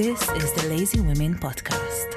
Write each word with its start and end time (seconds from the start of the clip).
This 0.00 0.22
is 0.30 0.50
the 0.54 0.66
Lazy 0.70 0.98
Women 0.98 1.34
Podcast. 1.34 2.14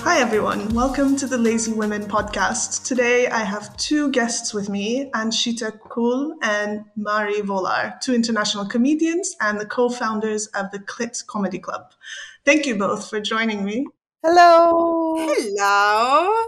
Hi, 0.00 0.20
everyone. 0.20 0.68
Welcome 0.74 1.16
to 1.16 1.26
the 1.26 1.38
Lazy 1.38 1.72
Women 1.72 2.02
podcast. 2.02 2.84
Today, 2.84 3.28
I 3.28 3.42
have 3.42 3.74
two 3.78 4.10
guests 4.10 4.52
with 4.52 4.68
me 4.68 5.10
Anshita 5.12 5.78
Koul 5.80 6.34
and 6.42 6.84
Mari 6.94 7.40
Volar, 7.40 7.98
two 8.02 8.12
international 8.14 8.66
comedians 8.66 9.34
and 9.40 9.58
the 9.58 9.64
co 9.64 9.88
founders 9.88 10.48
of 10.48 10.70
the 10.72 10.78
Clit 10.78 11.26
Comedy 11.26 11.58
Club. 11.58 11.94
Thank 12.44 12.66
you 12.66 12.76
both 12.76 13.08
for 13.08 13.20
joining 13.20 13.64
me. 13.64 13.86
Hello. 14.22 15.16
Hello. 15.16 16.44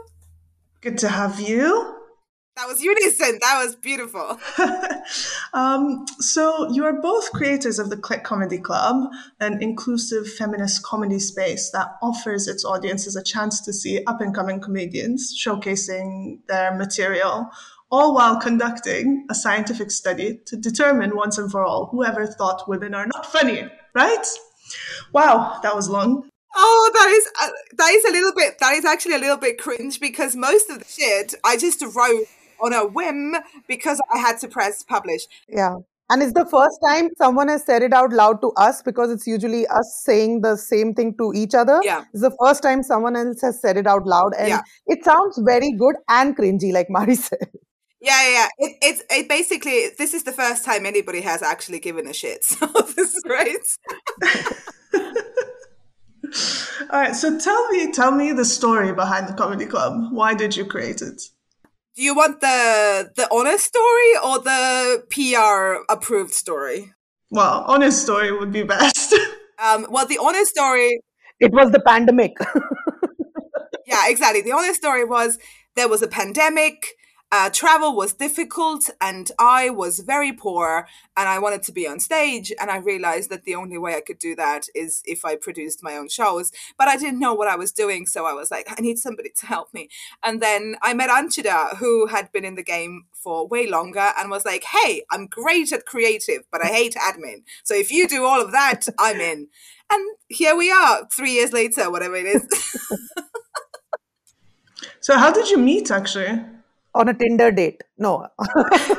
Good 0.83 0.99
to 0.99 1.09
have 1.09 1.41
you. 1.41 1.95
That 2.57 2.69
was 2.69 2.83
unison. 2.83 3.39
That 3.41 3.63
was 3.65 3.77
beautiful. 3.77 4.39
um, 5.55 6.07
so, 6.19 6.71
you 6.71 6.85
are 6.85 7.01
both 7.01 7.33
creators 7.33 7.79
of 7.79 7.91
the 7.91 7.97
Clit 7.97 8.25
Comedy 8.25 8.59
Club, 8.59 9.11
an 9.41 9.63
inclusive 9.63 10.27
feminist 10.27 10.83
comedy 10.83 11.19
space 11.19 11.71
that 11.71 11.97
offers 12.03 12.47
its 12.47 12.65
audiences 12.65 13.17
a 13.17 13.23
chance 13.23 13.61
to 13.63 13.73
see 13.73 14.03
up 14.07 14.21
and 14.21 14.35
coming 14.35 14.61
comedians 14.61 15.35
showcasing 15.39 16.39
their 16.47 16.75
material, 16.75 17.51
all 17.91 18.15
while 18.15 18.39
conducting 18.39 19.27
a 19.31 19.35
scientific 19.35 19.91
study 19.91 20.41
to 20.47 20.57
determine 20.57 21.17
once 21.17 21.39
and 21.39 21.51
for 21.51 21.65
all 21.65 21.87
whoever 21.87 22.27
thought 22.27 22.69
women 22.69 22.95
are 22.95 23.07
not 23.07 23.27
funny, 23.27 23.67
right? 23.95 24.27
Wow, 25.17 25.59
that 25.63 25.75
was 25.75 25.89
long. 25.89 26.29
Oh, 26.59 26.91
that 26.95 27.09
is 27.09 27.27
uh, 27.43 27.51
that 27.77 27.91
is 27.93 28.05
a 28.05 28.13
little 28.13 28.33
bit. 28.35 28.59
That 28.61 28.75
is 28.75 28.85
actually 28.85 29.15
a 29.15 29.19
little 29.19 29.37
bit 29.37 29.59
cringe 29.59 30.01
because 30.01 30.35
most 30.37 30.71
of 30.71 30.79
the 30.79 30.85
shit 30.87 31.35
I 31.45 31.57
just 31.57 31.83
wrote 31.83 32.25
on 32.63 32.73
a 32.73 32.87
whim 32.87 33.35
because 33.69 34.01
I 34.15 34.19
had 34.19 34.39
to 34.41 34.49
press 34.49 34.83
publish. 34.83 35.23
Yeah. 35.49 35.75
And 36.09 36.23
it's 36.23 36.33
the 36.35 36.47
first 36.47 36.79
time 36.87 37.11
someone 37.19 37.49
has 37.49 37.65
said 37.67 37.83
it 37.83 37.93
out 37.93 38.13
loud 38.13 38.41
to 38.41 38.53
us 38.57 38.81
because 38.81 39.11
it's 39.11 39.27
usually 39.27 39.67
us 39.67 40.01
saying 40.05 40.43
the 40.43 40.57
same 40.57 40.95
thing 40.95 41.15
to 41.19 41.33
each 41.35 41.53
other. 41.53 41.81
Yeah. 41.83 42.05
It's 42.13 42.23
the 42.23 42.37
first 42.43 42.63
time 42.63 42.83
someone 42.85 43.17
else 43.17 43.41
has 43.43 43.61
said 43.61 43.77
it 43.77 43.87
out 43.89 44.07
loud. 44.07 44.33
And 44.39 44.49
Yeah. 44.49 44.61
it 44.87 45.05
sounds 45.05 45.39
very 45.45 45.73
good 45.73 45.97
and 46.09 46.37
cringy, 46.37 46.73
like 46.73 46.87
Mari 46.89 47.17
said. 47.29 47.49
Yeah, 48.01 48.23
yeah. 48.23 48.33
yeah. 48.33 48.49
It, 48.59 48.77
it's 48.83 49.03
it 49.11 49.29
basically 49.29 49.89
this 49.99 50.15
is 50.15 50.23
the 50.23 50.33
first 50.33 50.65
time 50.65 50.87
anybody 50.87 51.23
has 51.23 51.43
actually 51.43 51.81
given 51.81 52.07
a 52.07 52.13
shit. 52.15 52.45
So 52.55 52.67
this 52.67 53.13
is 53.15 53.23
great. 53.27 53.67
All 56.91 57.01
right, 57.01 57.15
so 57.15 57.39
tell 57.39 57.69
me, 57.69 57.93
tell 57.93 58.13
me 58.13 58.33
the 58.33 58.45
story 58.45 58.93
behind 58.93 59.29
the 59.29 59.33
comedy 59.33 59.67
club. 59.67 60.13
Why 60.13 60.35
did 60.35 60.57
you 60.57 60.65
create 60.65 61.03
it? 61.03 61.23
Do 61.97 62.03
you 62.03 62.15
want 62.15 62.41
the 62.41 63.11
the 63.17 63.27
honest 63.33 63.65
story 63.65 64.11
or 64.23 64.39
the 64.39 65.03
PR 65.11 65.91
approved 65.93 66.35
story? 66.35 66.93
Well, 67.31 67.65
honest 67.67 68.03
story 68.03 68.31
would 68.33 68.53
be 68.53 68.63
best. 68.63 69.15
Um, 69.59 69.87
well, 69.89 70.05
the 70.05 70.19
honest 70.19 70.51
story 70.51 71.01
It 71.41 71.51
was 71.51 71.71
the 71.71 71.81
pandemic. 71.81 72.37
yeah, 73.87 74.05
exactly. 74.07 74.43
The 74.43 74.53
honest 74.53 74.77
story 74.77 75.03
was 75.03 75.39
there 75.77 75.89
was 75.89 76.03
a 76.03 76.07
pandemic, 76.07 76.89
uh, 77.33 77.51
travel 77.51 77.97
was 77.97 78.13
difficult, 78.13 78.89
and 79.01 79.33
I 79.37 79.69
was 79.69 79.99
very 79.99 80.33
poor, 80.33 80.87
and 81.17 81.29
I 81.29 81.41
wanted 81.41 81.65
to 81.65 81.73
be 81.73 81.87
on 81.87 81.99
stage. 81.99 82.53
And 82.61 82.71
I 82.71 82.77
realized 82.77 83.31
that 83.31 83.45
the 83.45 83.57
only 83.57 83.79
way 83.79 83.97
I 83.97 84.01
could 84.01 84.19
do 84.19 84.37
that 84.37 84.69
is 84.77 85.03
if 85.05 85.25
I 85.25 85.35
produced 85.35 85.83
my 85.83 85.97
own 85.97 86.09
shows. 86.09 86.53
But 86.79 86.87
I 86.87 86.97
didn't 86.97 87.19
know 87.19 87.35
what 87.35 87.49
I 87.49 87.57
was 87.57 87.73
doing, 87.73 88.07
so 88.07 88.27
I 88.27 88.33
was 88.33 88.51
like, 88.51 88.67
I 88.69 88.81
need 88.81 88.99
somebody 88.99 89.31
to 89.39 89.47
help 89.47 89.75
me. 89.75 89.89
And 90.25 90.41
then 90.41 90.77
I 90.83 90.95
met 90.95 91.11
Anshita, 91.11 91.79
who 91.79 92.07
had 92.07 92.31
been 92.31 92.45
in 92.45 92.55
the 92.55 92.63
game 92.63 93.07
for 93.13 93.49
way 93.49 93.67
longer, 93.67 94.13
and 94.17 94.31
was 94.31 94.45
like, 94.45 94.63
Hey, 94.63 95.03
I'm 95.11 95.27
great 95.27 95.73
at 95.73 95.85
creative, 95.85 96.45
but 96.53 96.65
I 96.65 96.69
hate 96.69 96.95
admin. 96.95 97.43
So 97.65 97.75
if 97.75 97.91
you 97.91 98.07
do 98.07 98.25
all 98.25 98.41
of 98.41 98.53
that, 98.53 98.87
I'm 99.01 99.21
in. 99.21 99.49
And 99.91 100.17
here 100.29 100.57
we 100.57 100.71
are, 100.71 101.09
three 101.13 101.33
years 101.33 101.53
later, 101.53 101.91
whatever 101.91 102.17
it 102.17 102.27
is. 102.27 102.47
so, 105.01 105.17
how 105.17 105.33
did 105.33 105.51
you 105.51 105.59
meet 105.59 105.91
actually? 105.91 106.41
On 106.97 107.09
a 107.11 107.15
Tinder 107.15 107.51
date. 107.51 107.83
No. 107.99 108.27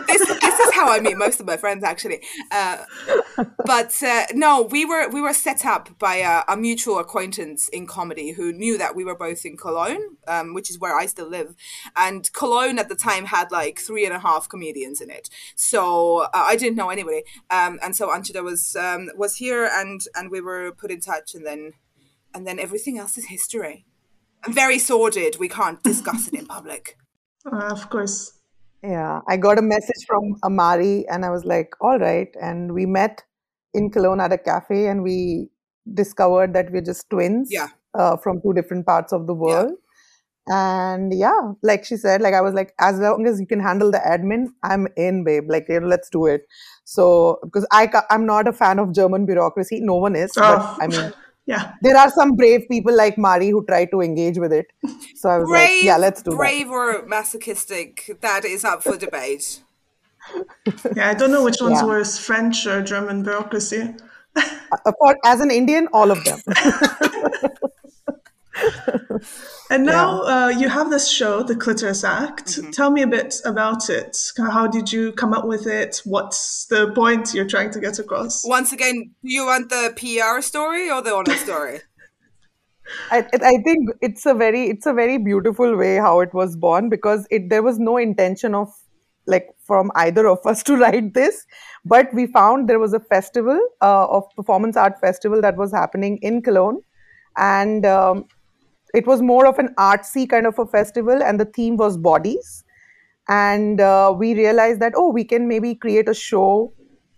this, 0.07 0.27
this 0.27 0.59
is 0.59 0.73
how 0.75 0.87
I 0.87 0.99
meet 0.99 1.17
most 1.17 1.39
of 1.39 1.47
my 1.47 1.57
friends, 1.57 1.83
actually. 1.83 2.21
Uh, 2.51 2.83
but 3.65 3.91
uh, 4.03 4.27
no, 4.33 4.61
we 4.61 4.85
were 4.85 5.09
we 5.09 5.19
were 5.19 5.33
set 5.33 5.65
up 5.65 5.97
by 5.97 6.17
a, 6.17 6.43
a, 6.47 6.55
mutual 6.55 6.99
acquaintance 6.99 7.69
in 7.69 7.87
comedy 7.87 8.33
who 8.33 8.53
knew 8.53 8.77
that 8.77 8.95
we 8.95 9.03
were 9.03 9.15
both 9.15 9.45
in 9.45 9.57
Cologne, 9.57 10.17
um, 10.27 10.53
which 10.53 10.69
is 10.69 10.77
where 10.77 10.95
I 10.95 11.07
still 11.07 11.27
live, 11.27 11.55
and 11.95 12.31
Cologne 12.33 12.77
at 12.77 12.87
the 12.87 12.95
time 12.95 13.25
had 13.25 13.51
like 13.51 13.79
three 13.79 14.05
and 14.05 14.13
a 14.13 14.19
half 14.19 14.47
comedians 14.47 15.01
in 15.01 15.09
it. 15.09 15.27
So 15.55 16.19
uh, 16.21 16.29
I 16.33 16.55
didn't 16.55 16.75
know 16.75 16.91
anybody, 16.91 17.23
um, 17.49 17.79
and 17.81 17.95
so 17.95 18.09
Anshita 18.09 18.43
was 18.43 18.75
um, 18.75 19.09
was 19.15 19.37
here, 19.37 19.67
and 19.73 20.01
and 20.13 20.29
we 20.29 20.39
were 20.39 20.71
put 20.71 20.91
in 20.91 21.01
touch, 21.01 21.33
and 21.33 21.47
then 21.47 21.73
and 22.31 22.45
then 22.45 22.59
everything 22.59 22.99
else 22.99 23.17
is 23.17 23.25
history. 23.25 23.85
Very 24.47 24.77
sordid. 24.77 25.37
We 25.39 25.49
can't 25.49 25.81
discuss 25.81 26.27
it 26.27 26.35
in 26.35 26.45
public. 26.45 26.95
Uh, 27.45 27.69
of 27.71 27.89
course. 27.89 28.33
Yeah. 28.83 29.21
I 29.27 29.37
got 29.37 29.57
a 29.57 29.61
message 29.61 30.05
from 30.07 30.35
Amari 30.43 31.07
and 31.09 31.25
I 31.25 31.29
was 31.29 31.45
like, 31.45 31.73
all 31.81 31.97
right. 31.99 32.29
And 32.41 32.73
we 32.73 32.85
met 32.85 33.23
in 33.73 33.89
Cologne 33.89 34.21
at 34.21 34.31
a 34.31 34.37
cafe 34.37 34.87
and 34.87 35.03
we 35.03 35.49
discovered 35.93 36.53
that 36.53 36.71
we're 36.71 36.81
just 36.81 37.09
twins 37.09 37.49
Yeah. 37.51 37.67
uh, 37.93 38.17
from 38.17 38.41
two 38.41 38.53
different 38.53 38.85
parts 38.85 39.13
of 39.13 39.27
the 39.27 39.33
world. 39.33 39.73
And 40.49 41.13
yeah, 41.13 41.51
like 41.61 41.83
she 41.83 41.97
said, 41.97 42.21
like 42.21 42.33
I 42.33 42.39
was 42.39 42.53
like, 42.53 42.73
as 42.79 42.99
long 42.99 43.27
as 43.27 43.37
you 43.39 43.45
can 43.45 43.59
handle 43.59 43.91
the 43.91 43.97
admin, 43.97 44.47
I'm 44.63 44.87
in, 44.95 45.25
babe. 45.25 45.49
Like, 45.49 45.65
you 45.67 45.81
know, 45.81 45.87
let's 45.87 46.09
do 46.09 46.25
it. 46.25 46.47
So, 46.85 47.37
because 47.43 47.67
I 47.71 47.89
I'm 48.09 48.25
not 48.25 48.47
a 48.47 48.53
fan 48.53 48.79
of 48.79 48.93
German 48.93 49.25
bureaucracy. 49.25 49.81
No 49.81 49.95
one 49.95 50.15
is. 50.15 50.31
But 50.35 50.59
Oh. 50.61 50.77
I 50.79 50.87
mean, 50.87 51.11
Yeah. 51.47 51.73
there 51.81 51.95
are 51.97 52.09
some 52.09 52.35
brave 52.35 52.65
people 52.69 52.93
like 52.95 53.17
Mari 53.17 53.49
who 53.49 53.63
try 53.65 53.85
to 53.85 54.01
engage 54.01 54.37
with 54.37 54.51
it. 54.51 54.67
So 55.15 55.29
I 55.29 55.37
was 55.39 55.47
brave, 55.49 55.69
like, 55.77 55.83
yeah, 55.83 55.97
let's 55.97 56.21
do 56.21 56.31
that. 56.31 56.37
brave 56.37 56.69
or 56.69 57.05
masochistic, 57.07 58.17
that 58.21 58.43
is 58.45 58.65
up 58.65 58.83
for 58.83 58.97
debate. 58.97 59.63
Yeah, 60.95 61.09
I 61.09 61.13
don't 61.13 61.31
know 61.31 61.43
which 61.45 61.61
one's 61.61 61.79
Yeah. 61.79 61.85
worse, 61.85 62.17
French 62.17 62.67
or 62.67 62.83
German 62.83 63.23
bureaucracy. 63.23 63.95
Uh, 64.35 64.91
For, 64.99 65.17
as 65.25 65.39
an 65.39 65.49
Indian, 65.49 65.87
all 65.93 66.11
of 66.11 66.23
them. 66.25 66.39
And 69.69 69.85
now 69.85 70.21
uh, 70.21 70.49
you 70.49 70.69
have 70.69 70.89
this 70.89 71.09
show, 71.11 71.43
The 71.43 71.55
Clitoris 71.55 72.03
Act. 72.03 72.47
Mm-hmm. 72.47 72.71
Tell 72.71 72.89
me 72.89 73.01
a 73.01 73.07
bit 73.07 73.35
about 73.43 73.89
it. 73.89 74.17
How 74.37 74.65
did 74.65 74.91
you 74.91 75.11
come 75.11 75.33
up 75.33 75.45
with 75.45 75.67
it? 75.67 76.01
What's 76.05 76.65
the 76.67 76.91
point 76.93 77.33
you're 77.33 77.47
trying 77.47 77.71
to 77.71 77.79
get 77.79 77.99
across? 77.99 78.45
Once 78.45 78.71
again, 78.71 79.11
do 79.21 79.33
you 79.33 79.45
want 79.45 79.69
the 79.69 79.93
PR 79.97 80.41
story 80.41 80.89
or 80.89 81.01
the 81.01 81.13
honest 81.13 81.43
story? 81.43 81.79
I, 83.11 83.17
I 83.33 83.57
think 83.63 83.89
it's 84.01 84.25
a 84.25 84.33
very 84.33 84.69
it's 84.69 84.85
a 84.85 84.93
very 84.93 85.17
beautiful 85.17 85.75
way 85.75 85.97
how 85.97 86.21
it 86.21 86.33
was 86.33 86.55
born 86.55 86.87
because 86.87 87.27
it 87.29 87.49
there 87.49 87.61
was 87.61 87.77
no 87.79 87.97
intention 87.97 88.55
of 88.55 88.73
like 89.25 89.49
from 89.65 89.91
either 89.95 90.25
of 90.25 90.39
us 90.45 90.63
to 90.69 90.77
write 90.77 91.13
this 91.13 91.45
but 91.83 92.07
we 92.13 92.27
found 92.27 92.69
there 92.69 92.79
was 92.79 92.93
a 92.93 93.01
festival 93.01 93.59
uh, 93.81 94.07
of 94.07 94.23
performance 94.37 94.77
art 94.77 94.99
festival 95.01 95.41
that 95.41 95.57
was 95.57 95.73
happening 95.73 96.17
in 96.21 96.41
Cologne 96.41 96.79
and 97.35 97.85
um, 97.85 98.25
it 98.93 99.05
was 99.07 99.21
more 99.21 99.45
of 99.45 99.59
an 99.59 99.73
artsy 99.77 100.27
kind 100.29 100.45
of 100.45 100.57
a 100.59 100.65
festival 100.65 101.21
and 101.23 101.39
the 101.39 101.45
theme 101.45 101.77
was 101.77 101.97
bodies. 101.97 102.63
And 103.29 103.81
uh, 103.81 104.13
we 104.17 104.33
realized 104.35 104.79
that 104.79 104.93
oh 104.95 105.11
we 105.11 105.23
can 105.23 105.47
maybe 105.47 105.75
create 105.75 106.07
a 106.07 106.13
show 106.13 106.73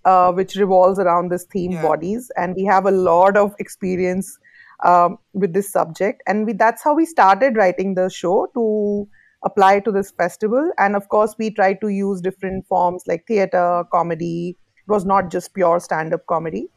uh, 0.06 0.32
which 0.32 0.56
revolves 0.56 1.00
around 1.00 1.30
this 1.30 1.46
theme 1.46 1.72
Yeah. 1.74 1.82
bodies. 1.82 2.32
And 2.38 2.56
we 2.56 2.64
have 2.66 2.86
a 2.86 2.92
lot 2.92 3.38
of 3.38 3.54
experience 3.60 4.38
um, 4.84 5.18
with 5.34 5.54
this 5.54 5.72
subject. 5.72 6.24
And 6.26 6.46
we 6.46 6.54
that's 6.54 6.84
how 6.84 6.96
we 6.96 7.06
started 7.06 7.58
writing 7.58 7.96
the 7.96 8.10
show 8.10 8.48
to 8.56 9.08
apply 9.44 9.80
to 9.82 9.92
this 9.92 10.12
festival. 10.12 10.72
And 10.78 10.96
of 10.96 11.08
course 11.10 11.36
we 11.38 11.52
tried 11.52 11.80
to 11.82 11.90
use 11.90 12.22
different 12.22 12.66
forms 12.68 13.04
like 13.08 13.26
theater 13.28 13.84
comedy. 13.92 14.58
It 14.88 14.92
was 14.92 15.06
not 15.06 15.30
just 15.30 15.54
pure 15.54 15.80
stand-up 15.80 16.26
comedy 16.26 16.70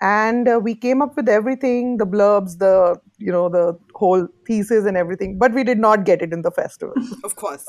and 0.00 0.48
uh, 0.48 0.60
we 0.62 0.74
came 0.74 1.00
up 1.00 1.16
with 1.16 1.28
everything 1.28 1.96
the 1.96 2.06
blurbs 2.06 2.58
the 2.58 2.96
you 3.18 3.32
know 3.32 3.48
the 3.48 3.78
whole 3.94 4.26
thesis 4.46 4.84
and 4.84 4.96
everything 4.96 5.38
but 5.38 5.52
we 5.52 5.64
did 5.64 5.78
not 5.78 6.04
get 6.04 6.22
it 6.22 6.32
in 6.32 6.42
the 6.42 6.50
festival. 6.50 6.94
Of 7.24 7.36
course. 7.36 7.66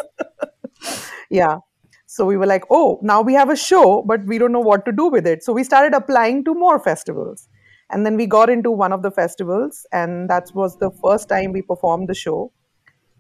yeah. 1.30 1.58
So 2.06 2.26
we 2.26 2.38
were 2.38 2.46
like 2.46 2.64
oh 2.70 3.00
now 3.02 3.22
we 3.22 3.34
have 3.34 3.50
a 3.50 3.56
show 3.56 4.04
but 4.06 4.26
we 4.26 4.38
don't 4.38 4.52
know 4.52 4.60
what 4.60 4.86
to 4.86 4.92
do 4.92 5.08
with 5.08 5.26
it. 5.26 5.44
So 5.44 5.54
we 5.54 5.64
started 5.64 5.94
applying 5.94 6.44
to 6.46 6.54
more 6.54 6.80
festivals. 6.80 7.48
And 7.90 8.06
then 8.06 8.18
we 8.18 8.26
got 8.26 8.50
into 8.50 8.70
one 8.70 8.92
of 8.92 9.02
the 9.02 9.12
festivals 9.12 9.86
and 9.94 10.30
that 10.30 10.52
was 10.54 10.78
the 10.78 10.92
first 11.02 11.30
time 11.30 11.54
we 11.54 11.62
performed 11.62 12.10
the 12.10 12.16
show. 12.16 12.52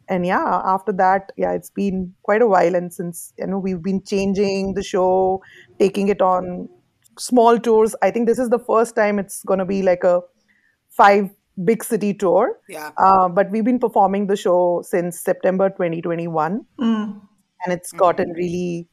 And 0.09 0.25
yeah 0.25 0.61
after 0.65 0.91
that 0.93 1.31
yeah 1.37 1.51
it's 1.51 1.69
been 1.69 2.13
quite 2.23 2.41
a 2.41 2.47
while 2.47 2.75
and 2.75 2.93
since 2.93 3.33
you 3.37 3.47
know 3.47 3.59
we've 3.59 3.81
been 3.81 4.01
changing 4.03 4.73
the 4.73 4.83
show 4.83 5.41
taking 5.79 6.07
it 6.07 6.21
on 6.21 6.69
small 7.19 7.59
tours 7.59 7.95
i 8.01 8.09
think 8.11 8.27
this 8.27 8.39
is 8.39 8.49
the 8.49 8.59
first 8.59 8.95
time 8.95 9.19
it's 9.19 9.43
going 9.43 9.59
to 9.59 9.65
be 9.65 9.81
like 9.81 10.03
a 10.03 10.21
five 10.89 11.29
big 11.65 11.83
city 11.83 12.13
tour. 12.13 12.59
Yeah. 12.69 12.91
Uh, 12.97 13.27
but 13.27 13.49
we've 13.49 13.65
been 13.65 13.79
performing 13.79 14.27
the 14.27 14.35
show 14.35 14.83
since 14.85 15.19
September 15.19 15.69
2021, 15.69 16.63
Mm. 16.79 17.19
and 17.65 17.73
it's 17.73 17.91
gotten 17.91 18.31
really 18.33 18.87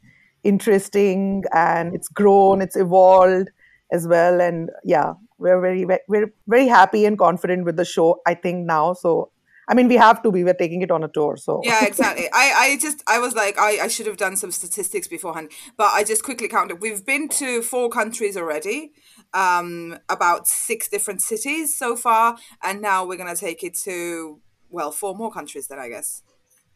interesting, 0.44 1.44
and 1.53 1.94
it's 1.94 2.09
grown, 2.09 2.62
it's 2.62 2.76
evolved 2.76 3.50
as 3.93 4.06
well, 4.09 4.41
and 4.41 4.71
yeah, 4.82 5.12
we're 5.38 5.61
very 5.61 5.85
ve- 5.85 6.05
we're 6.09 6.32
very 6.47 6.67
happy 6.67 7.05
and 7.05 7.19
confident 7.19 7.65
with 7.65 7.76
the 7.76 7.85
show. 7.85 8.21
I 8.26 8.35
think 8.35 8.65
now, 8.67 8.94
so 8.94 9.31
I 9.69 9.75
mean, 9.75 9.88
we 9.88 9.96
have 9.96 10.22
to 10.22 10.31
be. 10.31 10.44
We're 10.44 10.55
taking 10.55 10.82
it 10.82 10.90
on 10.90 11.05
a 11.05 11.08
tour, 11.08 11.37
so 11.37 11.61
Yeah, 11.64 11.84
exactly. 11.84 12.28
I, 12.32 12.52
I 12.56 12.78
just 12.78 13.02
I 13.06 13.19
was 13.19 13.34
like 13.34 13.58
I, 13.58 13.84
I 13.84 13.88
should 13.88 14.06
have 14.06 14.16
done 14.16 14.37
some 14.37 14.50
statistics 14.50 15.08
beforehand, 15.08 15.50
but 15.76 15.90
I 15.93 16.05
just 16.05 16.22
quickly 16.22 16.49
counted. 16.49 16.81
We've 16.81 17.05
been 17.05 17.28
to 17.31 17.62
four 17.62 17.88
countries 17.88 18.37
already, 18.37 18.93
um, 19.32 19.99
about 20.08 20.46
six 20.46 20.88
different 20.88 21.22
cities 21.22 21.76
so 21.76 21.96
far, 21.96 22.37
and 22.62 22.81
now 22.81 23.06
we're 23.06 23.16
gonna 23.16 23.37
take 23.37 23.62
it 23.64 23.75
to 23.84 24.40
well 24.70 24.90
four 24.90 25.14
more 25.14 25.31
countries 25.31 25.69
then 25.69 25.78
I 25.78 25.88
guess. 25.88 26.22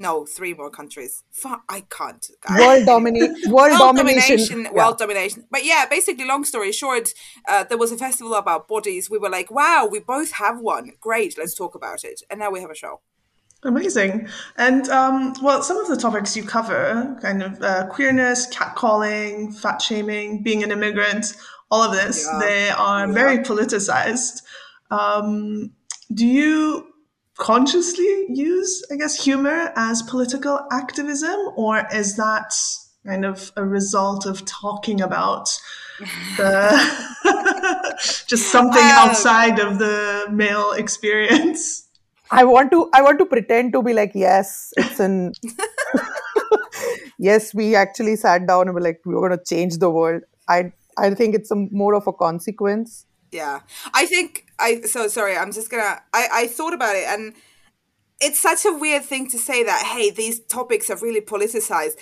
No, 0.00 0.25
three 0.25 0.55
more 0.55 0.71
countries. 0.71 1.25
Fuck, 1.33 1.62
I 1.69 1.81
can't. 1.91 2.25
guys. 2.47 2.59
world 2.61 2.87
dominate, 2.87 3.31
world, 3.47 3.71
world 3.79 3.97
domination, 3.97 4.37
domination, 4.37 4.62
Yeah. 4.65 4.71
world 4.73 4.99
domination. 4.99 5.45
But 5.50 5.65
yeah, 5.65 5.87
basically, 5.91 6.25
long 6.25 6.45
story 6.45 6.71
short, 6.73 7.11
uh, 7.49 7.65
there 7.65 7.79
was 7.79 7.91
a 7.91 7.97
festival 7.97 8.35
about 8.35 8.69
bodies. 8.69 9.11
We 9.11 9.19
were 9.19 9.29
like, 9.31 9.50
wow, 9.50 9.89
we 9.91 9.99
both 9.99 10.33
have 10.33 10.61
one. 10.61 10.93
Great, 11.00 11.37
let's 11.37 11.55
talk 11.55 11.75
about 11.75 12.05
it. 12.05 12.23
And 12.31 12.39
now 12.41 12.50
we 12.50 12.61
have 12.61 12.71
a 12.71 12.77
show. 12.77 13.00
Amazing. 13.65 14.29
And 14.56 14.89
um, 14.89 15.35
well, 15.43 15.65
some 15.65 15.79
of 15.79 15.89
the 15.89 15.97
topics 15.97 16.37
you 16.37 16.45
cover, 16.45 17.19
kind 17.21 17.43
of 17.43 17.61
uh, 17.61 17.87
queerness, 17.89 18.47
catcalling, 18.55 19.53
fat 19.59 19.83
shaming, 19.83 20.45
being 20.45 20.62
an 20.62 20.71
immigrant, 20.71 21.35
all 21.73 21.83
of 21.83 21.91
this, 21.93 22.25
Yeah. 22.25 22.39
they 22.39 22.71
are 22.71 23.12
very 23.12 23.39
politicized. 23.39 24.43
Um, 24.93 25.73
do 26.15 26.25
you 26.25 26.88
consciously 27.38 28.26
use, 28.29 28.85
I 28.93 28.96
guess, 28.96 29.25
humor 29.25 29.73
as 29.76 30.02
political 30.02 30.61
activism, 30.70 31.38
or 31.56 31.87
is 31.93 32.17
that 32.17 32.52
kind 33.06 33.25
of 33.25 33.52
a 33.56 33.64
result 33.64 34.26
of 34.26 34.44
talking 34.44 35.00
about 35.00 35.49
the 36.37 37.14
just 38.26 38.50
something 38.52 38.82
Um, 38.82 39.08
outside 39.08 39.58
of 39.58 39.79
the 39.79 40.26
male 40.31 40.73
experience? 40.73 41.88
I 42.31 42.44
want 42.44 42.70
to 42.73 42.90
I 42.93 43.00
want 43.02 43.19
to 43.20 43.25
pretend 43.25 43.73
to 43.73 43.82
be 43.82 43.94
like 43.94 44.12
yes 44.14 44.73
it's 44.76 45.00
an 45.00 45.32
yes 47.19 47.55
we 47.55 47.75
actually 47.75 48.17
sat 48.17 48.46
down 48.46 48.69
and 48.69 48.75
were 48.75 48.82
like 48.82 49.00
we 49.06 49.14
were 49.14 49.29
going 49.29 49.38
to 49.38 49.44
change 49.44 49.79
the 49.79 49.90
world. 49.90 50.23
I 50.49 50.73
I 50.99 51.14
think 51.14 51.35
it's 51.35 51.50
a 51.50 51.56
more 51.56 51.94
of 51.94 52.06
a 52.06 52.12
consequence 52.12 53.06
Yeah, 53.31 53.61
I 53.93 54.07
think 54.07 54.47
I. 54.59 54.81
So 54.83 55.09
sorry, 55.09 55.37
I'm 55.37 55.53
just 55.53 55.71
gonna. 55.71 56.01
I 56.13 56.29
I 56.33 56.47
thought 56.47 56.73
about 56.73 56.97
it, 56.97 57.05
and 57.07 57.35
it's 58.21 58.41
such 58.41 58.65
a 58.65 58.73
weird 58.73 59.05
thing 59.05 59.29
to 59.31 59.39
say 59.39 59.63
that. 59.65 59.87
Hey, 59.87 60.11
these 60.11 60.41
topics 60.41 60.91
are 60.91 60.97
really 60.97 61.21
politicized. 61.21 61.97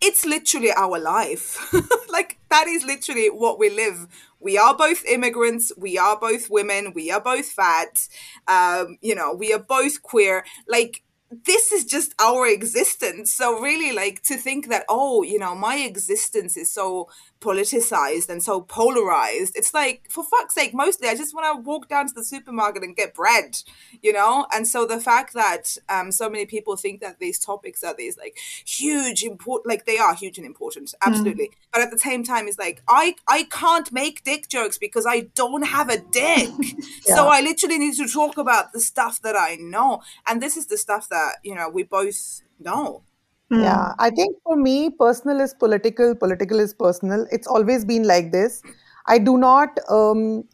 It's 0.00 0.24
literally 0.24 0.72
our 0.72 0.98
life. 0.98 1.72
like 2.10 2.38
that 2.50 2.66
is 2.68 2.84
literally 2.84 3.28
what 3.28 3.58
we 3.58 3.70
live. 3.70 4.06
We 4.40 4.58
are 4.58 4.76
both 4.76 5.04
immigrants. 5.04 5.72
We 5.76 5.98
are 5.98 6.18
both 6.18 6.50
women. 6.50 6.92
We 6.94 7.10
are 7.10 7.20
both 7.20 7.46
fat. 7.46 8.08
Um, 8.48 8.98
you 9.00 9.14
know, 9.14 9.32
we 9.34 9.52
are 9.52 9.60
both 9.60 10.02
queer. 10.02 10.44
Like 10.68 11.02
this 11.46 11.72
is 11.72 11.84
just 11.84 12.14
our 12.20 12.46
existence. 12.46 13.32
So 13.32 13.60
really, 13.60 13.92
like 13.92 14.22
to 14.24 14.36
think 14.36 14.68
that 14.68 14.84
oh, 14.88 15.22
you 15.22 15.38
know, 15.38 15.54
my 15.54 15.76
existence 15.76 16.56
is 16.56 16.72
so 16.72 17.08
politicized 17.42 18.28
and 18.28 18.42
so 18.42 18.60
polarized. 18.60 19.56
It's 19.56 19.74
like 19.74 20.06
for 20.08 20.24
fuck's 20.24 20.54
sake, 20.54 20.72
mostly 20.72 21.08
I 21.08 21.16
just 21.16 21.34
want 21.34 21.54
to 21.54 21.62
walk 21.62 21.88
down 21.88 22.06
to 22.06 22.14
the 22.14 22.24
supermarket 22.24 22.82
and 22.82 22.96
get 22.96 23.14
bread, 23.14 23.60
you 24.02 24.12
know. 24.12 24.46
And 24.52 24.66
so 24.66 24.86
the 24.86 25.00
fact 25.00 25.34
that 25.34 25.76
um, 25.88 26.12
so 26.12 26.30
many 26.30 26.46
people 26.46 26.76
think 26.76 27.00
that 27.00 27.18
these 27.18 27.38
topics 27.38 27.82
are 27.82 27.94
these 27.94 28.16
like 28.16 28.38
huge 28.64 29.22
important, 29.24 29.66
like 29.66 29.84
they 29.84 29.98
are 29.98 30.14
huge 30.14 30.38
and 30.38 30.46
important, 30.46 30.94
absolutely. 31.02 31.50
But 31.72 31.82
at 31.82 31.90
the 31.90 31.98
same 31.98 32.24
time, 32.24 32.48
it's 32.48 32.58
like 32.58 32.82
I 32.88 33.16
I 33.28 33.44
can't 33.44 33.92
make 33.92 34.24
dick 34.24 34.48
jokes 34.48 34.78
because 34.78 35.04
I 35.06 35.20
don't 35.34 35.66
have 35.66 35.88
a 35.88 35.98
dick. 35.98 36.50
So 37.02 37.28
I 37.28 37.40
literally 37.40 37.78
need 37.78 37.94
to 37.96 38.06
talk 38.06 38.38
about 38.38 38.72
the 38.72 38.80
stuff 38.80 39.20
that 39.22 39.36
I 39.36 39.56
know, 39.56 40.02
and 40.26 40.40
this 40.40 40.56
is 40.56 40.66
the 40.66 40.78
stuff 40.78 41.08
that 41.08 41.36
you 41.42 41.54
know 41.54 41.68
we 41.68 41.82
both 41.82 42.42
know. 42.58 43.02
Yeah. 43.56 43.92
I 43.98 44.10
think 44.10 44.36
for 44.42 44.56
me 44.56 44.90
personal 44.90 45.40
is 45.40 45.54
political 45.54 46.14
political 46.14 46.60
is 46.60 46.74
personal. 46.74 47.26
It's 47.30 47.46
always 47.46 47.84
been 47.84 48.04
like 48.04 48.32
this. 48.32 48.62
I 49.06 49.18
do 49.18 49.36
not 49.36 49.78
um, 49.90 50.44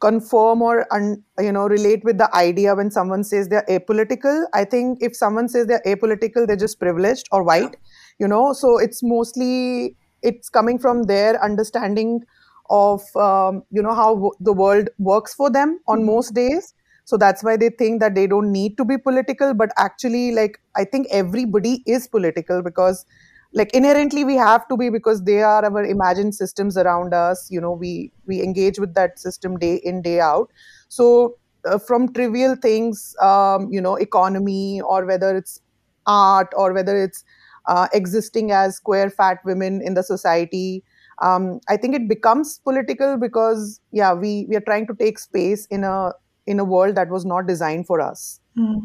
conform 0.00 0.62
or 0.62 0.86
un, 0.92 1.22
you 1.38 1.52
know 1.52 1.66
relate 1.66 2.04
with 2.04 2.18
the 2.18 2.34
idea 2.34 2.74
when 2.74 2.90
someone 2.90 3.24
says 3.24 3.48
they're 3.48 3.66
apolitical. 3.68 4.44
I 4.54 4.64
think 4.64 4.98
if 5.02 5.16
someone 5.16 5.48
says 5.48 5.66
they're 5.66 5.82
apolitical 5.86 6.46
they're 6.46 6.56
just 6.56 6.78
privileged 6.78 7.28
or 7.32 7.42
white 7.42 7.76
you 8.18 8.28
know? 8.28 8.52
So 8.52 8.78
it's 8.78 9.02
mostly 9.02 9.96
it's 10.22 10.48
coming 10.48 10.78
from 10.78 11.04
their 11.04 11.42
understanding 11.42 12.22
of 12.70 13.02
um, 13.16 13.62
you 13.70 13.80
know 13.80 13.94
how 13.94 14.14
w- 14.14 14.32
the 14.40 14.52
world 14.52 14.88
works 14.98 15.34
for 15.34 15.48
them 15.50 15.80
on 15.88 16.04
most 16.04 16.34
days 16.34 16.74
so 17.10 17.16
that's 17.16 17.42
why 17.42 17.56
they 17.56 17.70
think 17.82 18.00
that 18.00 18.14
they 18.14 18.26
don't 18.26 18.52
need 18.52 18.76
to 18.76 18.84
be 18.84 18.98
political 18.98 19.54
but 19.54 19.70
actually 19.84 20.24
like 20.38 20.60
i 20.76 20.84
think 20.84 21.06
everybody 21.10 21.82
is 21.86 22.06
political 22.16 22.62
because 22.62 23.04
like 23.52 23.72
inherently 23.72 24.24
we 24.24 24.34
have 24.36 24.66
to 24.68 24.76
be 24.76 24.90
because 24.90 25.22
they 25.24 25.42
are 25.42 25.64
our 25.64 25.84
imagined 25.84 26.34
systems 26.34 26.76
around 26.76 27.14
us. 27.14 27.48
You 27.50 27.60
know 27.60 27.72
we 27.72 28.12
we 28.26 28.42
engage 28.42 28.78
with 28.78 28.94
that 28.94 29.18
system 29.18 29.56
day 29.58 29.76
in 29.76 30.02
day 30.02 30.20
out. 30.20 30.50
So 30.88 31.38
uh, 31.64 31.78
from 31.78 32.12
trivial 32.12 32.56
things 32.56 33.14
um, 33.22 33.68
you 33.72 33.80
know 33.80 33.96
economy 33.96 34.80
or 34.82 35.06
whether 35.06 35.34
it's 35.36 35.60
art 36.06 36.52
or 36.56 36.72
whether 36.72 36.96
it's 37.02 37.24
uh, 37.66 37.88
existing 37.92 38.52
as 38.52 38.78
queer 38.80 39.10
fat 39.10 39.38
women 39.44 39.80
in 39.82 39.94
the 39.94 40.02
society 40.02 40.82
um, 41.20 41.60
i 41.68 41.76
think 41.76 41.94
it 41.94 42.08
becomes 42.08 42.60
political 42.60 43.18
because 43.18 43.80
yeah 43.92 44.14
we 44.14 44.46
we 44.48 44.56
are 44.56 44.62
trying 44.68 44.86
to 44.86 44.94
take 44.94 45.18
space 45.18 45.66
in 45.66 45.84
a 45.84 46.12
in 46.48 46.60
a 46.60 46.64
world 46.64 46.96
that 46.96 47.10
was 47.10 47.24
not 47.24 47.46
designed 47.46 47.86
for 47.86 48.00
us 48.00 48.40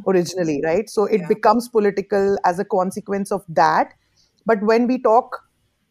originally 0.07 0.62
right? 0.65 0.89
So 0.89 1.06
it 1.06 1.21
Yeah. 1.21 1.27
becomes 1.27 1.69
political 1.69 2.38
as 2.45 2.60
a 2.60 2.65
consequence 2.65 3.31
of 3.31 3.44
that. 3.50 3.94
But 4.45 4.62
when 4.62 4.88
we 4.88 5.01
talk 5.01 5.39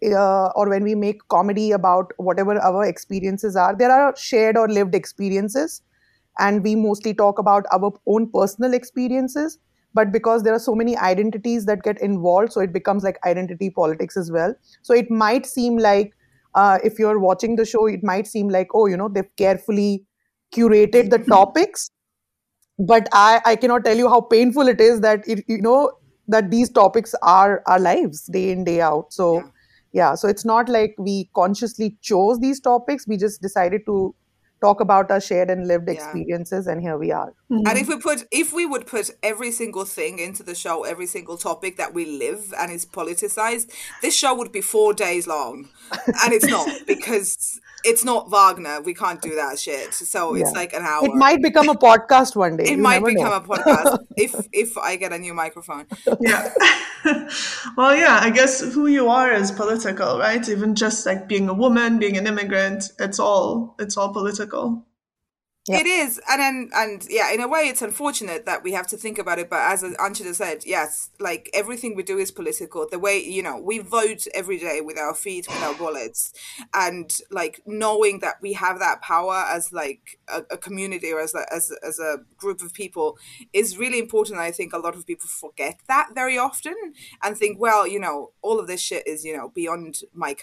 uh, 0.05 0.49
or 0.57 0.69
when 0.69 0.83
we 0.83 0.95
make 0.95 1.27
comedy 1.29 1.71
about 1.73 2.13
whatever 2.19 2.59
our 2.61 2.85
experiences 2.85 3.57
are 3.57 3.77
there 3.77 3.91
are 3.91 4.15
shared 4.17 4.57
or 4.57 4.69
lived 4.69 4.95
experiences. 4.95 5.83
And 6.39 6.64
we 6.64 6.75
mostly 6.75 7.14
talk 7.14 7.38
about 7.38 7.67
our 7.73 7.93
own 8.07 8.31
personal 8.31 8.75
experiences. 8.75 9.59
But 9.95 10.11
because 10.12 10.43
there 10.43 10.55
are 10.55 10.59
so 10.59 10.75
many 10.75 10.97
identities 10.97 11.67
that 11.67 11.83
get 11.83 12.00
involved 12.00 12.52
so 12.52 12.61
it 12.61 12.73
becomes 12.73 13.05
like 13.05 13.19
identity 13.26 13.71
politics 13.71 14.17
as 14.17 14.31
well. 14.33 14.55
So 14.83 14.95
it 14.95 15.11
might 15.11 15.47
seem 15.47 15.76
like 15.79 16.12
uh, 16.55 16.79
if 16.85 16.99
you're 16.99 17.19
watching 17.19 17.57
the 17.57 17.64
show 17.67 17.87
it 17.87 18.02
might 18.02 18.26
seem 18.26 18.49
like 18.49 18.69
oh 18.75 18.87
you 18.87 18.97
know 18.97 19.09
they've 19.09 19.37
carefully 19.37 20.07
curated 20.54 21.11
the 21.11 21.18
topics 21.35 21.90
but 22.78 23.09
i 23.12 23.40
i 23.44 23.56
cannot 23.56 23.85
tell 23.85 23.97
you 23.97 24.09
how 24.09 24.21
painful 24.21 24.68
it 24.68 24.80
is 24.80 25.00
that 25.00 25.26
it, 25.28 25.44
you 25.47 25.61
know 25.61 25.90
that 26.28 26.50
these 26.50 26.71
topics 26.71 27.14
are 27.23 27.62
our 27.66 27.78
lives 27.78 28.25
day 28.26 28.50
in 28.50 28.64
day 28.64 28.80
out. 28.80 29.12
So 29.12 29.37
Yeah. 29.37 29.50
yeah 29.92 30.14
so 30.14 30.28
it's 30.28 30.44
not 30.44 30.68
like 30.68 30.94
we 30.99 31.30
consciously 31.35 31.97
chose 32.00 32.40
these 32.40 32.61
topics. 32.61 33.06
We 33.06 33.16
just 33.16 33.42
decided 33.42 33.87
to 33.87 34.14
talk 34.61 34.80
about 34.80 35.11
our 35.11 35.21
shared 35.21 35.50
and 35.50 35.66
lived 35.66 35.88
Yeah. 35.88 35.94
experiences 35.94 36.68
and 36.68 36.80
here 36.80 36.97
we 36.97 37.11
are. 37.11 37.35
And 37.50 37.66
mm-hmm. 37.66 37.76
if 37.78 37.88
we 37.88 37.97
put, 37.97 38.25
if 38.30 38.52
we 38.52 38.64
would 38.64 38.87
put 38.87 39.11
every 39.23 39.50
single 39.50 39.85
thing 39.85 40.21
into 40.21 40.44
the 40.44 40.54
show, 40.54 40.85
every 40.85 41.06
single 41.06 41.37
topic 41.37 41.76
that 41.78 41.92
we 41.92 42.04
live 42.06 42.54
and 42.56 42.71
is 42.71 42.87
politicized, 42.87 43.73
this 44.02 44.16
show 44.16 44.35
would 44.35 44.52
be 44.52 44.61
four 44.61 44.94
days 44.94 45.26
long, 45.26 45.68
and 46.23 46.32
it's 46.32 46.47
not 46.47 46.68
because 46.87 47.61
it's 47.85 48.05
not 48.05 48.31
Wagner. 48.31 48.81
We 48.83 48.95
can't 48.95 49.21
do 49.21 49.35
that 49.37 49.59
shit. 49.59 49.93
So 49.95 50.35
it's 50.35 50.51
Yeah. 50.53 50.61
like 50.61 50.73
an 50.73 50.83
hour. 50.83 51.05
it 51.05 51.15
might 51.15 51.43
become 51.43 51.69
a 51.69 51.75
podcast 51.75 52.37
one 52.37 52.57
day 52.57 52.65
It 52.65 52.71
you 52.71 52.77
might 52.79 53.05
become 53.05 53.31
know. 53.31 53.35
a 53.35 53.41
podcast 53.41 53.99
if 54.17 54.35
if 54.53 54.77
I 54.79 54.97
get 54.97 55.12
a 55.12 55.19
new 55.19 55.35
microphone. 55.35 55.87
yeah. 56.21 56.53
well, 57.77 57.95
yeah, 57.97 58.19
I 58.23 58.31
guess 58.31 58.61
who 58.61 58.87
you 58.87 59.09
are 59.09 59.33
is 59.33 59.51
political, 59.51 60.19
right? 60.19 60.47
Even 60.49 60.75
just 60.75 61.05
like 61.07 61.29
being 61.29 61.49
a 61.49 61.55
woman, 61.55 61.99
being 61.99 62.17
an 62.17 62.27
immigrant, 62.27 62.91
it's 62.99 63.19
all 63.19 63.75
it's 63.79 63.97
all 63.97 64.12
political. 64.12 64.85
It 65.69 65.87
is, 65.87 66.21
and 66.28 66.73
and 66.75 67.07
yeah, 67.09 67.33
in 67.33 67.40
a 67.40 67.47
way, 67.47 67.61
it's 67.69 67.83
unfortunate 67.83 68.47
that 68.47 68.64
we 68.64 68.73
have 68.73 68.88
to 68.88 68.97
think 68.97 69.16
about 69.16 69.38
it. 69.38 69.49
But 69.49 69.61
as 69.61 69.85
Anshita 69.85 70.35
said, 70.35 70.64
yes, 70.66 71.11
like 71.21 71.49
everything 71.54 71.95
we 71.95 72.02
do 72.02 72.19
is 72.19 72.33
political. 72.33 72.85
The 72.90 72.99
way 72.99 73.23
you 73.23 73.45
know 73.45 73.59
we 73.59 73.78
vote 73.78 74.26
every 74.35 74.59
day 74.59 74.81
with 74.81 74.99
our 74.99 75.14
feet, 75.14 75.47
with 75.49 75.62
our 75.62 75.75
wallets, 75.81 76.33
and 76.75 77.16
like 77.31 77.62
knowing 77.64 78.19
that 78.21 78.37
we 78.42 78.54
have 78.54 78.81
that 78.81 79.02
power 79.02 79.37
as 79.49 79.73
like 79.73 80.19
a, 80.26 80.42
a 80.50 80.59
community 80.59 81.12
or 81.12 81.21
as 81.21 81.33
a, 81.33 81.45
as 81.54 81.71
as 81.87 82.00
a 82.00 82.16
group 82.37 82.61
of 82.61 82.75
people 82.75 83.16
is 83.52 83.78
really 83.78 84.00
important. 84.00 84.40
I 84.40 84.50
think 84.50 84.73
a 84.73 84.78
lot 84.78 84.97
of 84.97 85.07
people 85.07 85.28
forget 85.28 85.78
that 85.87 86.09
very 86.12 86.37
often 86.38 86.75
and 87.23 87.38
think, 87.38 87.61
well, 87.61 87.87
you 87.87 88.00
know, 88.00 88.33
all 88.42 88.59
of 88.59 88.66
this 88.66 88.81
shit 88.81 89.07
is 89.07 89.25
you 89.25 89.37
know 89.37 89.50
beyond 89.54 90.00
my 90.12 90.35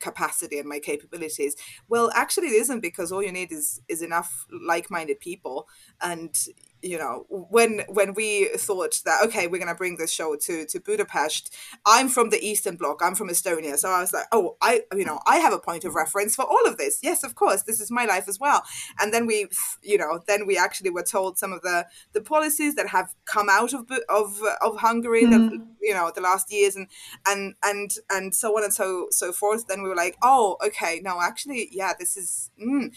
capacity 0.00 0.58
and 0.58 0.68
my 0.68 0.78
capabilities. 0.78 1.56
Well 1.88 2.10
actually 2.14 2.48
it 2.48 2.60
isn't 2.62 2.80
because 2.80 3.12
all 3.12 3.22
you 3.22 3.32
need 3.32 3.52
is 3.52 3.80
is 3.88 4.02
enough 4.02 4.46
like-minded 4.50 5.20
people. 5.20 5.68
And 6.00 6.36
you 6.82 6.96
know 6.96 7.26
when 7.28 7.82
when 7.88 8.14
we 8.14 8.48
thought 8.56 9.00
that 9.04 9.24
okay 9.24 9.46
we're 9.46 9.58
going 9.58 9.68
to 9.68 9.74
bring 9.74 9.96
this 9.96 10.12
show 10.12 10.36
to 10.36 10.64
to 10.66 10.80
budapest 10.80 11.54
i'm 11.86 12.08
from 12.08 12.30
the 12.30 12.40
eastern 12.44 12.76
bloc 12.76 13.00
i'm 13.02 13.14
from 13.14 13.28
estonia. 13.28 13.76
So 13.76 13.90
i 13.90 14.00
was 14.00 14.12
like 14.12 14.26
oh 14.32 14.56
i 14.60 14.82
you 14.94 15.04
know 15.04 15.20
i 15.26 15.36
have 15.38 15.52
a 15.52 15.58
point 15.58 15.84
of 15.84 15.94
reference 15.94 16.34
for 16.34 16.44
all 16.44 16.66
of 16.66 16.76
this. 16.78 17.00
Yes 17.02 17.24
of 17.24 17.34
course 17.34 17.62
this 17.62 17.80
is 17.80 17.90
my 17.90 18.04
life 18.04 18.28
as 18.28 18.38
well. 18.38 18.62
And 19.00 19.12
then 19.12 19.26
we 19.26 19.48
you 19.82 19.98
know 19.98 20.20
then 20.26 20.46
we 20.46 20.56
actually 20.56 20.90
were 20.90 21.02
told 21.02 21.38
some 21.38 21.52
of 21.52 21.62
the 21.62 21.86
the 22.12 22.20
policies 22.20 22.74
that 22.76 22.88
have 22.88 23.14
come 23.24 23.48
out 23.48 23.72
of 23.72 23.90
of 24.08 24.40
of 24.60 24.76
hungary 24.78 25.24
mm-hmm. 25.24 25.56
you 25.80 25.94
know 25.94 26.12
the 26.14 26.20
last 26.20 26.52
years 26.52 26.76
and 26.76 26.88
and 27.26 27.54
and 27.62 27.92
and 28.10 28.34
so 28.34 28.56
on 28.56 28.64
and 28.64 28.74
so 28.74 29.08
so 29.10 29.32
forth. 29.32 29.66
Then 29.66 29.82
we 29.82 29.88
were 29.88 29.96
like 29.96 30.16
oh 30.22 30.56
okay 30.64 31.00
no 31.02 31.20
actually 31.20 31.68
yeah 31.72 31.92
this 31.98 32.16
is 32.16 32.50
mm, 32.62 32.92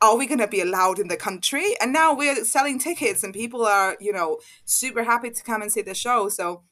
are 0.00 0.16
we 0.16 0.26
going 0.26 0.38
to 0.40 0.46
be 0.46 0.60
allowed 0.60 0.98
in 0.98 1.08
the 1.08 1.16
country? 1.16 1.74
And 1.80 1.92
now 1.92 2.14
we're 2.14 2.44
selling 2.44 2.78
tickets, 2.78 3.22
and 3.22 3.32
people 3.32 3.64
are, 3.64 3.96
you 4.00 4.12
know, 4.12 4.38
super 4.64 5.04
happy 5.04 5.30
to 5.30 5.42
come 5.42 5.62
and 5.62 5.72
see 5.72 5.82
the 5.82 5.94
show. 5.94 6.28
So, 6.28 6.62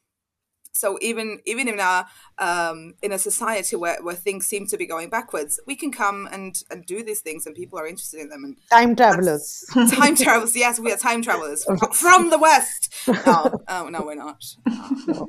so 0.73 0.99
even 1.00 1.40
even 1.44 1.68
in 1.68 1.78
a 1.78 2.06
um, 2.38 2.94
in 3.02 3.12
a 3.12 3.18
society 3.18 3.76
where, 3.76 4.02
where 4.02 4.14
things 4.14 4.47
seem 4.47 4.66
to 4.66 4.76
be 4.76 4.87
going 4.87 5.09
backwards, 5.09 5.61
we 5.66 5.76
can 5.76 5.92
come 5.92 6.28
and 6.33 6.62
and 6.71 6.85
do 6.87 7.04
these 7.04 7.21
things, 7.21 7.47
and 7.47 7.54
people 7.54 7.78
are 7.78 7.87
interested 7.87 8.21
in 8.21 8.28
them. 8.28 8.44
And 8.44 8.56
time 8.71 8.97
travelers, 8.97 9.64
time 9.92 10.16
travelers. 10.16 10.56
Yes, 10.56 10.80
we 10.80 10.92
are 10.92 10.97
time 10.97 11.23
travelers 11.23 11.64
from 11.92 12.30
the 12.30 12.38
west. 12.38 12.92
No, 13.06 13.61
oh, 13.68 13.88
no, 13.88 14.02
we're 14.02 14.14
not. 14.14 14.44
No. 15.06 15.28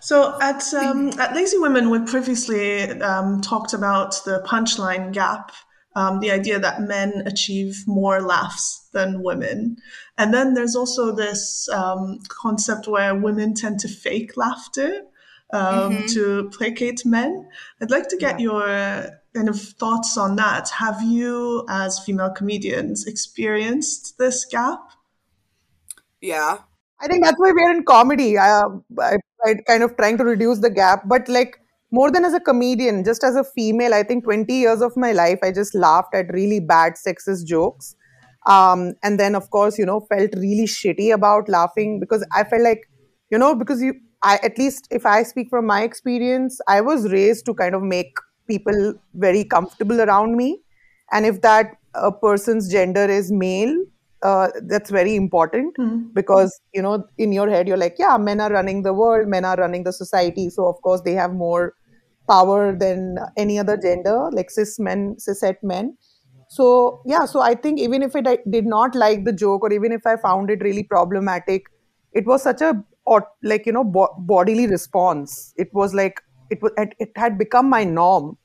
So 0.00 0.38
at 0.40 0.62
um, 0.74 1.10
at 1.18 1.34
Lazy 1.34 1.58
Women, 1.58 1.90
we 1.90 2.00
previously 2.00 2.90
um, 3.00 3.40
talked 3.40 3.74
about 3.74 4.12
the 4.24 4.42
punchline 4.46 5.12
gap 5.12 5.52
um, 5.96 6.20
the 6.20 6.30
idea 6.30 6.58
that 6.58 6.82
men 6.82 7.22
achieve 7.26 7.84
more 7.86 8.20
laughs 8.20 8.88
than 8.92 9.22
women. 9.22 9.76
And 10.16 10.32
then 10.32 10.54
there's 10.54 10.76
also 10.76 11.14
this 11.14 11.68
um, 11.70 12.20
concept 12.28 12.86
where 12.86 13.14
women 13.14 13.54
tend 13.54 13.80
to 13.80 13.88
fake 13.88 14.36
laughter 14.36 15.02
um, 15.52 15.92
mm-hmm. 15.92 16.06
to 16.14 16.50
placate 16.56 17.04
men. 17.04 17.48
I'd 17.80 17.90
like 17.90 18.08
to 18.08 18.16
get 18.16 18.38
yeah. 18.38 18.44
your 18.44 19.06
kind 19.34 19.48
of 19.48 19.60
thoughts 19.60 20.16
on 20.16 20.36
that. 20.36 20.70
Have 20.70 21.02
you, 21.02 21.64
as 21.68 21.98
female 21.98 22.30
comedians, 22.30 23.06
experienced 23.06 24.18
this 24.18 24.44
gap? 24.44 24.80
Yeah. 26.20 26.58
I 27.00 27.06
think 27.06 27.24
that's 27.24 27.38
why 27.38 27.52
we're 27.52 27.70
in 27.70 27.84
comedy. 27.84 28.36
I, 28.36 28.62
I, 28.98 29.16
I 29.44 29.54
kind 29.66 29.82
of 29.82 29.96
trying 29.96 30.18
to 30.18 30.24
reduce 30.24 30.58
the 30.58 30.70
gap, 30.70 31.08
but 31.08 31.28
like 31.28 31.58
more 31.90 32.10
than 32.10 32.24
as 32.24 32.34
a 32.34 32.40
comedian, 32.40 33.04
just 33.04 33.24
as 33.24 33.34
a 33.34 33.44
female, 33.44 33.94
I 33.94 34.02
think 34.02 34.24
20 34.24 34.52
years 34.52 34.80
of 34.80 34.96
my 34.96 35.12
life, 35.12 35.40
I 35.42 35.50
just 35.50 35.74
laughed 35.74 36.14
at 36.14 36.32
really 36.32 36.60
bad 36.60 36.94
sexist 36.94 37.46
jokes. 37.46 37.96
Um, 38.46 38.94
and 39.02 39.18
then, 39.18 39.34
of 39.34 39.50
course, 39.50 39.78
you 39.78 39.84
know, 39.84 40.00
felt 40.08 40.30
really 40.34 40.66
shitty 40.66 41.12
about 41.12 41.48
laughing 41.48 42.00
because 42.00 42.26
I 42.34 42.44
felt 42.44 42.62
like, 42.62 42.88
you 43.30 43.38
know, 43.38 43.54
because 43.54 43.82
you, 43.82 43.94
I, 44.22 44.38
at 44.42 44.56
least 44.56 44.86
if 44.90 45.04
I 45.04 45.22
speak 45.24 45.48
from 45.50 45.66
my 45.66 45.82
experience, 45.82 46.60
I 46.68 46.80
was 46.80 47.10
raised 47.10 47.44
to 47.46 47.54
kind 47.54 47.74
of 47.74 47.82
make 47.82 48.14
people 48.46 48.94
very 49.14 49.44
comfortable 49.44 50.00
around 50.00 50.36
me. 50.36 50.60
And 51.12 51.26
if 51.26 51.42
that 51.42 51.76
a 51.94 52.12
person's 52.12 52.70
gender 52.70 53.04
is 53.04 53.32
male, 53.32 53.76
uh, 54.22 54.48
that's 54.62 54.90
very 54.90 55.16
important 55.16 55.74
mm-hmm. 55.78 56.08
because 56.12 56.60
you 56.74 56.82
know 56.82 57.02
in 57.16 57.32
your 57.32 57.48
head 57.48 57.66
you're 57.66 57.78
like 57.78 57.96
yeah 57.98 58.18
men 58.18 58.38
are 58.38 58.52
running 58.52 58.82
the 58.82 58.92
world 58.92 59.26
men 59.26 59.46
are 59.46 59.56
running 59.56 59.82
the 59.82 59.92
society 59.92 60.50
so 60.50 60.66
of 60.66 60.76
course 60.82 61.00
they 61.02 61.12
have 61.12 61.32
more 61.32 61.74
power 62.30 62.76
than 62.76 63.18
any 63.36 63.58
other 63.58 63.76
gender, 63.76 64.30
like 64.32 64.50
cis 64.50 64.78
men, 64.78 65.16
cishet 65.18 65.56
men. 65.62 65.96
So 66.48 67.02
yeah, 67.06 67.26
so 67.26 67.40
I 67.40 67.54
think 67.54 67.78
even 67.78 68.02
if 68.02 68.16
it, 68.16 68.26
I 68.26 68.38
did 68.48 68.66
not 68.66 68.94
like 68.94 69.24
the 69.24 69.32
joke, 69.32 69.62
or 69.62 69.72
even 69.72 69.92
if 69.92 70.06
I 70.06 70.16
found 70.16 70.50
it 70.50 70.62
really 70.62 70.82
problematic, 70.82 71.62
it 72.12 72.26
was 72.26 72.42
such 72.42 72.60
a 72.60 72.84
like 73.42 73.66
you 73.66 73.72
know 73.72 73.84
bo- 73.84 74.14
bodily 74.18 74.66
response. 74.66 75.52
It 75.56 75.68
was 75.72 75.94
like 75.94 76.20
it 76.50 76.62
was 76.62 76.72
it 76.76 77.10
had 77.16 77.38
become 77.38 77.68
my 77.68 77.84
norm 77.84 78.36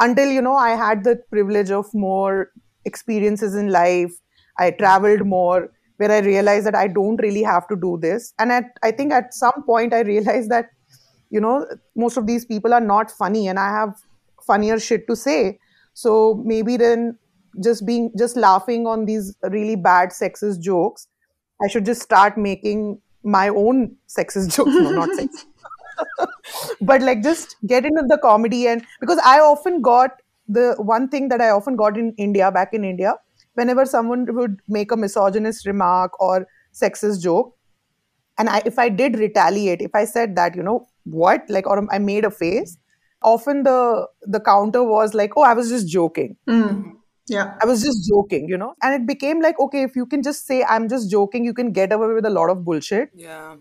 until 0.00 0.30
you 0.30 0.42
know 0.42 0.56
I 0.56 0.70
had 0.70 1.04
the 1.04 1.16
privilege 1.30 1.70
of 1.70 1.86
more 1.94 2.48
experiences 2.84 3.54
in 3.54 3.70
life. 3.70 4.12
I 4.58 4.70
traveled 4.72 5.26
more 5.26 5.70
where 5.96 6.10
I 6.10 6.18
realized 6.20 6.66
that 6.66 6.74
I 6.74 6.88
don't 6.88 7.16
really 7.22 7.42
have 7.42 7.68
to 7.68 7.76
do 7.76 7.98
this. 8.00 8.32
And 8.38 8.52
at, 8.52 8.64
I 8.82 8.90
think 8.90 9.12
at 9.12 9.32
some 9.34 9.62
point 9.66 9.94
I 9.94 10.00
realized 10.00 10.50
that 10.50 10.66
you 11.32 11.40
know 11.40 11.66
most 11.96 12.16
of 12.22 12.26
these 12.28 12.44
people 12.44 12.74
are 12.78 12.86
not 12.88 13.10
funny 13.10 13.48
and 13.48 13.58
i 13.58 13.68
have 13.80 13.94
funnier 14.46 14.78
shit 14.78 15.06
to 15.08 15.16
say. 15.16 15.58
So 15.94 16.42
maybe 16.44 16.76
then 16.76 17.18
just 17.62 17.86
being 17.86 18.10
just 18.18 18.36
laughing 18.36 18.86
on 18.86 19.04
these 19.04 19.36
really 19.50 19.76
bad 19.76 20.08
sexist 20.08 20.60
jokes 20.60 21.06
i 21.62 21.68
should 21.68 21.84
just 21.84 22.02
start 22.02 22.38
making 22.38 22.98
my 23.22 23.48
own 23.50 23.94
sexist 24.08 24.56
jokes. 24.56 24.70
No 24.70 24.90
not 24.90 25.10
sex 25.18 25.44
but 26.80 27.02
like 27.02 27.22
just 27.22 27.56
get 27.66 27.84
into 27.84 28.02
the 28.08 28.18
comedy 28.22 28.66
and 28.66 28.82
because 29.00 29.20
i 29.24 29.38
often 29.38 29.82
got 29.82 30.22
the 30.48 30.74
one 30.78 31.08
thing 31.08 31.28
that 31.28 31.42
i 31.42 31.50
often 31.50 31.76
got 31.76 31.98
in 31.98 32.14
india 32.16 32.50
back 32.50 32.72
in 32.72 32.84
india 32.84 33.14
whenever 33.54 33.84
someone 33.84 34.24
would 34.34 34.58
make 34.68 34.90
a 34.90 34.96
misogynist 34.96 35.66
remark 35.66 36.18
or 36.20 36.46
sexist 36.72 37.22
joke 37.22 37.54
and 38.38 38.48
I, 38.48 38.62
if 38.64 38.78
i 38.78 38.88
did 38.88 39.18
retaliate 39.18 39.82
if 39.82 39.94
i 39.94 40.06
said 40.06 40.36
that 40.36 40.56
you 40.56 40.62
know 40.62 40.86
what? 41.04 41.44
Like 41.48 41.66
or 41.66 41.86
i 41.92 41.98
made 41.98 42.24
a 42.24 42.30
face. 42.30 42.76
Often 43.22 43.62
the 43.64 44.06
the 44.22 44.40
counter 44.40 44.82
was 44.82 45.14
like 45.14 45.32
oh 45.36 45.42
i 45.42 45.54
was 45.54 45.68
just 45.68 45.88
joking. 45.88 46.36
Mm. 46.48 46.94
yeah. 47.28 47.54
I 47.62 47.66
was 47.66 47.82
just 47.82 48.08
joking 48.08 48.48
you 48.48 48.56
know? 48.56 48.74
And 48.82 48.94
it 48.94 49.06
became 49.06 49.40
like 49.40 49.58
okay 49.60 49.82
if 49.82 49.96
you 49.96 50.06
can 50.06 50.22
just 50.22 50.46
say 50.46 50.64
i'm 50.68 50.88
just 50.88 51.10
joking 51.10 51.44
you 51.44 51.54
can 51.54 51.72
get 51.72 51.92
away 51.92 52.14
with 52.14 52.24
a 52.26 52.30
lot 52.30 52.50
of 52.50 52.64
bullshit. 52.64 53.10
Yeah. 53.14 53.56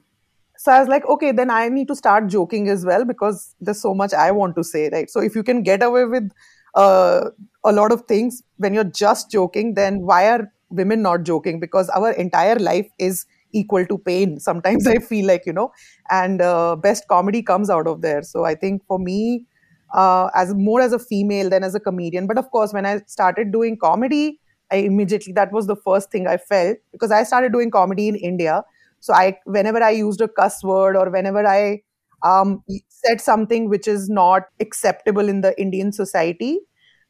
So 0.58 0.72
i 0.72 0.80
was 0.80 0.88
like 0.88 1.06
okay 1.06 1.32
then 1.32 1.50
i 1.50 1.68
need 1.70 1.88
to 1.88 1.96
start 1.96 2.28
joking 2.28 2.70
as 2.70 2.86
well 2.86 3.06
because 3.06 3.56
there's 3.60 3.82
so 3.82 3.94
much 3.94 4.14
i 4.14 4.32
want 4.32 4.56
to 4.56 4.64
say 4.64 4.90
right? 4.92 5.10
So 5.10 5.20
if 5.20 5.36
you 5.36 5.44
can 5.44 5.64
get 5.64 5.84
away 5.84 6.06
with 6.06 6.32
uh, 6.74 7.30
a 7.66 7.72
lot 7.72 7.92
of 7.92 8.04
things 8.08 8.42
when 8.58 8.74
you're 8.74 8.92
just 9.04 9.30
joking 9.30 9.74
then 9.74 10.02
why 10.02 10.28
are 10.28 10.52
women 10.72 11.02
not 11.02 11.24
joking? 11.24 11.60
Because 11.60 11.90
our 11.90 12.12
entire 12.12 12.56
life 12.56 12.90
is 12.98 13.26
equal 13.54 13.86
to 13.86 13.98
pain. 13.98 14.40
Sometimes 14.50 14.88
i 14.88 14.98
feel 14.98 15.28
like 15.28 15.46
you 15.46 15.54
know 15.54 15.72
and 16.10 16.42
uh, 16.42 16.76
best 16.76 17.08
comedy 17.08 17.42
comes 17.42 17.70
out 17.70 17.88
of 17.88 18.02
there. 18.02 18.22
So 18.24 18.46
i 18.46 18.56
think 18.56 18.84
for 18.88 19.00
me 19.00 19.46
uh, 19.94 20.30
as 20.36 20.54
more 20.54 20.82
as 20.82 20.94
a 20.94 21.00
female 21.00 21.50
than 21.50 21.64
as 21.64 21.76
a 21.76 21.80
comedian 21.80 22.28
but 22.28 22.38
of 22.38 22.50
course 22.52 22.74
when 22.74 22.86
i 22.86 22.98
started 23.08 23.52
doing 23.52 23.78
comedy 23.78 24.40
i 24.72 24.78
immediately 24.78 25.34
that 25.34 25.52
was 25.52 25.68
the 25.68 25.76
first 25.76 26.12
thing 26.12 26.28
i 26.28 26.38
felt 26.38 26.78
because 26.94 27.12
i 27.12 27.24
started 27.24 27.52
doing 27.52 27.70
comedy 27.72 28.08
in 28.08 28.16
india. 28.16 28.64
So 29.00 29.14
i 29.14 29.38
whenever 29.46 29.82
i 29.84 29.90
used 29.90 30.22
a 30.22 30.28
cuss 30.28 30.64
word 30.64 30.96
or 30.96 31.10
whenever 31.10 31.46
i 31.46 31.82
um, 32.24 32.64
said 32.90 33.20
something 33.20 33.68
which 33.70 33.88
is 33.88 34.10
not 34.10 34.44
acceptable 34.60 35.28
in 35.28 35.42
the 35.42 35.60
indian 35.60 35.92
society 35.92 36.60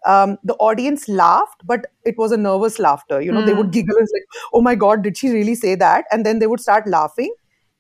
um, 0.06 0.38
the 0.44 0.56
audience 0.56 1.08
laughed, 1.08 1.62
but 1.66 1.86
it 2.06 2.18
was 2.18 2.32
a 2.32 2.38
nervous 2.38 2.80
laughter. 2.80 3.22
You 3.22 3.32
know, 3.32 3.42
mm. 3.42 3.46
they 3.46 3.54
would 3.54 3.68
hmm. 3.68 3.72
giggle 3.72 3.98
and 3.98 4.08
like, 4.14 4.24
"Oh 4.54 4.62
my 4.62 4.76
God, 4.76 5.04
did 5.04 5.18
she 5.18 5.30
really 5.30 5.56
say 5.56 5.76
that?" 5.76 6.06
And 6.12 6.26
then 6.26 6.40
they 6.40 6.48
would 6.48 6.60
start 6.60 6.88
laughing, 6.88 7.34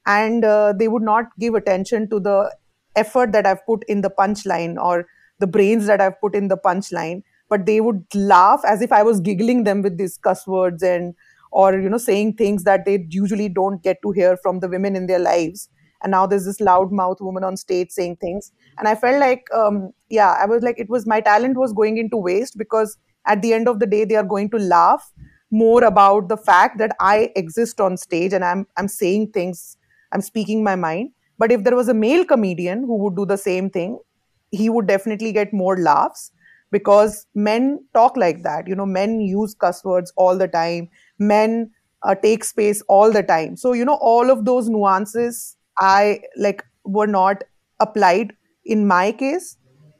and 0.05 0.45
uh, 0.45 0.73
they 0.77 0.87
would 0.87 1.01
not 1.01 1.25
give 1.39 1.55
attention 1.55 2.09
to 2.09 2.19
the 2.19 2.53
effort 2.95 3.31
that 3.31 3.45
I've 3.47 3.65
put 3.65 3.83
in 3.87 4.01
the 4.01 4.09
punchline 4.09 4.77
or 4.77 5.07
the 5.39 5.47
brains 5.47 5.87
that 5.87 6.01
I've 6.01 6.19
put 6.21 6.35
in 6.35 6.47
the 6.47 6.57
punchline. 6.57 7.23
But 7.49 7.65
they 7.65 7.81
would 7.81 8.05
laugh 8.13 8.61
as 8.65 8.81
if 8.81 8.91
I 8.91 9.03
was 9.03 9.19
giggling 9.19 9.63
them 9.63 9.81
with 9.81 9.97
these 9.97 10.17
cuss 10.17 10.47
words 10.47 10.83
and 10.83 11.15
or 11.51 11.77
you 11.79 11.89
know 11.89 11.97
saying 11.97 12.35
things 12.35 12.63
that 12.63 12.85
they 12.85 13.05
usually 13.09 13.49
don't 13.49 13.83
get 13.83 14.01
to 14.03 14.11
hear 14.11 14.37
from 14.37 14.59
the 14.59 14.69
women 14.69 14.95
in 14.95 15.07
their 15.07 15.19
lives 15.19 15.67
and 16.03 16.11
now 16.11 16.25
there's 16.25 16.45
this 16.45 16.59
loudmouth 16.59 17.21
woman 17.21 17.43
on 17.43 17.57
stage 17.57 17.91
saying 17.91 18.15
things. 18.17 18.51
And 18.77 18.87
i 18.87 18.95
felt 18.95 19.19
like 19.19 19.47
um, 19.53 19.91
yeah 20.09 20.35
i 20.39 20.45
was 20.45 20.63
like 20.63 20.79
it 20.79 20.89
was 20.89 21.05
my 21.05 21.21
talent 21.21 21.57
was 21.57 21.73
going 21.73 21.97
into 21.97 22.17
waste 22.17 22.57
because 22.57 22.97
at 23.27 23.41
the 23.41 23.53
end 23.53 23.67
of 23.67 23.79
the 23.79 23.85
day 23.85 24.05
they 24.05 24.15
are 24.15 24.23
going 24.23 24.49
to 24.51 24.57
laugh 24.57 25.11
more 25.51 25.83
about 25.83 26.29
the 26.29 26.37
fact 26.37 26.77
that 26.77 26.95
i 26.99 27.31
exist 27.35 27.81
on 27.81 27.97
stage 27.97 28.33
and 28.33 28.43
i'm 28.43 28.65
i'm 28.77 28.87
saying 28.87 29.27
things 29.31 29.77
i'm 30.11 30.21
speaking 30.21 30.63
my 30.63 30.75
mind. 30.75 31.11
But 31.37 31.51
if 31.51 31.63
there 31.63 31.75
was 31.75 31.87
a 31.89 31.93
male 31.93 32.23
comedian 32.23 32.83
who 32.83 32.95
would 32.97 33.15
do 33.15 33.25
the 33.25 33.37
same 33.37 33.69
thing 33.69 33.99
he 34.51 34.69
would 34.69 34.87
definitely 34.87 35.31
get 35.31 35.53
more 35.53 35.77
laughs 35.77 36.31
because 36.71 37.25
men 37.35 37.85
talk 37.93 38.17
like 38.17 38.43
that. 38.43 38.67
You 38.67 38.75
know 38.75 38.85
men 38.85 39.21
use 39.21 39.53
cuss 39.53 39.83
words 39.83 40.13
all 40.15 40.37
the 40.37 40.47
time. 40.47 40.89
Men 41.19 41.71
uh, 42.03 42.15
take 42.15 42.43
space 42.43 42.81
all 42.87 43.11
the 43.11 43.23
time. 43.23 43.55
So 43.55 43.73
you 43.73 43.85
know 43.85 43.97
all 44.01 44.29
of 44.29 44.45
those 44.45 44.69
nuances 44.69 45.55
I 45.81 46.21
like 46.37 46.63
were 46.85 47.07
not 47.07 47.43
applied 47.79 48.33
in 48.65 48.87
my 48.87 49.11
case. 49.11 49.57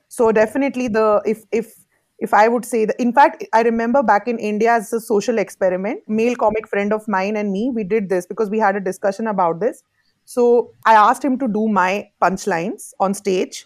So 0.08 0.32
definitely 0.32 0.88
the 0.88 1.22
if 1.26 1.44
if 1.52 1.74
if 2.20 2.34
I 2.34 2.48
would 2.48 2.66
say 2.66 2.86
that 2.86 3.00
in 3.00 3.12
fact 3.12 3.44
I 3.54 3.62
remember 3.64 4.04
back 4.04 4.28
in 4.28 4.38
India 4.38 4.74
as 4.74 4.94
a 4.94 5.00
social 5.00 5.40
experiment, 5.40 6.04
male 6.08 6.36
comic 6.36 6.68
friend 6.68 6.94
of 6.94 7.08
mine 7.08 7.36
and 7.36 7.52
me, 7.52 7.72
we 7.74 7.84
did 7.84 8.10
this 8.10 8.28
because 8.28 8.50
we 8.50 8.60
had 8.60 8.76
a 8.76 8.80
discussion 8.80 9.28
about 9.28 9.60
this. 9.60 9.84
So 10.26 10.72
I 10.86 10.94
asked 10.94 11.26
him 11.26 11.38
to 11.40 11.48
do 11.48 11.68
my 11.68 12.10
punchlines 12.22 12.94
on 13.00 13.14
stage 13.14 13.66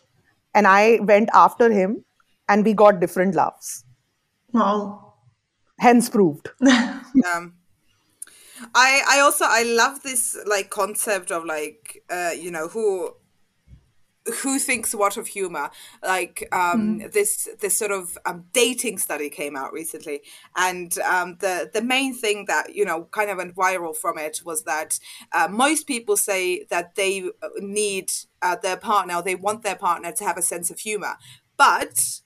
and 0.53 0.65
I 0.65 1.00
went 1.01 1.29
after 1.34 1.69
him, 1.69 2.05
and 2.48 2.63
we 2.63 2.74
got 2.74 3.01
different 3.01 3.36
laughs. 3.36 3.84
Wow. 4.53 5.13
Hence 5.79 6.10
proved. 6.10 6.50
um 6.62 7.53
i 8.74 9.01
i 9.09 9.19
also 9.19 9.45
i 9.47 9.63
love 9.63 10.01
this 10.03 10.38
like 10.45 10.69
concept 10.69 11.31
of 11.31 11.45
like 11.45 12.03
uh 12.09 12.31
you 12.35 12.51
know 12.51 12.67
who 12.67 13.13
who 14.41 14.57
thinks 14.59 14.95
what 14.95 15.17
of 15.17 15.27
humor. 15.27 15.69
Like 16.03 16.47
um 16.51 17.00
this 17.12 17.47
this 17.59 17.77
sort 17.77 17.91
of 17.91 18.17
um, 18.25 18.45
dating 18.53 18.97
study 18.97 19.29
came 19.29 19.55
out 19.55 19.74
recently. 19.74 20.21
And 20.55 20.97
um 21.00 21.38
the 21.39 21.69
the 21.71 21.81
main 21.81 22.13
thing 22.13 22.45
that 22.47 22.75
you 22.75 22.85
know 22.85 23.07
kind 23.12 23.29
of 23.29 23.38
went 23.38 23.55
viral 23.55 23.95
from 23.95 24.17
it 24.17 24.41
was 24.45 24.63
that 24.63 25.00
uh, 25.31 25.47
most 25.50 25.88
people 25.88 26.17
say 26.17 26.65
that 26.69 26.95
they 26.95 27.24
uh, 27.41 27.50
need 27.59 28.12
uh, 28.41 28.55
their 28.55 28.77
partner 28.77 29.15
or 29.15 29.24
they 29.24 29.35
want 29.35 29.63
their 29.63 29.75
partner 29.75 30.12
to 30.13 30.24
have 30.24 30.38
a 30.38 30.41
sense 30.41 30.71
of 30.71 30.79
humor. 30.79 31.15
But 31.57 32.21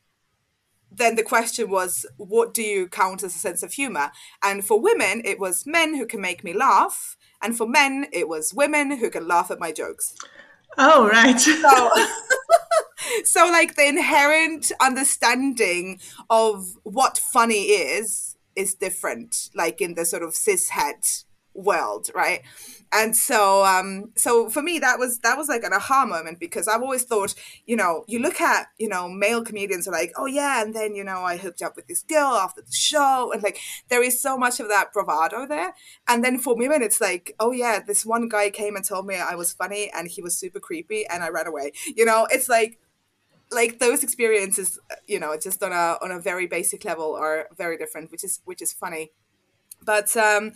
then 0.91 1.15
the 1.15 1.23
question 1.23 1.69
was, 1.69 2.05
what 2.17 2.53
do 2.53 2.61
you 2.61 2.87
count 2.87 3.23
as 3.23 3.35
a 3.35 3.39
sense 3.39 3.63
of 3.63 3.73
humor? 3.73 4.11
And 4.43 4.65
for 4.65 4.79
women, 4.79 5.21
it 5.23 5.39
was 5.39 5.65
men 5.65 5.95
who 5.95 6.05
can 6.05 6.21
make 6.21 6.43
me 6.43 6.53
laugh. 6.53 7.15
And 7.41 7.55
for 7.55 7.67
men, 7.67 8.07
it 8.11 8.27
was 8.27 8.53
women 8.53 8.97
who 8.97 9.09
can 9.09 9.27
laugh 9.27 9.51
at 9.51 9.59
my 9.59 9.71
jokes. 9.71 10.15
Oh, 10.77 11.07
right. 11.07 11.39
So, 11.39 11.91
so 13.23 13.49
like 13.49 13.75
the 13.75 13.87
inherent 13.87 14.71
understanding 14.81 15.99
of 16.29 16.75
what 16.83 17.17
funny 17.17 17.65
is, 17.65 18.35
is 18.55 18.73
different, 18.73 19.49
like 19.55 19.81
in 19.81 19.95
the 19.95 20.05
sort 20.05 20.23
of 20.23 20.31
cishet 20.31 21.23
world, 21.59 22.09
right? 22.15 22.41
And 22.91 23.15
so 23.15 23.63
um 23.65 24.11
so 24.15 24.49
for 24.49 24.63
me 24.63 24.79
that 24.79 24.97
was 24.97 25.19
that 25.19 25.37
was 25.37 25.47
like 25.47 25.63
an 25.63 25.73
aha 25.73 26.05
moment 26.05 26.39
because 26.39 26.67
I've 26.67 26.81
always 26.81 27.03
thought, 27.03 27.35
you 27.67 27.75
know, 27.75 28.03
you 28.07 28.19
look 28.19 28.41
at, 28.41 28.67
you 28.79 28.87
know, 28.87 29.07
male 29.07 29.43
comedians 29.43 29.87
are 29.87 29.91
like, 29.91 30.11
oh 30.15 30.25
yeah, 30.25 30.61
and 30.61 30.73
then, 30.73 30.95
you 30.95 31.03
know, 31.03 31.21
I 31.21 31.37
hooked 31.37 31.61
up 31.61 31.75
with 31.75 31.87
this 31.87 32.01
girl 32.01 32.33
after 32.33 32.61
the 32.61 32.71
show 32.71 33.31
and 33.31 33.43
like 33.43 33.59
there 33.89 34.03
is 34.03 34.19
so 34.19 34.37
much 34.37 34.59
of 34.59 34.69
that 34.69 34.91
bravado 34.91 35.45
there. 35.45 35.75
And 36.07 36.23
then 36.23 36.39
for 36.39 36.55
women 36.55 36.81
it's 36.81 36.99
like, 36.99 37.35
oh 37.39 37.51
yeah, 37.51 37.79
this 37.85 38.05
one 38.05 38.27
guy 38.27 38.49
came 38.49 38.75
and 38.75 38.83
told 38.85 39.05
me 39.05 39.15
I 39.15 39.35
was 39.35 39.53
funny 39.53 39.91
and 39.93 40.07
he 40.07 40.21
was 40.21 40.35
super 40.35 40.59
creepy 40.59 41.05
and 41.05 41.23
I 41.23 41.29
ran 41.29 41.47
away. 41.47 41.73
You 41.95 42.05
know, 42.05 42.27
it's 42.31 42.49
like 42.49 42.79
like 43.51 43.79
those 43.79 44.03
experiences, 44.03 44.79
you 45.07 45.19
know, 45.19 45.35
just 45.37 45.61
on 45.63 45.71
a 45.71 45.97
on 46.01 46.11
a 46.11 46.19
very 46.19 46.47
basic 46.47 46.85
level 46.85 47.15
are 47.15 47.47
very 47.57 47.77
different, 47.77 48.11
which 48.11 48.23
is 48.23 48.41
which 48.45 48.61
is 48.61 48.73
funny 48.73 49.11
but 49.89 50.15
um, 50.15 50.51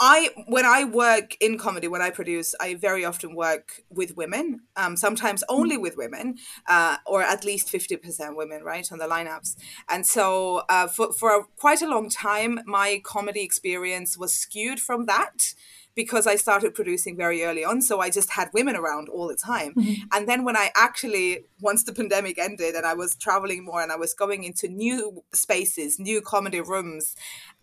I 0.00 0.30
when 0.48 0.66
I 0.66 0.82
work 0.82 1.36
in 1.38 1.56
comedy, 1.56 1.86
when 1.86 2.02
I 2.02 2.10
produce, 2.10 2.52
I 2.60 2.74
very 2.74 3.04
often 3.04 3.36
work 3.36 3.84
with 3.90 4.16
women. 4.16 4.62
Um, 4.74 4.96
sometimes 4.96 5.44
only 5.48 5.78
with 5.78 5.96
women, 5.96 6.38
uh, 6.68 6.96
or 7.06 7.22
at 7.22 7.44
least 7.44 7.70
fifty 7.70 7.96
percent 7.96 8.36
women, 8.36 8.64
right, 8.64 8.90
on 8.90 8.98
the 8.98 9.06
lineups. 9.06 9.54
And 9.88 10.04
so, 10.04 10.62
uh, 10.68 10.88
for 10.88 11.12
for 11.12 11.30
a, 11.30 11.44
quite 11.56 11.80
a 11.80 11.88
long 11.88 12.08
time, 12.08 12.58
my 12.66 13.00
comedy 13.04 13.42
experience 13.42 14.18
was 14.18 14.34
skewed 14.34 14.80
from 14.80 15.06
that 15.06 15.54
because 15.94 16.26
I 16.26 16.36
started 16.36 16.74
producing 16.74 17.16
very 17.16 17.44
early 17.44 17.64
on. 17.64 17.82
So 17.82 18.00
I 18.00 18.10
just 18.10 18.30
had 18.30 18.48
women 18.54 18.76
around 18.76 19.08
all 19.08 19.28
the 19.28 19.36
time. 19.36 19.74
And 20.12 20.28
then 20.28 20.44
when 20.44 20.56
I 20.56 20.70
actually, 20.74 21.46
once 21.60 21.84
the 21.84 21.92
pandemic 21.92 22.38
ended 22.38 22.74
and 22.74 22.86
I 22.86 22.94
was 22.94 23.14
traveling 23.14 23.64
more 23.64 23.82
and 23.82 23.92
I 23.92 23.96
was 23.96 24.14
going 24.14 24.44
into 24.44 24.68
new 24.68 25.22
spaces, 25.32 25.98
new 25.98 26.20
comedy 26.20 26.60
rooms, 26.60 27.14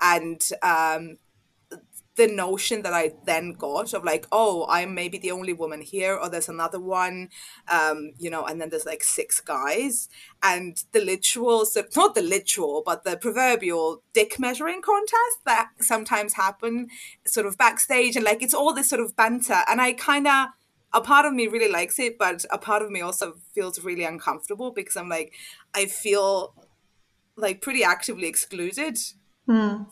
and 0.01 0.41
um, 0.61 1.17
the 2.19 2.27
notion 2.27 2.81
that 2.81 2.91
I 2.91 3.13
then 3.23 3.53
got 3.53 3.93
of 3.93 4.03
like, 4.03 4.27
oh, 4.29 4.65
I'm 4.67 4.93
maybe 4.93 5.17
the 5.17 5.31
only 5.31 5.53
woman 5.53 5.79
here, 5.79 6.15
or 6.17 6.27
there's 6.29 6.49
another 6.49 6.79
one, 6.79 7.29
um, 7.69 8.11
you 8.19 8.29
know, 8.29 8.45
and 8.45 8.59
then 8.59 8.69
there's 8.69 8.85
like 8.85 9.05
six 9.05 9.39
guys, 9.39 10.09
and 10.43 10.83
the 10.91 10.99
literal, 10.99 11.65
so 11.65 11.85
not 11.95 12.15
the 12.15 12.21
literal, 12.21 12.83
but 12.85 13.05
the 13.05 13.15
proverbial 13.15 14.03
dick 14.13 14.37
measuring 14.37 14.81
contest 14.81 15.37
that 15.45 15.69
sometimes 15.79 16.33
happen 16.33 16.89
sort 17.25 17.45
of 17.45 17.57
backstage, 17.57 18.17
and 18.17 18.25
like 18.25 18.43
it's 18.43 18.53
all 18.53 18.73
this 18.73 18.89
sort 18.89 19.01
of 19.01 19.15
banter, 19.15 19.63
and 19.67 19.81
I 19.81 19.93
kind 19.93 20.27
of. 20.27 20.47
A 20.91 21.01
part 21.01 21.27
of 21.27 21.33
me 21.33 21.45
really 21.45 21.71
likes 21.71 21.99
it, 21.99 22.17
but 22.17 22.43
a 22.51 22.57
part 22.57 22.81
of 22.81 22.89
me 22.89 22.99
also 22.99 23.35
feels 23.53 23.83
really 23.83 24.03
uncomfortable 24.03 24.71
because 24.71 24.97
I'm 24.97 25.07
like, 25.07 25.35
I 25.75 25.85
feel 25.85 26.55
like 27.35 27.61
pretty 27.61 27.83
actively 27.83 28.27
excluded 28.27 28.97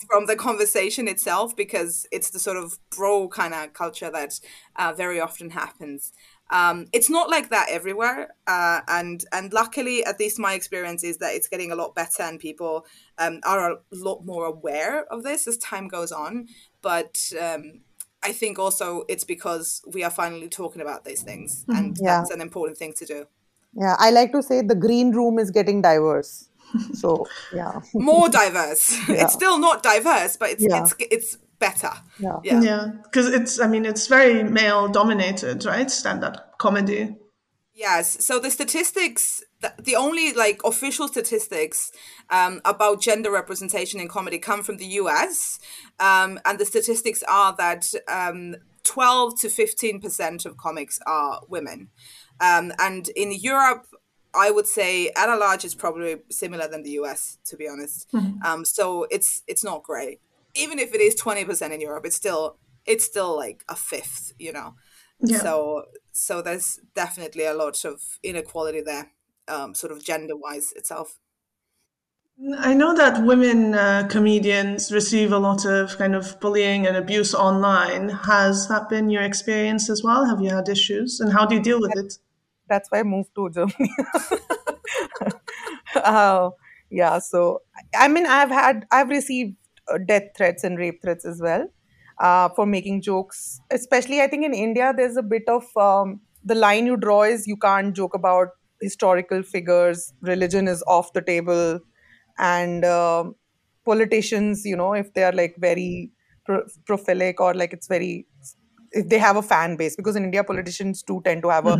from 0.10 0.26
the 0.28 0.36
conversation 0.36 1.08
itself 1.08 1.56
because 1.56 2.06
it's 2.12 2.30
the 2.30 2.40
sort 2.40 2.58
of 2.58 2.78
bro 2.96 3.28
kind 3.28 3.54
of 3.54 3.74
culture 3.74 4.10
that 4.12 4.40
uh, 4.76 4.94
very 4.96 5.20
often 5.20 5.50
happens. 5.52 6.14
Um, 6.50 6.86
it's 6.94 7.10
not 7.10 7.30
like 7.30 7.50
that 7.50 7.68
everywhere, 7.70 8.30
uh, 8.48 8.80
and 8.88 9.26
and 9.34 9.52
luckily, 9.52 10.06
at 10.06 10.20
least 10.20 10.40
my 10.40 10.54
experience 10.54 11.04
is 11.04 11.18
that 11.18 11.34
it's 11.36 11.50
getting 11.50 11.72
a 11.72 11.76
lot 11.76 11.94
better, 11.94 12.24
and 12.24 12.40
people 12.40 12.86
um, 13.18 13.42
are 13.44 13.72
a 13.72 13.78
lot 13.92 14.26
more 14.26 14.46
aware 14.46 15.06
of 15.12 15.24
this 15.24 15.46
as 15.48 15.58
time 15.58 15.90
goes 15.90 16.12
on. 16.14 16.48
But 16.82 17.34
um, 17.42 17.82
I 18.24 18.32
think 18.32 18.60
also 18.60 19.04
it's 19.10 19.26
because 19.26 19.82
we 19.94 20.06
are 20.06 20.10
finally 20.10 20.48
talking 20.48 20.82
about 20.82 21.04
these 21.04 21.22
things, 21.22 21.66
and 21.68 21.98
Yeah. 22.02 22.20
that's 22.20 22.32
an 22.32 22.40
important 22.40 22.78
thing 22.78 22.94
to 23.00 23.06
do. 23.06 23.26
Yeah, 23.74 23.96
I 24.00 24.12
like 24.12 24.32
to 24.32 24.42
say 24.42 24.62
the 24.62 24.76
green 24.76 25.12
room 25.12 25.38
is 25.40 25.52
getting 25.52 25.82
diverse. 25.82 26.50
So 26.94 27.28
yeah, 27.54 27.82
More 27.94 28.30
diverse. 28.30 28.98
Yeah. 29.10 29.24
It's 29.24 29.34
still 29.34 29.60
not 29.60 29.84
diverse, 29.84 30.38
but 30.38 30.50
it's 30.52 30.64
Yeah. 30.64 30.82
it's 30.82 30.94
it's 31.00 31.38
better. 31.60 31.92
Yeah. 32.20 32.40
yeah. 32.44 32.62
Yeah, 32.62 32.88
because 33.04 33.28
it's, 33.28 33.60
I 33.60 33.68
mean, 33.68 33.86
it's 33.86 34.08
very 34.08 34.44
male 34.44 34.88
dominated, 34.88 35.66
right? 35.66 35.90
Stand 35.90 36.24
up 36.24 36.58
comedy. 36.58 37.16
Yes. 37.74 38.26
So 38.26 38.40
the 38.40 38.50
statistics, 38.50 39.44
the, 39.62 39.74
the 39.80 39.96
only 39.96 40.34
like 40.34 40.62
official 40.64 41.08
statistics 41.08 41.92
um, 42.30 42.60
about 42.66 43.02
gender 43.02 43.32
representation 43.32 44.00
in 44.00 44.08
comedy 44.08 44.40
come 44.40 44.64
from 44.64 44.78
the 44.78 44.86
US. 45.02 45.60
Um, 46.00 46.40
and 46.46 46.58
the 46.58 46.66
statistics 46.66 47.24
are 47.28 47.56
that 47.58 47.94
um, 48.08 48.56
12 48.84 49.40
to 49.42 49.48
15% 49.48 50.46
of 50.46 50.58
comics 50.58 51.00
are 51.06 51.42
women. 51.50 51.90
Um, 52.40 52.72
and 52.80 53.10
in 53.10 53.32
Europe, 53.32 53.86
I 54.38 54.52
would 54.52 54.68
say 54.68 55.12
at 55.16 55.30
a 55.30 55.36
large, 55.36 55.66
it's 55.66 55.76
probably 55.76 56.18
similar 56.30 56.68
than 56.68 56.84
the 56.84 56.92
US, 56.92 57.38
to 57.46 57.58
be 57.58 57.68
honest. 57.68 58.08
Um, 58.46 58.66
so 58.66 59.08
it's 59.10 59.44
it's 59.48 59.64
not 59.64 59.84
great. 59.84 60.20
Even 60.56 60.80
if 60.80 60.94
it 60.94 61.02
is 61.02 61.16
20% 61.16 61.72
in 61.72 61.82
Europe, 61.82 62.06
it's 62.06 62.16
still 62.16 62.58
it's 62.86 63.06
still 63.06 63.36
like 63.36 63.64
a 63.70 63.76
fifth, 63.76 64.34
you 64.40 64.54
know. 64.54 64.76
Yeah. 65.20 65.40
So 65.40 65.86
so 66.12 66.42
there's 66.42 66.80
definitely 66.96 67.46
a 67.46 67.54
lot 67.54 67.84
of 67.86 68.02
inequality 68.24 68.82
there, 68.82 69.12
um, 69.48 69.74
sort 69.74 69.92
of 69.92 70.04
gender 70.04 70.36
wise 70.36 70.72
itself. 70.76 71.20
I 72.60 72.76
know 72.76 72.96
that 72.96 73.24
women 73.26 73.74
uh, 73.74 74.08
comedians 74.12 74.92
receive 74.92 75.32
a 75.32 75.40
lot 75.40 75.66
of 75.66 75.98
kind 75.98 76.14
of 76.14 76.40
bullying 76.40 76.86
and 76.86 76.96
abuse 76.96 77.34
online. 77.34 78.10
Has 78.10 78.68
that 78.68 78.90
been 78.90 79.10
your 79.10 79.24
experience 79.24 79.90
as 79.90 80.04
well? 80.04 80.24
Have 80.26 80.40
you 80.40 80.52
had 80.52 80.70
issues? 80.70 81.20
And 81.20 81.34
how 81.34 81.48
do 81.48 81.56
you 81.56 81.62
deal 81.62 81.82
with 81.82 81.98
it? 81.98 82.20
That's 82.70 82.90
why 82.92 83.00
I 83.00 83.04
moved 83.04 83.30
to 83.36 83.50
Germany. 83.50 83.92
uh, 85.96 86.50
yeah, 86.90 87.20
so 87.20 87.62
I 87.96 88.08
mean, 88.08 88.26
I've 88.26 88.50
had, 88.50 88.86
I've 88.92 89.10
received 89.10 89.56
uh, 89.92 89.98
death 89.98 90.30
threats 90.36 90.64
and 90.64 90.78
rape 90.78 91.02
threats 91.02 91.26
as 91.26 91.42
well 91.42 91.68
uh, 92.20 92.50
for 92.50 92.66
making 92.66 93.02
jokes. 93.02 93.60
Especially, 93.72 94.22
I 94.22 94.28
think 94.28 94.46
in 94.46 94.54
India, 94.54 94.94
there's 94.96 95.18
a 95.18 95.24
bit 95.24 95.44
of 95.48 95.66
um, 95.76 96.22
the 96.44 96.56
line 96.56 96.86
you 96.86 96.98
draw 96.98 97.24
is 97.24 97.48
you 97.48 97.58
can't 97.58 97.96
joke 97.96 98.14
about 98.14 98.50
historical 98.82 99.44
figures, 99.44 100.14
religion 100.22 100.68
is 100.68 100.84
off 100.88 101.14
the 101.14 101.22
table, 101.22 101.80
and 102.38 102.86
um 102.86 103.36
politicians, 103.86 104.66
you 104.66 104.76
know, 104.76 104.94
if 104.94 105.14
they 105.14 105.24
are 105.24 105.32
like 105.32 105.56
very 105.58 106.12
pro- 106.46 106.66
or 107.40 107.54
like 107.54 107.74
it's 107.74 107.88
very 107.88 108.28
if 108.92 109.10
they 109.10 109.18
have 109.18 109.36
a 109.36 109.42
fan 109.42 109.76
base 109.76 109.96
because 109.96 110.16
in 110.16 110.24
India 110.24 110.44
politicians 110.44 111.04
do 111.04 111.22
tend 111.24 111.42
to 111.42 111.50
have 111.50 111.66
a 111.66 111.78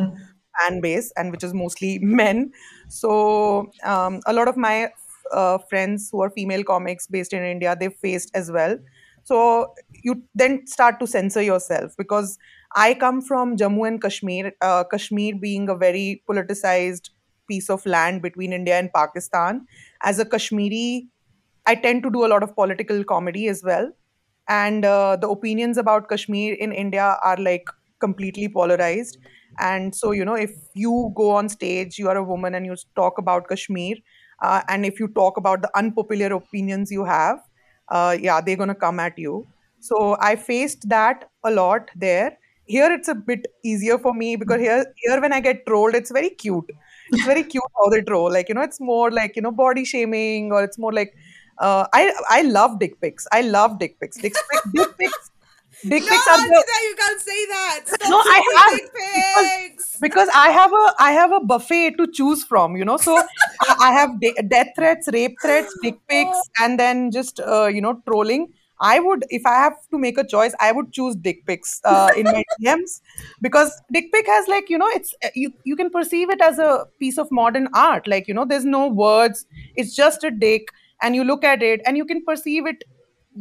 fan 0.60 0.82
base 0.82 1.12
and 1.18 1.32
which 1.32 1.44
is 1.44 1.54
mostly 1.54 2.00
men. 2.02 2.52
So 2.90 3.72
um, 3.84 4.22
a 4.26 4.34
lot 4.34 4.48
of 4.48 4.58
my 4.58 4.90
uh, 5.32 5.58
friends 5.58 6.10
who 6.12 6.22
are 6.22 6.30
female 6.30 6.64
comics 6.64 7.08
based 7.08 7.34
in 7.34 7.44
India 7.44 7.76
they 7.80 7.90
faced 7.90 8.32
as 8.34 8.52
well. 8.52 8.78
So 9.24 9.74
you 10.04 10.24
then 10.36 10.66
start 10.68 11.00
to 11.02 11.08
censor 11.08 11.42
yourself 11.42 11.94
because 11.98 12.38
I 12.76 12.94
come 12.94 13.22
from 13.22 13.58
Jammu 13.58 13.88
and 13.88 14.02
Kashmir, 14.02 14.54
uh, 14.62 14.84
Kashmir 14.86 15.36
being 15.36 15.68
a 15.70 15.76
very 15.76 16.24
politicized 16.30 17.10
piece 17.50 17.70
of 17.70 17.86
land 17.86 18.22
between 18.22 18.54
India 18.54 18.78
and 18.80 18.92
Pakistan. 18.94 19.66
As 20.02 20.20
a 20.20 20.26
Kashmiri, 20.26 21.10
I 21.66 21.76
tend 21.76 22.04
to 22.04 22.10
do 22.12 22.26
a 22.26 22.30
lot 22.30 22.44
of 22.44 22.56
political 22.56 23.04
comedy 23.04 23.48
as 23.48 23.64
well. 23.64 23.92
And 24.50 24.86
uh, 24.86 25.18
the 25.18 25.30
opinions 25.30 25.78
about 25.78 26.10
Kashmir 26.10 26.56
in 26.56 26.72
India 26.72 27.18
are 27.24 27.38
like 27.38 27.68
completely 28.00 28.48
polarized. 28.50 29.18
And 29.60 29.96
so, 29.96 30.12
you 30.12 30.24
know, 30.26 30.36
if 30.36 30.52
you 30.74 31.12
go 31.16 31.32
on 31.32 31.50
stage, 31.50 31.98
you 31.98 32.10
are 32.10 32.18
a 32.18 32.24
woman 32.24 32.56
and 32.56 32.66
you 32.66 32.76
talk 32.96 33.18
about 33.18 33.48
Kashmir, 33.48 33.96
uh, 34.42 34.62
and 34.68 34.86
if 34.86 35.00
you 35.00 35.08
talk 35.08 35.38
about 35.38 35.62
the 35.62 35.72
unpopular 35.76 36.28
opinions 36.36 36.92
you 36.92 37.04
have, 37.06 37.40
uh, 37.90 38.16
yeah, 38.20 38.42
they're 38.42 38.56
going 38.56 38.70
to 38.70 38.76
come 38.76 39.00
at 39.00 39.18
you. 39.18 39.48
So 39.80 40.18
I 40.20 40.36
faced 40.36 40.88
that 40.90 41.30
a 41.44 41.52
lot 41.52 41.90
there. 41.96 42.38
Here 42.66 42.92
it's 42.92 43.08
a 43.08 43.16
bit 43.16 43.48
easier 43.64 43.98
for 43.98 44.14
me 44.14 44.36
because 44.36 44.60
here, 44.60 44.86
here 44.98 45.22
when 45.22 45.32
I 45.32 45.40
get 45.40 45.66
trolled, 45.66 45.96
it's 45.96 46.12
very 46.12 46.30
cute. 46.32 46.70
it's 47.12 47.24
very 47.26 47.44
cute 47.44 47.64
how 47.78 47.90
they 47.90 48.02
troll. 48.02 48.32
Like 48.32 48.50
you 48.50 48.56
know, 48.56 48.62
it's 48.62 48.82
more 48.82 49.10
like 49.12 49.36
you 49.36 49.42
know 49.42 49.52
body 49.52 49.86
shaming, 49.86 50.52
or 50.52 50.64
it's 50.64 50.78
more 50.78 50.92
like 50.92 51.14
uh, 51.60 51.88
I 51.94 52.14
I 52.30 52.42
love 52.42 52.80
dick 52.80 53.00
pics. 53.00 53.26
I 53.32 53.42
love 53.42 53.80
dick 53.80 54.00
pics. 54.02 54.18
Dick, 54.18 54.34
pic- 54.34 54.74
dick 54.74 54.98
pics. 54.98 55.32
Dick 55.84 56.04
No, 56.04 56.10
pics 56.10 56.28
are 56.28 56.38
the, 56.38 56.64
you 56.84 56.96
can't 56.98 57.22
say 57.22 57.46
that. 57.46 57.80
Stop 57.86 58.10
No, 58.10 58.18
I 58.18 58.42
have, 58.56 58.80
dick 58.80 58.92
because- 58.94 59.52
pics. 59.62 59.98
because 60.00 60.30
I 60.34 60.50
have 60.50 60.74
a 60.74 60.94
I 61.00 61.12
have 61.12 61.32
a 61.32 61.40
buffet 61.40 61.92
to 61.98 62.08
choose 62.12 62.44
from, 62.44 62.76
you 62.76 62.84
know. 62.86 62.98
So 62.98 63.16
I, 63.18 63.76
I 63.82 63.92
have 63.92 64.20
de- 64.20 64.34
death 64.48 64.70
threats, 64.76 65.08
rape 65.14 65.36
threats, 65.42 65.74
dick 65.84 66.00
pics, 66.10 66.38
and 66.60 66.80
then 66.80 67.12
just 67.12 67.40
uh, 67.40 67.68
you 67.68 67.82
know 67.82 68.02
trolling. 68.08 68.48
I 68.80 69.00
would, 69.00 69.26
if 69.30 69.44
I 69.48 69.56
have 69.56 69.74
to 69.90 69.98
make 69.98 70.20
a 70.20 70.24
choice, 70.24 70.54
I 70.60 70.72
would 70.72 70.92
choose 70.94 71.16
dick 71.16 71.46
pics 71.48 71.82
uh, 71.84 72.12
in 72.16 72.26
my 72.26 72.44
DMs 72.62 73.02
because 73.42 73.72
dick 73.92 74.12
pic 74.14 74.28
has 74.28 74.48
like 74.48 74.70
you 74.70 74.78
know 74.78 74.88
it's 74.90 75.14
uh, 75.24 75.30
you 75.36 75.52
you 75.64 75.76
can 75.76 75.90
perceive 75.92 76.30
it 76.32 76.42
as 76.42 76.58
a 76.60 76.86
piece 77.00 77.18
of 77.20 77.32
modern 77.32 77.68
art. 77.76 78.08
Like 78.08 78.28
you 78.28 78.34
know, 78.34 78.46
there's 78.46 78.66
no 78.66 78.88
words. 78.88 79.46
It's 79.76 79.96
just 79.96 80.24
a 80.24 80.32
dick, 80.32 80.70
and 81.02 81.16
you 81.16 81.24
look 81.24 81.44
at 81.44 81.62
it, 81.64 81.82
and 81.86 81.98
you 81.98 82.06
can 82.06 82.24
perceive 82.26 82.66
it 82.68 82.84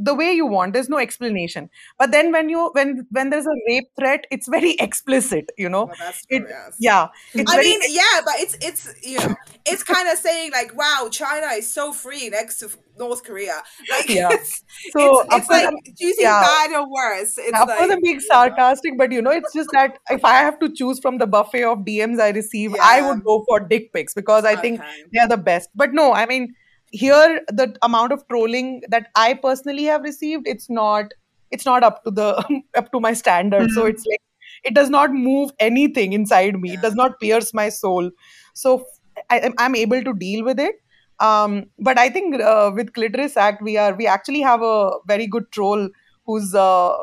the 0.03 0.15
way 0.15 0.33
you 0.33 0.47
want 0.47 0.73
there's 0.75 0.89
no 0.89 0.99
explanation 0.99 1.71
but 1.99 2.11
then 2.13 2.31
when 2.33 2.49
you 2.49 2.71
when 2.73 3.07
when 3.11 3.31
there's 3.31 3.47
a 3.47 3.57
rape 3.69 3.89
threat 3.99 4.27
it's 4.31 4.47
very 4.49 4.73
explicit 4.81 5.51
you 5.57 5.69
know 5.69 5.85
Well, 5.87 5.95
that's 5.99 6.23
it 6.29 6.43
yes. 6.49 6.77
yeah 6.79 7.09
it's 7.33 7.51
I 7.51 7.57
very 7.57 7.69
mean, 7.69 7.81
yeah, 7.89 8.21
but 8.25 8.35
it's 8.39 8.57
it's 8.61 8.95
you 9.03 9.19
know, 9.19 9.35
it's 9.65 9.83
kind 9.83 10.09
of 10.09 10.19
saying 10.19 10.53
like, 10.53 10.77
wow, 10.77 11.09
China 11.11 11.47
is 11.55 11.73
so 11.73 11.93
free 11.93 12.29
next 12.29 12.59
to 12.59 12.71
North 12.99 13.25
Korea. 13.25 13.63
Like, 13.91 14.09
Yeah. 14.09 14.29
it's, 14.33 14.63
So, 14.93 15.21
it's, 15.21 15.35
it's 15.37 15.51
like, 15.51 15.65
I'm- 15.65 15.75
do 15.85 16.07
you 16.07 16.15
think 16.15 16.23
yeah. 16.23 16.41
bad 16.41 16.73
or 16.73 16.91
worse? 16.91 17.37
It's 17.39 17.53
Now, 17.53 17.63
of 17.63 17.69
like, 17.69 17.79
course, 17.79 17.91
I'm 17.93 18.01
being 18.03 18.21
sarcastic, 18.21 18.97
but 18.97 19.13
you 19.13 19.23
know, 19.23 19.31
it's 19.33 19.53
just 19.53 19.69
that 19.73 19.99
if 20.11 20.25
I 20.25 20.35
have 20.39 20.59
to 20.61 20.73
choose 20.73 20.99
from 21.01 21.19
the 21.19 21.27
buffet 21.27 21.65
of 21.65 21.85
DMs 21.85 22.21
I 22.21 22.31
receive, 22.31 22.75
I 22.81 23.03
would 23.03 23.25
go 23.25 23.45
for 23.49 23.61
dick 23.61 23.93
pics 23.93 24.15
because 24.15 24.45
I 24.45 24.57
think 24.57 24.81
they 25.13 25.19
are 25.21 25.29
the 25.29 25.37
best. 25.37 25.71
But 25.75 25.93
no, 25.93 26.13
I 26.13 26.27
mean, 26.27 26.55
here 26.91 27.41
the 27.49 27.77
amount 27.83 28.13
of 28.13 28.27
trolling 28.29 28.83
that 28.89 29.09
I 29.15 29.35
personally 29.35 29.85
have 29.85 30.03
received, 30.03 30.47
it's 30.47 30.69
not, 30.71 31.13
it's 31.51 31.65
not 31.67 31.83
up 31.85 32.03
to 32.05 32.11
the 32.11 32.63
up 32.77 32.93
to 32.93 33.01
my 33.01 33.13
standard. 33.13 33.71
So 33.71 33.87
it's 33.87 34.05
like 34.07 34.21
it 34.65 34.75
does 34.75 34.91
not 34.91 35.13
move 35.13 35.51
anything 35.59 36.13
inside 36.13 36.59
me. 36.61 36.73
It 36.75 36.83
does 36.83 36.95
not 36.95 37.21
pierce 37.21 37.53
my 37.55 37.69
soul. 37.69 38.11
So 38.55 38.85
I, 39.31 39.41
I'm- 39.41 39.55
I'm 39.59 39.75
able 39.75 40.03
to 40.03 40.15
deal 40.15 40.45
with 40.45 40.59
it. 40.61 40.75
Um, 41.19 41.65
but 41.79 41.99
I 41.99 42.11
think 42.11 42.41
uh, 42.43 42.71
with 42.75 42.93
Clitoris 42.93 43.37
Act, 43.37 43.63
we 43.63 43.77
are 43.79 43.95
we 43.95 44.07
actually 44.07 44.41
have 44.43 44.63
a 44.63 44.91
very 45.07 45.27
good 45.27 45.51
troll 45.51 45.89
who's 46.27 46.55
uh, 46.55 46.95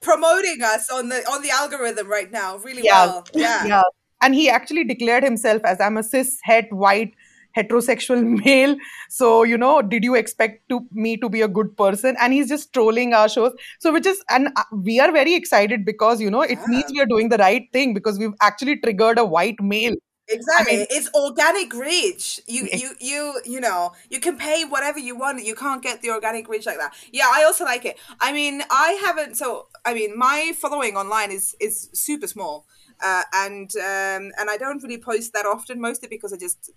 promoting 0.00 0.62
us 0.62 0.90
on 0.90 1.08
the 1.08 1.16
on 1.30 1.42
the 1.42 1.50
algorithm 1.50 2.08
right 2.08 2.30
now 2.32 2.56
really 2.58 2.82
Yeah. 2.84 3.06
well. 3.06 3.24
Yeah. 3.34 3.64
yeah 3.66 3.82
and 4.20 4.34
he 4.34 4.48
actually 4.50 4.84
declared 4.84 5.22
himself 5.24 5.62
as 5.64 5.80
i'm 5.80 5.96
a 5.96 6.02
cis 6.02 6.38
het 6.44 6.66
white 6.72 7.12
heterosexual 7.56 8.22
male 8.44 8.76
so 9.08 9.42
you 9.42 9.56
know 9.56 9.82
did 9.82 10.04
you 10.04 10.14
expect 10.14 10.68
to 10.68 10.80
me 10.92 11.16
to 11.16 11.28
be 11.28 11.42
a 11.42 11.48
good 11.48 11.76
person 11.76 12.16
and 12.20 12.32
he's 12.32 12.48
just 12.48 12.72
trolling 12.72 13.12
our 13.14 13.28
shows 13.28 13.52
so 13.80 13.92
which 13.92 14.06
is 14.06 14.22
and 14.30 14.48
uh, 14.56 14.62
we 14.72 15.00
are 15.00 15.12
very 15.12 15.34
excited 15.34 15.84
because 15.84 16.20
you 16.20 16.30
know 16.30 16.42
it 16.42 16.58
means 16.66 16.84
we 16.90 17.00
are 17.00 17.06
doing 17.06 17.28
the 17.28 17.38
right 17.38 17.68
thing 17.72 17.94
because 17.94 18.18
we've 18.18 18.34
actually 18.42 18.76
triggered 18.76 19.18
a 19.18 19.24
white 19.24 19.60
male 19.60 19.94
Exactly. 20.28 20.76
mean- 20.78 20.86
it's 20.90 21.10
organic 21.14 21.74
reach. 21.74 22.40
You 22.46 22.68
you 22.72 22.90
you 23.00 23.40
you 23.44 23.60
know, 23.60 23.92
you 24.08 24.20
can 24.20 24.36
pay 24.36 24.64
whatever 24.64 24.98
you 24.98 25.16
want. 25.16 25.44
You 25.44 25.54
can't 25.54 25.82
get 25.82 26.00
the 26.00 26.10
organic 26.10 26.48
reach 26.48 26.66
like 26.66 26.78
that. 26.78 26.94
Yeah, 27.12 27.30
I 27.32 27.44
also 27.44 27.64
like 27.64 27.84
it. 27.84 27.98
I 28.20 28.32
mean, 28.32 28.62
I 28.70 28.92
haven't 29.04 29.36
so 29.36 29.66
I 29.84 29.94
mean, 29.94 30.16
my 30.16 30.52
following 30.56 30.96
online 30.96 31.30
is 31.30 31.54
is 31.60 31.90
super 31.92 32.26
small. 32.26 32.66
Uh, 33.02 33.22
and 33.34 33.70
um 33.76 34.30
and 34.38 34.48
I 34.48 34.56
don't 34.56 34.82
really 34.82 34.98
post 34.98 35.32
that 35.32 35.44
often 35.44 35.80
mostly 35.80 36.08
because 36.08 36.32
I 36.32 36.36
just 36.36 36.70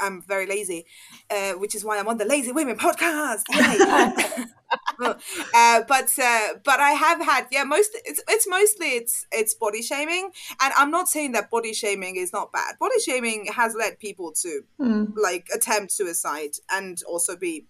I'm 0.00 0.22
very 0.22 0.46
lazy, 0.46 0.86
uh, 1.30 1.52
which 1.52 1.74
is 1.74 1.84
why 1.84 1.98
I'm 1.98 2.08
on 2.08 2.18
the 2.18 2.24
Lazy 2.24 2.52
Women 2.52 2.76
podcast. 2.76 3.42
Uh, 5.00 5.82
but 5.88 6.10
uh, 6.22 6.48
but 6.64 6.80
I 6.80 6.90
have 6.90 7.22
had 7.22 7.46
yeah 7.50 7.64
most 7.64 7.90
it's 8.04 8.20
it's 8.28 8.46
mostly 8.46 8.88
it's 8.88 9.26
it's 9.32 9.54
body 9.54 9.80
shaming 9.80 10.30
and 10.60 10.74
I'm 10.76 10.90
not 10.90 11.08
saying 11.08 11.32
that 11.32 11.50
body 11.50 11.72
shaming 11.72 12.16
is 12.16 12.32
not 12.32 12.52
bad. 12.52 12.74
Body 12.78 12.98
shaming 13.00 13.46
has 13.46 13.74
led 13.74 13.98
people 13.98 14.32
to 14.42 14.62
like 15.16 15.46
attempt 15.54 15.92
suicide 15.92 16.50
and 16.70 17.00
also 17.08 17.36
be 17.36 17.66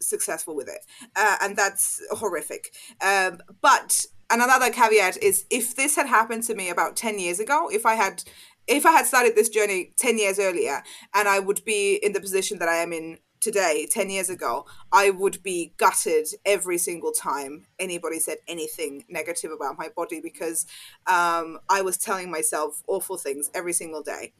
successful 0.00 0.54
with 0.54 0.68
it, 0.68 0.84
uh, 1.14 1.36
and 1.42 1.56
that's 1.56 2.02
horrific. 2.10 2.74
Um, 3.00 3.38
but 3.62 4.04
and 4.30 4.42
another 4.42 4.70
caveat 4.70 5.16
is 5.22 5.46
if 5.50 5.76
this 5.76 5.96
had 5.96 6.06
happened 6.06 6.42
to 6.44 6.54
me 6.54 6.70
about 6.70 6.96
ten 6.96 7.18
years 7.18 7.40
ago, 7.40 7.68
if 7.70 7.86
I 7.86 7.94
had 7.94 8.22
if 8.66 8.84
I 8.86 8.92
had 8.92 9.06
started 9.06 9.34
this 9.34 9.48
journey 9.48 9.92
ten 9.96 10.18
years 10.18 10.38
earlier, 10.38 10.82
and 11.14 11.28
I 11.28 11.38
would 11.38 11.64
be 11.64 11.96
in 11.96 12.12
the 12.12 12.20
position 12.20 12.58
that 12.58 12.68
I 12.68 12.76
am 12.76 12.92
in 12.92 13.18
today 13.38 13.86
10 13.90 14.08
years 14.08 14.30
ago 14.30 14.64
i 14.92 15.10
would 15.10 15.42
be 15.42 15.74
gutted 15.76 16.26
every 16.46 16.78
single 16.78 17.12
time 17.12 17.66
anybody 17.78 18.18
said 18.18 18.38
anything 18.48 19.04
negative 19.10 19.50
about 19.52 19.76
my 19.78 19.90
body 19.94 20.20
because 20.22 20.66
um, 21.06 21.58
i 21.68 21.82
was 21.82 21.98
telling 21.98 22.30
myself 22.30 22.82
awful 22.88 23.18
things 23.18 23.50
every 23.54 23.74
single 23.74 24.02
day. 24.02 24.32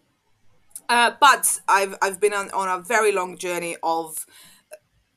Uh, 0.88 1.12
but 1.20 1.60
I've 1.68 1.96
I've 2.00 2.20
been 2.20 2.32
on, 2.32 2.50
on 2.50 2.68
a 2.68 2.82
very 2.82 3.12
long 3.12 3.36
journey 3.36 3.76
of 3.82 4.26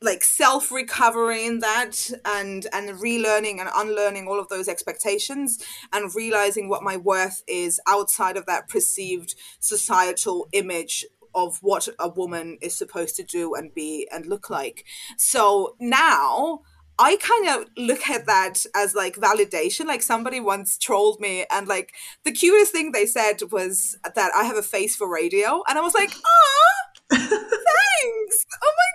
like 0.02 0.24
self 0.24 0.72
recovering 0.72 1.60
that 1.60 2.10
and 2.24 2.66
and 2.72 2.88
relearning 3.00 3.60
and 3.60 3.68
unlearning 3.74 4.26
all 4.28 4.40
of 4.40 4.48
those 4.48 4.68
expectations 4.68 5.58
and 5.92 6.14
realizing 6.14 6.68
what 6.68 6.82
my 6.82 6.96
worth 6.96 7.42
is 7.46 7.80
outside 7.86 8.36
of 8.36 8.46
that 8.46 8.68
perceived 8.68 9.34
societal 9.60 10.48
image 10.52 11.04
of 11.34 11.58
what 11.62 11.88
a 11.98 12.08
woman 12.08 12.58
is 12.60 12.74
supposed 12.74 13.16
to 13.16 13.22
do 13.22 13.54
and 13.54 13.74
be 13.74 14.08
and 14.12 14.26
look 14.26 14.50
like. 14.50 14.84
So 15.16 15.76
now 15.78 16.62
I 16.98 17.16
kind 17.16 17.48
of 17.48 17.68
look 17.78 18.10
at 18.10 18.26
that 18.26 18.66
as 18.74 18.94
like 18.94 19.16
validation. 19.16 19.86
Like 19.86 20.02
somebody 20.02 20.38
once 20.38 20.76
trolled 20.76 21.18
me, 21.18 21.46
and 21.50 21.66
like 21.66 21.94
the 22.24 22.32
cutest 22.32 22.72
thing 22.72 22.92
they 22.92 23.06
said 23.06 23.40
was 23.50 23.96
that 24.04 24.32
I 24.36 24.44
have 24.44 24.56
a 24.56 24.62
face 24.62 24.96
for 24.96 25.10
radio, 25.10 25.62
and 25.66 25.78
I 25.78 25.80
was 25.80 25.94
like, 25.94 26.10
ah, 26.12 26.90
thanks. 27.10 28.46
Oh 28.62 28.72
my 28.76 28.89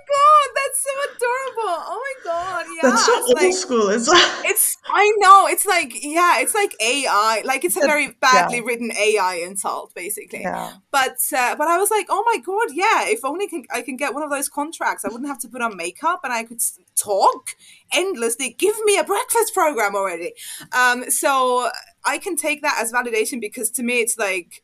that's 0.56 0.84
so 0.84 0.92
adorable. 1.12 1.76
Oh 1.88 2.02
my 2.06 2.32
god, 2.32 2.66
yeah. 2.76 2.90
That's 2.90 3.06
so 3.06 3.14
it's 3.18 3.28
old 3.28 3.42
like- 3.44 3.54
school 3.54 3.88
well. 3.88 4.42
it's 4.46 4.78
I 4.88 5.14
know 5.18 5.48
it's 5.48 5.66
like 5.66 5.94
yeah 6.04 6.40
it's 6.40 6.54
like 6.54 6.74
AI 6.82 7.42
like 7.46 7.66
it's 7.66 7.76
a 7.78 7.82
very 7.82 8.10
badly 8.22 8.58
yeah. 8.58 8.64
written 8.66 8.92
AI 8.98 9.36
insult 9.46 9.94
basically 9.96 10.42
Yeah. 10.42 10.74
but 10.92 11.18
uh, 11.36 11.56
but 11.56 11.68
I 11.68 11.78
was 11.78 11.92
like 11.92 12.08
oh 12.10 12.24
my 12.26 12.38
god 12.40 12.74
yeah 12.74 13.08
if 13.08 13.26
only 13.26 13.48
can, 13.48 13.64
I 13.74 13.82
can 13.82 13.98
get 13.98 14.14
one 14.14 14.24
of 14.24 14.30
those 14.30 14.48
contracts 14.50 15.04
I 15.06 15.10
wouldn't 15.10 15.28
have 15.28 15.40
to 15.40 15.48
put 15.48 15.62
on 15.62 15.76
makeup 15.76 16.22
and 16.24 16.32
I 16.32 16.44
could 16.44 16.62
talk 16.96 17.50
endlessly 17.92 18.56
give 18.58 18.76
me 18.86 18.98
a 18.98 19.04
breakfast 19.04 19.54
program 19.54 19.96
already 19.96 20.34
um 20.72 21.10
so 21.10 21.70
I 22.06 22.18
can 22.18 22.36
take 22.36 22.62
that 22.62 22.78
as 22.82 22.92
validation 22.94 23.42
because 23.42 23.70
to 23.72 23.84
me 23.84 24.00
it's 24.00 24.18
like 24.18 24.64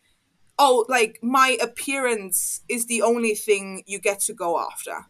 oh 0.59 0.85
like 0.89 1.19
my 1.21 1.57
appearance 1.61 2.61
is 2.69 2.85
the 2.85 3.01
only 3.01 3.35
thing 3.35 3.83
you 3.87 3.99
get 3.99 4.19
to 4.21 4.33
go 4.33 4.59
after 4.59 5.07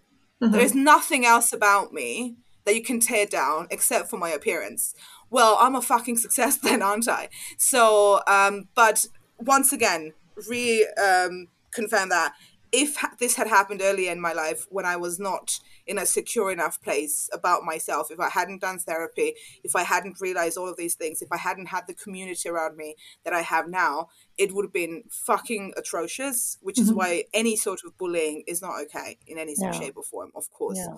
there's 0.50 0.74
nothing 0.74 1.26
else 1.26 1.54
about 1.54 1.94
me 1.94 2.36
that 2.66 2.76
you 2.76 2.84
can 2.84 3.00
tear 3.00 3.26
down 3.26 3.68
except 3.70 4.10
for 4.10 4.18
my 4.18 4.30
appearance. 4.30 4.94
Well, 5.30 5.58
I'm 5.60 5.76
a 5.76 5.82
fucking 5.82 6.18
success 6.18 6.58
then, 6.64 6.82
aren't 6.82 7.08
I? 7.08 7.30
So, 7.58 8.22
um, 8.28 8.68
but 8.76 9.06
once 9.38 9.72
again, 9.72 10.14
re 10.50 10.88
um, 11.04 11.48
confirm 11.72 12.10
that 12.10 12.34
if 12.72 12.98
this 13.20 13.36
had 13.36 13.48
happened 13.48 13.82
earlier 13.84 14.12
in 14.12 14.22
my 14.22 14.34
life 14.34 14.66
when 14.70 14.86
I 14.86 14.96
was 14.96 15.20
not 15.20 15.60
in 15.88 15.98
a 15.98 16.06
secure 16.06 16.52
enough 16.52 16.82
place 16.82 17.30
about 17.34 17.64
myself, 17.64 18.12
if 18.12 18.20
I 18.20 18.30
hadn't 18.30 18.62
done 18.62 18.80
therapy, 18.80 19.34
if 19.64 19.76
I 19.76 19.84
hadn't 19.84 20.22
realized 20.22 20.58
all 20.58 20.70
of 20.70 20.78
these 20.78 20.96
things, 20.96 21.22
if 21.22 21.32
I 21.32 21.38
hadn't 21.38 21.68
had 21.68 21.88
the 21.88 21.94
community 21.94 22.50
around 22.50 22.78
me 22.78 22.96
that 23.24 23.34
I 23.34 23.42
have 23.42 23.68
now, 23.70 24.10
it 24.38 24.54
would 24.54 24.66
have 24.66 24.74
been 24.74 25.04
fucking 25.10 25.74
atrocious, 25.78 26.58
which 26.62 26.80
is 26.80 26.90
mm-hmm. 26.90 26.98
why 26.98 27.24
any 27.34 27.56
sort 27.56 27.82
of 27.86 27.98
bullying 27.98 28.44
is 28.48 28.62
not 28.62 28.82
okay 28.84 29.18
in 29.28 29.38
any 29.38 29.56
Yeah. 29.58 29.72
shape 29.72 29.98
or 29.98 30.04
form, 30.04 30.32
of 30.36 30.52
course. 30.52 30.78
Yeah. 30.78 30.98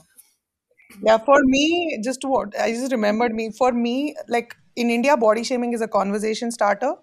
Yeah, 1.02 1.18
for 1.18 1.40
me, 1.44 2.00
just 2.04 2.24
what 2.24 2.60
I 2.60 2.72
just 2.72 2.92
remembered 2.92 3.34
me. 3.34 3.52
For 3.52 3.72
me, 3.72 4.16
like 4.28 4.56
in 4.76 4.90
India, 4.90 5.18
body 5.18 5.44
shaming 5.44 5.74
is 5.74 5.82
a 5.82 5.88
conversation 5.88 6.52
starter. 6.52 6.94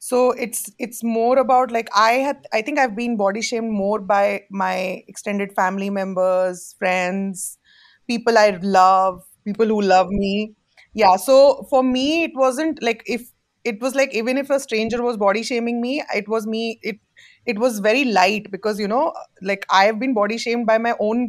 So 0.00 0.30
it's 0.32 0.70
it's 0.78 1.02
more 1.02 1.38
about 1.38 1.70
like 1.72 1.88
I 1.94 2.12
had 2.12 2.46
I 2.52 2.62
think 2.62 2.78
I've 2.78 2.94
been 2.96 3.16
body 3.16 3.42
shamed 3.42 3.72
more 3.72 4.00
by 4.00 4.42
my 4.50 5.02
extended 5.08 5.52
family 5.54 5.90
members, 5.90 6.74
friends, 6.78 7.58
people 8.06 8.38
I 8.38 8.58
love, 8.62 9.22
people 9.44 9.66
who 9.66 9.82
love 9.82 10.08
me. 10.10 10.54
Yeah, 10.94 11.16
so 11.16 11.66
for 11.68 11.82
me, 11.82 12.24
it 12.24 12.30
wasn't 12.34 12.82
like 12.82 13.02
if 13.06 13.30
it 13.64 13.80
was 13.80 13.94
like 13.96 14.14
even 14.14 14.38
if 14.38 14.50
a 14.50 14.60
stranger 14.60 15.02
was 15.02 15.16
body 15.16 15.42
shaming 15.42 15.80
me, 15.80 16.02
it 16.14 16.28
was 16.28 16.46
me. 16.46 16.78
It 16.82 16.98
it 17.44 17.58
was 17.58 17.80
very 17.80 18.04
light 18.04 18.50
because 18.52 18.78
you 18.78 18.86
know, 18.88 19.12
like 19.42 19.66
I 19.70 19.84
have 19.86 19.98
been 19.98 20.14
body 20.14 20.38
shamed 20.38 20.66
by 20.66 20.78
my 20.78 20.94
own 21.00 21.26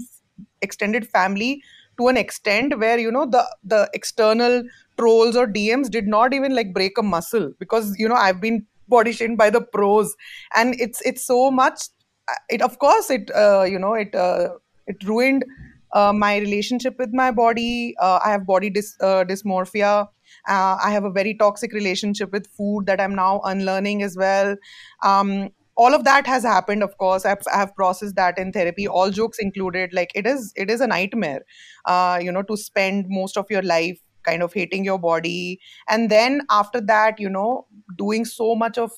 extended 0.62 1.08
family 1.08 1.62
to 1.98 2.08
an 2.08 2.18
extent 2.18 2.78
where 2.80 2.98
you 3.00 3.12
know 3.12 3.26
the 3.26 3.44
the 3.64 3.90
external 3.94 4.64
trolls 5.00 5.36
or 5.36 5.48
DMs 5.48 5.90
did 5.90 6.08
not 6.08 6.34
even 6.34 6.56
like 6.56 6.74
break 6.74 6.98
a 6.98 7.04
muscle 7.04 7.52
because 7.60 7.96
you 7.98 8.08
know 8.08 8.16
I've 8.16 8.42
been 8.42 8.66
body 8.88 9.12
shamed 9.12 9.38
by 9.38 9.50
the 9.50 9.62
pros. 9.62 10.16
And 10.56 10.80
it's 10.80 11.02
it's 11.02 11.24
so 11.24 11.52
much 11.52 11.84
it 12.50 12.62
of 12.62 12.78
course 12.80 13.10
it 13.10 13.32
uh, 13.36 13.64
you 13.64 13.80
know 13.80 13.94
it 13.94 14.14
uh, 14.16 14.50
it 14.88 15.04
ruined 15.04 15.46
uh, 15.94 16.14
my 16.14 16.38
relationship 16.38 16.98
with 17.00 17.14
my 17.14 17.32
body. 17.32 17.96
Uh, 18.00 18.20
i 18.24 18.32
have 18.32 18.46
body 18.46 18.70
dys, 18.72 18.94
uh, 19.02 19.24
dysmorphia. 19.26 20.08
Uh, 20.48 20.78
i 20.84 20.92
have 20.92 21.04
a 21.04 21.12
very 21.12 21.34
toxic 21.34 21.74
relationship 21.74 22.32
with 22.32 22.46
food 22.58 22.86
that 22.86 23.02
i'm 23.02 23.16
now 23.16 23.42
unlearning 23.46 24.04
as 24.04 24.16
well. 24.18 24.56
Um, 25.04 25.50
all 25.76 25.94
of 25.96 26.04
that 26.04 26.28
has 26.28 26.44
happened 26.44 26.84
of 26.84 26.98
course. 26.98 27.26
I've, 27.26 27.42
I've 27.54 27.74
processed 27.76 28.16
that 28.16 28.38
in 28.38 28.52
therapy 28.52 28.88
all 28.88 29.12
jokes 29.12 29.40
included. 29.40 29.94
Like 29.94 30.12
it 30.14 30.28
is 30.28 30.52
it 30.56 30.70
is 30.70 30.82
a 30.82 30.88
nightmare 30.88 31.42
uh, 31.86 32.20
you 32.22 32.32
know 32.32 32.44
to 32.44 32.58
spend 32.58 33.06
most 33.08 33.38
of 33.38 33.46
your 33.50 33.62
life 33.64 34.00
kind 34.30 34.44
of 34.44 34.54
hating 34.54 34.86
your 34.86 35.00
body. 35.00 35.60
And 35.88 36.10
then 36.10 36.42
after 36.50 36.82
that 36.82 37.20
you 37.20 37.30
know 37.30 37.68
doing 37.98 38.26
so 38.26 38.56
much 38.56 38.78
of 38.78 38.92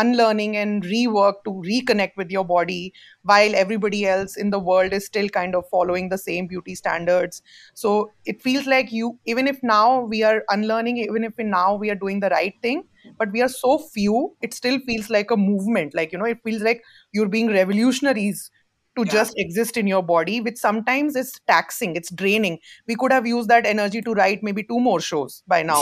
unlearning 0.00 0.56
and 0.56 0.84
rework 0.84 1.42
to 1.44 1.50
reconnect 1.50 2.12
with 2.16 2.30
your 2.30 2.44
body 2.44 2.92
while 3.24 3.52
everybody 3.56 4.06
else 4.06 4.36
in 4.36 4.50
the 4.50 4.58
world 4.58 4.92
is 4.92 5.04
still 5.04 5.28
kind 5.28 5.56
of 5.56 5.64
following 5.70 6.08
the 6.08 6.16
same 6.18 6.46
beauty 6.46 6.76
standards. 6.76 7.42
So 7.74 8.12
it 8.24 8.40
feels 8.40 8.66
like 8.66 8.92
you 8.92 9.18
even 9.26 9.48
if 9.48 9.58
now 9.62 10.00
we 10.02 10.22
are 10.22 10.44
unlearning 10.50 10.98
even 10.98 11.24
if 11.24 11.32
now 11.38 11.74
we 11.74 11.90
are 11.90 11.96
doing 11.96 12.20
the 12.20 12.28
right 12.30 12.54
thing 12.62 12.84
but 13.18 13.32
we 13.32 13.42
are 13.42 13.48
so 13.48 13.78
few 13.78 14.36
it 14.40 14.54
still 14.54 14.78
feels 14.86 15.10
like 15.10 15.32
a 15.32 15.36
movement. 15.36 15.94
Like 15.94 16.12
you 16.12 16.18
know 16.18 16.26
it 16.26 16.38
feels 16.44 16.62
like 16.62 16.82
you're 17.12 17.28
being 17.28 17.48
revolutionaries 17.48 18.50
to 18.98 19.04
Yeah. 19.06 19.12
just 19.18 19.38
exist 19.44 19.76
in 19.82 19.86
your 19.92 20.02
body 20.10 20.40
which 20.48 20.58
sometimes 20.64 21.16
is 21.22 21.32
taxing 21.52 21.96
it's 22.02 22.10
draining 22.22 22.58
we 22.92 22.96
could 23.04 23.12
have 23.18 23.26
used 23.32 23.48
that 23.54 23.70
energy 23.74 24.02
to 24.08 24.14
write 24.20 24.42
maybe 24.50 24.64
two 24.72 24.80
more 24.88 25.00
shows 25.10 25.42
by 25.54 25.62
now 25.72 25.80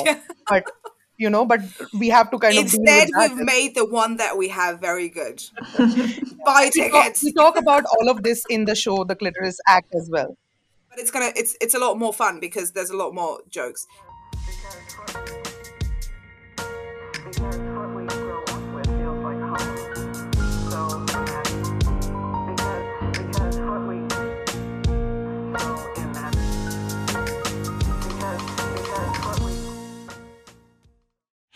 but 0.50 0.72
you 1.24 1.30
know 1.36 1.44
but 1.44 1.60
we 2.04 2.08
have 2.14 2.30
to 2.30 2.38
kind 2.38 2.58
of 2.58 2.70
deal 2.70 2.80
Instead, 2.80 3.08
we've 3.18 3.44
made 3.50 3.74
the 3.74 3.84
one 3.84 4.16
that 4.18 4.36
we 4.36 4.48
have 4.48 4.80
very 4.80 5.08
good. 5.08 5.42
Buy 5.78 6.70
we 6.74 6.90
talk, 6.90 7.04
tickets, 7.04 7.22
we 7.22 7.32
talk 7.32 7.56
about 7.56 7.84
all 7.98 8.10
of 8.10 8.22
this 8.22 8.44
in 8.50 8.66
the 8.66 8.74
show 8.74 8.98
the 9.04 9.16
clitoris 9.16 9.58
act 9.66 9.94
as 9.94 10.10
well 10.12 10.36
but 10.96 10.98
it's 11.02 11.10
gonna 11.10 11.32
it's 11.36 11.56
it's 11.60 11.74
a 11.74 11.78
lot 11.78 11.98
more 11.98 12.12
fun 12.12 12.40
because 12.40 12.72
there's 12.72 12.90
a 12.90 12.96
lot 12.96 13.14
more 13.14 13.40
jokes. 13.50 13.86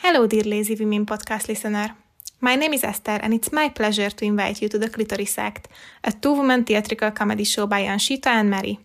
Hello, 0.02 0.26
dear 0.26 0.44
Lazy 0.44 0.76
Women 0.76 1.04
podcast 1.04 1.46
listener. 1.46 1.94
My 2.40 2.56
name 2.56 2.72
is 2.72 2.84
Eszter, 2.84 3.20
and 3.22 3.34
it's 3.34 3.52
my 3.52 3.68
pleasure 3.68 4.08
to 4.08 4.24
invite 4.24 4.62
you 4.62 4.68
to 4.70 4.78
The 4.78 4.88
Clitoris 4.88 5.36
Act, 5.36 5.68
a 6.02 6.10
two 6.10 6.32
woman 6.32 6.64
theatrical 6.64 7.10
comedy 7.10 7.44
show 7.44 7.66
by 7.66 7.82
Anshita 7.82 8.28
and 8.28 8.48
Mari. 8.48 8.78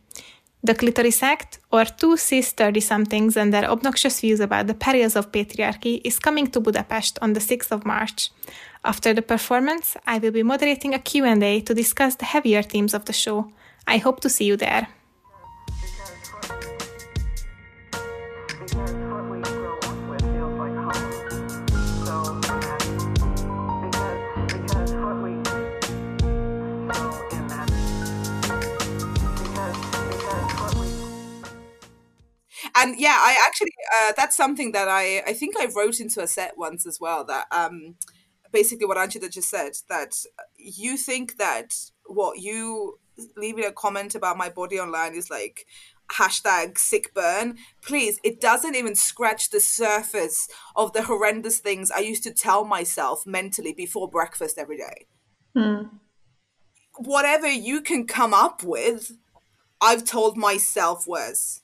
The 0.61 0.75
Clitoris 0.75 1.23
Act, 1.23 1.59
or 1.71 1.85
two 1.85 2.17
cis 2.17 2.51
30 2.51 2.81
somethings 2.81 3.37
and 3.37 3.53
their 3.53 3.63
obnoxious 3.71 4.19
views 4.19 4.41
about 4.41 4.67
the 4.67 4.73
perils 4.73 5.15
of 5.15 5.31
patriarchy, 5.31 6.01
is 6.03 6.19
coming 6.19 6.47
to 6.47 6.59
Budapest 6.59 7.17
on 7.21 7.31
the 7.31 7.39
6th 7.39 7.71
of 7.71 7.85
March. 7.85 8.29
After 8.83 9.13
the 9.13 9.21
performance, 9.21 9.95
I 10.05 10.17
will 10.17 10.31
be 10.31 10.43
moderating 10.43 10.93
a 10.93 10.99
Q&A 10.99 11.61
to 11.61 11.73
discuss 11.73 12.15
the 12.15 12.25
heavier 12.25 12.61
themes 12.61 12.93
of 12.93 13.05
the 13.05 13.13
show. 13.13 13.53
I 13.87 13.99
hope 13.99 14.19
to 14.19 14.29
see 14.29 14.43
you 14.43 14.57
there. 14.57 14.89
And 32.75 32.99
yeah, 32.99 33.17
I 33.17 33.37
actually 33.47 33.71
uh, 34.01 34.13
that's 34.17 34.35
something 34.35 34.73
that 34.73 34.87
I 34.89 35.23
I 35.25 35.33
think 35.33 35.55
I 35.57 35.67
wrote 35.75 35.99
into 35.99 36.21
a 36.21 36.27
set 36.27 36.57
once 36.57 36.85
as 36.85 36.99
well. 36.99 37.23
That 37.23 37.47
um 37.51 37.95
basically 38.51 38.85
what 38.85 38.97
Anshita 38.97 39.31
just 39.31 39.49
said 39.49 39.73
that 39.89 40.13
you 40.57 40.97
think 40.97 41.37
that 41.37 41.73
what 42.05 42.39
you 42.39 42.99
leaving 43.37 43.63
a 43.63 43.71
comment 43.71 44.13
about 44.13 44.37
my 44.37 44.49
body 44.49 44.77
online 44.79 45.13
is 45.15 45.29
like 45.29 45.65
hashtag 46.11 46.77
sick 46.77 47.13
burn. 47.13 47.57
Please 47.81 48.19
it 48.23 48.41
doesn't 48.41 48.75
even 48.75 48.95
scratch 48.95 49.49
the 49.49 49.61
surface 49.61 50.47
of 50.75 50.93
the 50.93 51.03
horrendous 51.03 51.59
things 51.59 51.91
i 51.91 51.99
used 51.99 52.23
to 52.23 52.31
tell 52.33 52.65
myself 52.65 53.25
mentally 53.25 53.73
before 53.73 54.09
breakfast 54.09 54.57
every 54.57 54.77
day. 54.77 55.07
Whatever 56.97 57.49
you 57.49 57.81
can 57.81 58.05
come 58.05 58.33
up 58.33 58.63
with 58.63 59.13
i've 59.81 60.03
told 60.05 60.37
myself 60.37 61.05
worse 61.07 61.61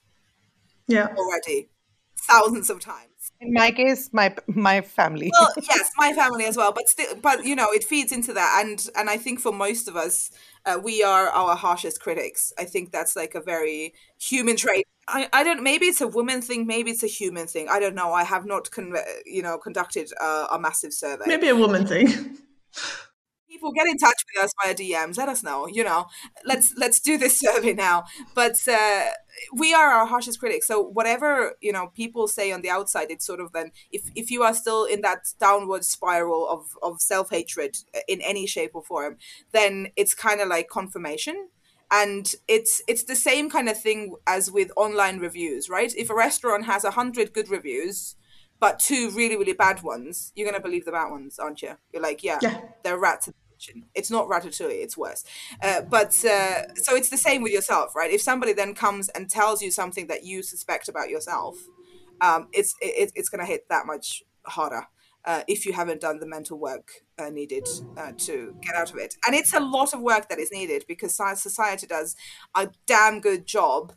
Yeah. 0.88 1.08
already 1.18 1.70
thousands 2.18 2.70
of 2.70 2.80
times. 2.80 3.32
In 3.40 3.54
my 3.54 3.72
case 3.72 4.10
my 4.14 4.36
my 4.48 4.82
family. 4.82 5.32
Well 5.34 5.54
yes 5.70 5.90
my 5.98 6.14
family 6.14 6.46
as 6.46 6.58
well 6.58 6.72
but 6.72 6.88
still 6.88 7.16
but 7.16 7.46
you 7.46 7.56
know 7.56 7.72
it 7.72 7.84
feeds 7.84 8.12
into 8.12 8.34
that 8.34 8.64
and 8.64 8.88
and 8.96 9.10
i 9.10 9.18
think 9.18 9.40
for 9.40 9.52
most 9.52 9.88
of 9.88 9.96
us 9.96 10.32
uh, 10.66 10.80
we 10.84 11.04
are 11.04 11.28
our 11.30 11.56
harshest 11.56 12.02
critics. 12.02 12.54
I 12.60 12.66
think 12.66 12.92
that's 12.92 13.16
like 13.16 13.34
a 13.36 13.42
very 13.42 13.94
human 14.20 14.56
trait. 14.56 14.86
I, 15.08 15.28
I 15.34 15.44
don't 15.44 15.64
maybe 15.64 15.88
it's 15.88 16.02
a 16.02 16.08
woman 16.08 16.42
thing 16.42 16.68
maybe 16.68 16.92
it's 16.92 17.04
a 17.04 17.08
human 17.08 17.48
thing. 17.48 17.68
I 17.70 17.80
don't 17.80 17.96
know. 17.96 18.14
I 18.14 18.24
have 18.24 18.46
not 18.46 18.70
con- 18.72 18.96
you 19.26 19.42
know 19.42 19.58
conducted 19.58 20.12
uh, 20.22 20.48
a 20.52 20.60
massive 20.60 20.94
survey. 20.94 21.26
Maybe 21.28 21.50
a 21.50 21.56
woman 21.56 21.86
thing. 21.88 22.08
people 23.52 23.72
get 23.72 23.88
in 23.88 23.98
touch 23.98 24.16
with 24.34 24.44
us 24.46 24.52
via 24.64 24.74
DMs. 24.76 25.18
Let 25.18 25.30
us 25.30 25.44
know. 25.44 25.68
You 25.68 25.84
know, 25.84 26.08
let's 26.46 26.74
let's 26.78 27.00
do 27.00 27.18
this 27.18 27.40
survey 27.46 27.74
now. 27.74 28.04
But 28.36 28.56
uh, 28.68 29.06
we 29.54 29.74
are 29.74 29.90
our 29.92 30.06
harshest 30.06 30.40
critics. 30.40 30.68
So 30.68 30.82
whatever 30.82 31.54
you 31.62 31.72
know 31.72 31.88
people 31.96 32.28
say 32.28 32.52
on 32.52 32.62
the 32.62 32.70
outside, 32.70 33.12
it's 33.12 33.26
sort 33.26 33.40
of 33.40 33.52
then 33.54 33.72
if 33.92 34.04
if 34.16 34.32
you 34.32 34.44
are 34.44 34.54
still 34.54 34.86
in 34.86 35.02
that 35.02 35.20
downward 35.40 35.84
spiral 35.86 36.48
of 36.48 36.78
of 36.82 37.02
self 37.02 37.30
hatred 37.30 37.78
in 38.08 38.22
any 38.22 38.46
shape 38.48 38.72
or 38.74 38.84
form, 38.84 39.18
then 39.52 39.88
it's 39.96 40.14
kind 40.14 40.42
of 40.42 40.48
like 40.48 40.68
confirmation. 40.70 41.50
And 41.94 42.34
it's 42.48 42.82
it's 42.88 43.04
the 43.04 43.16
same 43.16 43.50
kind 43.50 43.68
of 43.68 43.80
thing 43.80 44.16
as 44.26 44.50
with 44.50 44.72
online 44.78 45.20
reviews, 45.20 45.70
right? 45.70 45.94
If 45.98 46.10
a 46.10 46.16
restaurant 46.16 46.66
has 46.66 46.86
a 46.86 46.92
hundred 46.92 47.34
good 47.34 47.50
reviews, 47.50 48.16
but 48.62 48.80
two 48.80 49.10
really 49.12 49.36
really 49.36 49.52
bad 49.54 49.84
ones, 49.84 50.32
you're 50.36 50.50
gonna 50.50 50.62
believe 50.64 50.86
the 50.86 50.94
bad 50.94 51.12
ones, 51.12 51.38
aren't 51.38 51.62
you? 51.62 51.74
You're 51.92 52.02
like, 52.02 52.24
yeah, 52.24 52.40
Yeah. 52.42 52.62
they're 52.84 52.98
rats 52.98 53.30
kitchen. 53.62 53.86
It's 53.94 54.12
not 54.12 54.28
ratatouille; 54.28 54.84
it's 54.84 54.98
worse. 54.98 55.24
Uh, 55.62 55.82
but 55.82 56.14
uh, 56.26 56.74
so 56.76 56.96
it's 56.96 57.10
the 57.10 57.18
same 57.18 57.42
with 57.42 57.52
yourself, 57.52 57.96
right? 57.96 58.12
If 58.12 58.22
somebody 58.22 58.54
then 58.54 58.74
comes 58.74 59.10
and 59.10 59.30
tells 59.30 59.62
you 59.62 59.72
something 59.72 60.08
that 60.08 60.24
you 60.24 60.44
suspect 60.44 60.88
about 60.90 61.10
yourself, 61.10 61.58
um, 62.22 62.48
it's 62.54 62.76
it, 62.82 63.12
it's 63.16 63.30
gonna 63.30 63.46
hit 63.46 63.68
that 63.70 63.86
much 63.86 64.24
harder. 64.46 64.88
Uh, 65.24 65.44
if 65.48 65.68
you 65.68 65.74
haven't 65.74 66.02
done 66.02 66.20
the 66.20 66.26
mental 66.26 66.58
work 66.58 66.90
uh, 67.20 67.30
needed 67.30 67.68
uh, 67.96 68.12
to 68.18 68.56
get 68.62 68.74
out 68.76 68.92
of 68.92 68.98
it, 68.98 69.16
and 69.26 69.36
it's 69.36 69.54
a 69.54 69.60
lot 69.60 69.94
of 69.94 70.02
work 70.02 70.28
that 70.30 70.40
is 70.40 70.52
needed 70.52 70.84
because 70.88 71.16
society 71.16 71.86
does 71.86 72.16
a 72.56 72.70
damn 72.88 73.22
good 73.22 73.46
job 73.46 73.94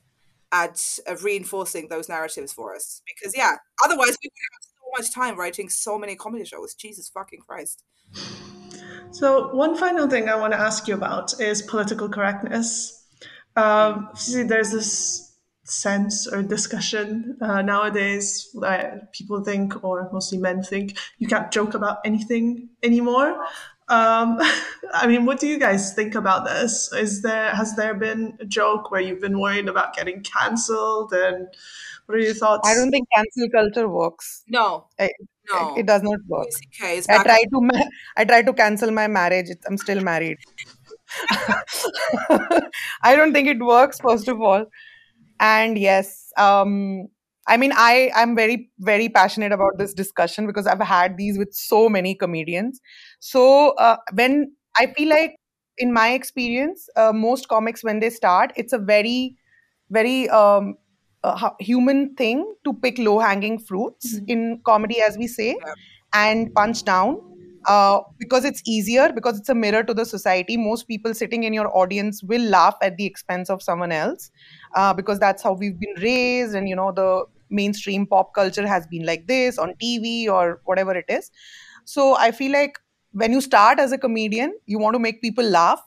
at 0.52 0.98
uh, 1.08 1.16
reinforcing 1.16 1.88
those 1.88 2.08
narratives 2.08 2.52
for 2.52 2.74
us. 2.74 3.00
Because 3.06 3.34
yeah, 3.36 3.56
otherwise 3.82 4.16
we 4.22 4.28
would 4.28 4.42
have 4.52 4.62
so 4.62 5.02
much 5.02 5.14
time 5.14 5.38
writing 5.38 5.68
so 5.70 5.98
many 5.98 6.14
comedy 6.14 6.44
shows. 6.44 6.74
Jesus 6.74 7.08
fucking 7.08 7.40
Christ! 7.40 7.82
So, 9.14 9.54
one 9.54 9.76
final 9.76 10.08
thing 10.08 10.28
I 10.28 10.34
want 10.34 10.54
to 10.54 10.58
ask 10.58 10.88
you 10.88 10.94
about 10.94 11.40
is 11.40 11.62
political 11.62 12.08
correctness. 12.08 13.06
Um, 13.54 14.08
see, 14.16 14.42
there's 14.42 14.72
this 14.72 15.36
sense 15.62 16.26
or 16.26 16.42
discussion 16.42 17.38
uh, 17.40 17.62
nowadays 17.62 18.50
that 18.60 19.12
people 19.12 19.44
think, 19.44 19.84
or 19.84 20.10
mostly 20.12 20.38
men 20.38 20.64
think, 20.64 20.98
you 21.18 21.28
can't 21.28 21.52
joke 21.52 21.74
about 21.74 21.98
anything 22.04 22.70
anymore. 22.82 23.40
Um, 23.86 24.40
I 24.92 25.06
mean, 25.06 25.26
what 25.26 25.38
do 25.38 25.46
you 25.46 25.60
guys 25.60 25.94
think 25.94 26.16
about 26.16 26.44
this? 26.44 26.92
Is 26.92 27.22
there 27.22 27.54
has 27.54 27.76
there 27.76 27.94
been 27.94 28.36
a 28.40 28.44
joke 28.44 28.90
where 28.90 29.00
you've 29.00 29.20
been 29.20 29.38
worried 29.38 29.68
about 29.68 29.94
getting 29.94 30.24
cancelled, 30.24 31.12
and 31.12 31.46
what 32.06 32.16
are 32.16 32.20
your 32.20 32.34
thoughts? 32.34 32.68
i 32.68 32.74
don't 32.74 32.90
think 32.90 33.08
cancel 33.14 33.48
culture 33.50 33.88
works 33.88 34.42
No, 34.48 34.86
I, 34.98 35.10
no. 35.52 35.74
it, 35.76 35.86
does 35.86 36.02
not 36.02 36.18
work 36.28 36.48
I 37.08 37.18
try 37.18 37.42
to 37.42 37.60
ma- 37.60 37.88
I 38.16 38.24
tried 38.24 38.46
to 38.46 38.52
cancel 38.52 38.90
my 38.90 39.06
marriage. 39.08 39.46
It's- 39.50 39.64
I'm 39.68 39.76
still 39.78 40.00
married. 40.00 40.38
I 43.02 43.16
don't 43.16 43.32
think 43.32 43.48
it 43.48 43.58
works. 43.58 44.00
First 44.00 44.28
of 44.28 44.40
all, 44.40 44.66
and 45.40 45.78
yes, 45.78 46.32
um, 46.36 47.08
I 47.46 47.56
mean, 47.56 47.72
I 47.74 48.10
I'm 48.14 48.34
very 48.34 48.70
very 48.80 49.08
passionate 49.08 49.52
about 49.52 49.78
this 49.78 49.94
discussion 49.94 50.46
because 50.46 50.66
I've 50.66 50.80
had 50.80 51.16
these 51.16 51.38
with 51.38 51.52
so 51.52 51.88
many 51.88 52.14
comedians. 52.14 52.80
So 53.20 53.70
uh, 53.72 53.96
when 54.12 54.52
I 54.78 54.86
feel 54.86 55.08
like, 55.08 55.36
in 55.78 55.92
my 55.92 56.12
experience, 56.12 56.88
uh, 56.96 57.12
most 57.12 57.48
comics 57.48 57.84
when 57.84 58.00
they 58.00 58.10
start, 58.10 58.52
it's 58.56 58.72
a 58.72 58.78
very 58.78 59.36
very 59.90 60.28
um, 60.30 60.76
uh, 61.24 61.50
human 61.58 62.14
thing 62.14 62.54
to 62.64 62.72
pick 62.72 62.98
low 62.98 63.18
hanging 63.18 63.58
fruits 63.58 64.20
in 64.28 64.60
comedy, 64.64 65.00
as 65.00 65.16
we 65.18 65.26
say, 65.26 65.56
and 66.12 66.54
punch 66.54 66.84
down 66.84 67.20
uh, 67.66 68.00
because 68.18 68.44
it's 68.44 68.62
easier 68.66 69.12
because 69.12 69.38
it's 69.38 69.48
a 69.48 69.54
mirror 69.54 69.82
to 69.82 69.94
the 69.94 70.04
society. 70.04 70.56
Most 70.56 70.86
people 70.86 71.14
sitting 71.14 71.44
in 71.44 71.52
your 71.52 71.76
audience 71.76 72.22
will 72.22 72.42
laugh 72.42 72.76
at 72.82 72.96
the 72.96 73.06
expense 73.06 73.50
of 73.50 73.62
someone 73.62 73.92
else 73.92 74.30
uh, 74.74 74.92
because 74.92 75.18
that's 75.18 75.42
how 75.42 75.54
we've 75.54 75.78
been 75.78 75.94
raised 76.02 76.54
and 76.54 76.68
you 76.68 76.76
know 76.76 76.92
the 76.92 77.24
mainstream 77.50 78.06
pop 78.06 78.34
culture 78.34 78.66
has 78.66 78.86
been 78.86 79.06
like 79.06 79.26
this 79.26 79.58
on 79.58 79.74
tv 79.82 80.28
or 80.28 80.60
whatever 80.64 80.94
it 80.94 81.04
is. 81.08 81.30
So 81.84 82.16
i 82.16 82.30
feel 82.30 82.52
like 82.52 82.78
when 83.12 83.32
you 83.32 83.40
start 83.40 83.78
as 83.78 83.92
a 83.92 83.98
comedian 83.98 84.54
you 84.66 84.78
want 84.78 84.94
to 84.94 84.98
make 84.98 85.20
people 85.22 85.44
laugh 85.44 85.82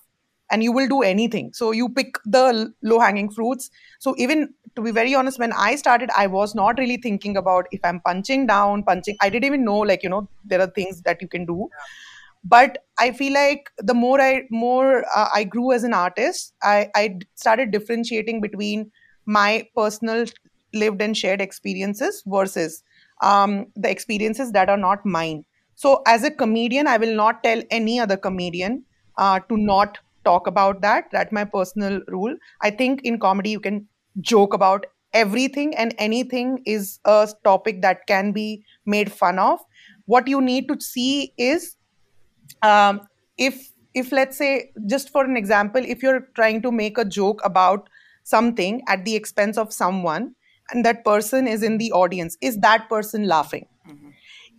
and 0.50 0.64
you 0.64 0.72
will 0.72 0.88
do 0.88 1.02
anything. 1.02 1.52
So 1.54 1.72
you 1.72 1.90
pick 1.90 2.16
the 2.26 2.74
low 2.82 3.00
hanging 3.00 3.30
fruits. 3.30 3.70
So 4.00 4.16
even 4.18 4.54
to 4.78 4.84
be 4.88 4.92
very 4.98 5.16
honest 5.20 5.40
when 5.44 5.54
i 5.68 5.76
started 5.82 6.12
i 6.18 6.28
was 6.28 6.56
not 6.60 6.80
really 6.84 6.98
thinking 7.06 7.38
about 7.42 7.68
if 7.78 7.82
i'm 7.90 8.00
punching 8.08 8.48
down 8.48 8.84
punching 8.84 9.18
i 9.22 9.30
didn't 9.30 9.46
even 9.52 9.66
know 9.66 9.80
like 9.92 10.04
you 10.04 10.10
know 10.16 10.30
there 10.46 10.62
are 10.62 10.72
things 10.80 11.02
that 11.04 11.22
you 11.22 11.28
can 11.28 11.46
do. 11.46 11.70
But 12.44 12.78
i 13.00 13.12
feel 13.12 13.34
like 13.34 13.70
the 13.78 13.94
more 13.94 14.20
i 14.22 14.44
more 14.52 15.04
uh, 15.16 15.30
i 15.34 15.44
grew 15.44 15.72
as 15.74 15.84
an 15.84 15.94
artist 15.94 16.54
i 16.64 16.90
i 16.96 17.18
started 17.36 17.72
differentiating 17.72 18.42
between 18.42 18.92
my 19.26 19.68
personal 19.76 20.26
lived 20.74 21.02
and 21.02 21.18
shared 21.18 21.42
experiences 21.42 22.24
versus 22.28 22.84
um, 23.22 23.66
the 23.76 23.90
experiences 23.90 24.52
that 24.52 24.70
are 24.70 24.78
not 24.78 25.06
mine. 25.06 25.44
So 25.76 26.02
as 26.08 26.24
a 26.24 26.32
comedian 26.32 26.88
i 26.88 26.98
will 26.98 27.16
not 27.16 27.44
tell 27.44 27.62
any 27.72 28.00
other 28.00 28.18
comedian 28.18 28.84
uh, 29.18 29.40
to 29.50 29.58
not 29.58 29.98
talk 30.26 30.48
about 30.48 30.82
that 30.82 31.06
that's 31.12 31.32
my 31.32 31.44
personal 31.46 32.02
rule. 32.08 32.36
I 32.62 32.70
think 32.72 33.02
in 33.04 33.20
comedy 33.20 33.50
you 33.52 33.60
can 33.60 33.88
joke 34.22 34.54
about 34.54 34.86
everything 35.14 35.76
and 35.76 35.94
anything 35.98 36.62
is 36.66 37.00
a 37.06 37.30
topic 37.44 37.82
that 37.82 38.06
can 38.08 38.32
be 38.32 38.64
made 38.86 39.12
fun 39.12 39.40
of. 39.40 39.60
What 40.06 40.28
you 40.28 40.42
need 40.42 40.68
to 40.68 40.80
see 40.80 41.34
is 41.38 41.76
um, 42.62 43.02
if 43.38 43.72
if 43.94 44.12
let's 44.12 44.38
say 44.38 44.72
just 44.86 45.10
for 45.10 45.24
an 45.26 45.38
example 45.38 45.82
if 45.84 46.04
you're 46.04 46.28
trying 46.36 46.62
to 46.62 46.72
make 46.72 46.98
a 46.98 47.06
joke 47.06 47.42
about 47.44 47.90
something 48.24 48.82
at 48.88 49.06
the 49.06 49.16
expense 49.16 49.58
of 49.58 49.74
someone 49.74 50.36
and 50.72 50.86
that 50.86 51.04
person 51.06 51.48
is 51.48 51.64
in 51.64 51.78
the 51.78 51.92
audience 51.92 52.38
is 52.42 52.58
that 52.60 52.88
person 52.90 53.28
laughing? 53.28 53.66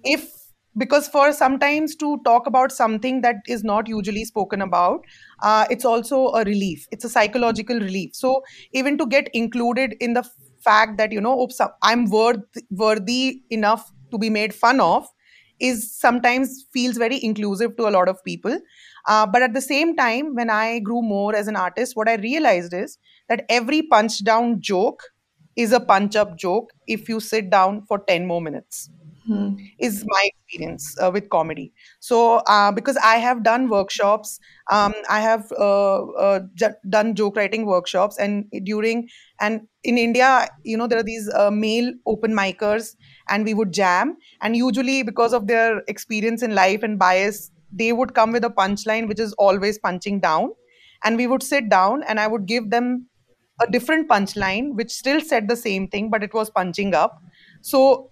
If 0.04 0.32
because 0.76 1.08
for 1.08 1.32
sometimes 1.32 1.96
to 1.96 2.18
talk 2.24 2.46
about 2.46 2.72
something 2.72 3.20
that 3.22 3.36
is 3.46 3.64
not 3.64 3.88
usually 3.88 4.24
spoken 4.24 4.62
about 4.62 5.04
uh, 5.40 5.66
it's 5.70 5.84
also 5.84 6.28
a 6.28 6.44
relief. 6.44 6.86
It's 6.90 7.04
a 7.04 7.08
psychological 7.08 7.78
relief. 7.78 8.14
So 8.14 8.42
even 8.72 8.98
to 8.98 9.06
get 9.06 9.28
included 9.32 9.94
in 10.00 10.14
the 10.14 10.28
fact 10.60 10.98
that 10.98 11.12
you 11.12 11.20
know 11.20 11.40
oops, 11.40 11.60
i'm 11.82 12.10
worth, 12.10 12.40
worthy 12.70 13.42
enough 13.50 13.92
to 14.10 14.18
be 14.18 14.28
made 14.28 14.52
fun 14.52 14.80
of 14.80 15.06
is 15.60 15.92
sometimes 15.96 16.66
feels 16.72 16.96
very 16.96 17.22
inclusive 17.22 17.76
to 17.76 17.88
a 17.88 17.90
lot 17.90 18.08
of 18.08 18.22
people. 18.24 18.58
Uh, 19.06 19.26
but 19.26 19.42
at 19.42 19.54
the 19.54 19.60
same 19.60 19.94
time 19.96 20.34
when 20.34 20.50
i 20.50 20.78
grew 20.80 21.02
more 21.02 21.34
as 21.34 21.48
an 21.48 21.56
artist 21.56 21.96
what 21.96 22.08
i 22.08 22.14
realized 22.16 22.74
is 22.74 22.98
that 23.28 23.44
every 23.48 23.82
punch 23.82 24.22
down 24.24 24.60
joke 24.60 25.02
is 25.56 25.72
a 25.72 25.80
punch 25.80 26.14
up 26.16 26.36
joke 26.36 26.70
if 26.86 27.08
you 27.08 27.20
sit 27.20 27.48
down 27.50 27.82
for 27.86 27.98
10 28.00 28.26
more 28.26 28.40
minutes 28.42 28.90
is 29.78 30.04
my 30.06 30.28
experience 30.32 30.96
uh, 31.00 31.10
with 31.12 31.28
comedy. 31.30 31.72
So 32.00 32.36
uh, 32.54 32.72
because 32.72 32.96
i 32.98 33.16
have 33.16 33.42
done 33.42 33.68
workshops 33.68 34.38
um, 34.70 34.94
i 35.08 35.20
have 35.20 35.50
uh, 35.52 36.02
uh, 36.26 36.40
j- 36.54 36.78
done 36.88 37.14
joke 37.14 37.36
writing 37.36 37.66
workshops 37.66 38.18
and 38.18 38.44
during 38.64 39.08
and 39.40 39.66
in 39.84 39.98
india 39.98 40.30
you 40.64 40.76
know 40.76 40.86
there 40.86 40.98
are 40.98 41.08
these 41.10 41.28
uh, 41.42 41.50
male 41.50 41.92
open 42.06 42.32
micers 42.34 42.94
and 43.28 43.44
we 43.44 43.54
would 43.54 43.72
jam. 43.72 44.16
And 44.40 44.56
usually 44.56 45.02
because 45.02 45.32
of 45.32 45.46
their 45.46 45.82
experience 45.88 46.42
in 46.42 46.54
life 46.54 46.82
and 46.82 46.98
bias 46.98 47.50
they 47.70 47.92
would 47.92 48.14
come 48.14 48.32
with 48.32 48.44
a 48.44 48.50
punchline 48.50 49.08
which 49.08 49.20
is 49.20 49.34
always 49.34 49.78
punching 49.78 50.20
down. 50.20 50.52
And 51.04 51.16
we 51.16 51.26
would 51.26 51.42
sit 51.42 51.68
down 51.68 52.02
and 52.04 52.18
i 52.20 52.26
would 52.26 52.46
give 52.46 52.70
them 52.70 53.08
a 53.60 53.70
different 53.70 54.08
punchline 54.08 54.74
which 54.74 54.90
still 54.90 55.20
said 55.20 55.48
the 55.48 55.56
same 55.56 55.88
thing 55.88 56.10
but 56.10 56.22
it 56.22 56.34
was 56.34 56.50
punching 56.50 56.94
up. 56.94 57.18
So 57.62 58.10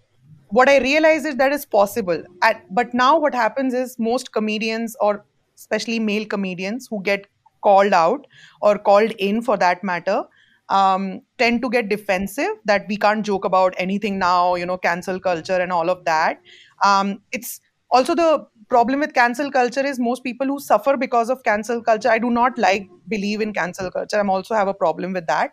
what 0.51 0.69
i 0.69 0.79
realized 0.79 1.27
is 1.27 1.37
that 1.37 1.53
is 1.53 1.65
possible. 1.65 2.23
At, 2.43 2.63
but 2.75 2.95
now 2.95 3.19
what 3.19 3.35
happens 3.35 3.75
is 3.75 3.99
most 3.99 4.33
comedians 4.33 4.97
or 5.01 5.25
especially 5.57 5.99
male 5.99 6.27
comedians 6.27 6.87
who 6.91 7.03
get 7.03 7.27
called 7.63 7.93
out 7.93 8.27
or 8.63 8.79
called 8.79 9.13
in 9.19 9.43
for 9.43 9.57
that 9.57 9.83
matter 9.83 10.23
um, 10.69 11.23
tend 11.39 11.63
to 11.63 11.71
get 11.71 11.89
defensive 11.89 12.51
that 12.65 12.87
we 12.89 12.97
can't 12.97 13.25
joke 13.25 13.45
about 13.45 13.75
anything 13.79 14.19
now 14.19 14.55
you 14.55 14.67
know 14.67 14.77
cancel 14.79 15.19
culture 15.21 15.57
and 15.61 15.73
all 15.73 15.91
of 15.91 16.05
that. 16.05 16.41
Um, 16.85 17.21
it's 17.33 17.61
also 17.91 18.15
the 18.15 18.47
problem 18.69 19.01
with 19.01 19.15
cancel 19.15 19.51
culture 19.51 19.85
is 19.85 19.99
most 19.99 20.25
people 20.25 20.47
who 20.47 20.59
suffer 20.59 20.97
because 20.97 21.31
of 21.31 21.45
cancel 21.45 21.81
culture 21.81 22.09
i 22.09 22.19
do 22.19 22.31
not 22.31 22.59
like 22.59 22.89
believe 23.09 23.41
in 23.41 23.53
cancel 23.53 23.91
culture. 23.91 24.19
I'm 24.19 24.31
also 24.31 24.55
have 24.55 24.69
a 24.69 24.75
problem 24.75 25.13
with 25.13 25.27
that. 25.29 25.53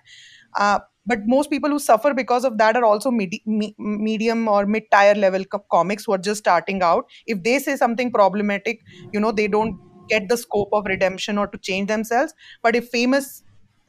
Uh, 0.56 0.80
but 1.06 1.20
most 1.26 1.50
people 1.50 1.70
who 1.70 1.80
suffer 1.80 2.14
because 2.14 2.46
of 2.46 2.58
that 2.58 2.76
are 2.76 2.86
also 2.86 3.12
medi- 3.12 3.44
me- 3.46 3.76
medium 3.78 4.48
or 4.48 4.66
mid 4.66 4.84
tier 4.92 5.16
level 5.16 5.44
co- 5.46 5.66
comics 5.72 6.06
who 6.06 6.14
are 6.14 6.18
just 6.18 6.40
starting 6.40 6.82
out. 6.82 7.06
If 7.26 7.44
they 7.44 7.60
say 7.60 7.76
something 7.76 8.12
problematic 8.12 8.80
you 9.12 9.20
know 9.20 9.32
they 9.32 9.48
don't 9.48 9.78
get 10.10 10.28
the 10.30 10.38
scope 10.38 10.70
of 10.74 10.86
redemption 10.86 11.38
or 11.38 11.48
to 11.48 11.58
change 11.58 11.88
themselves. 11.88 12.34
But 12.62 12.76
if 12.76 12.90
famous 12.90 13.44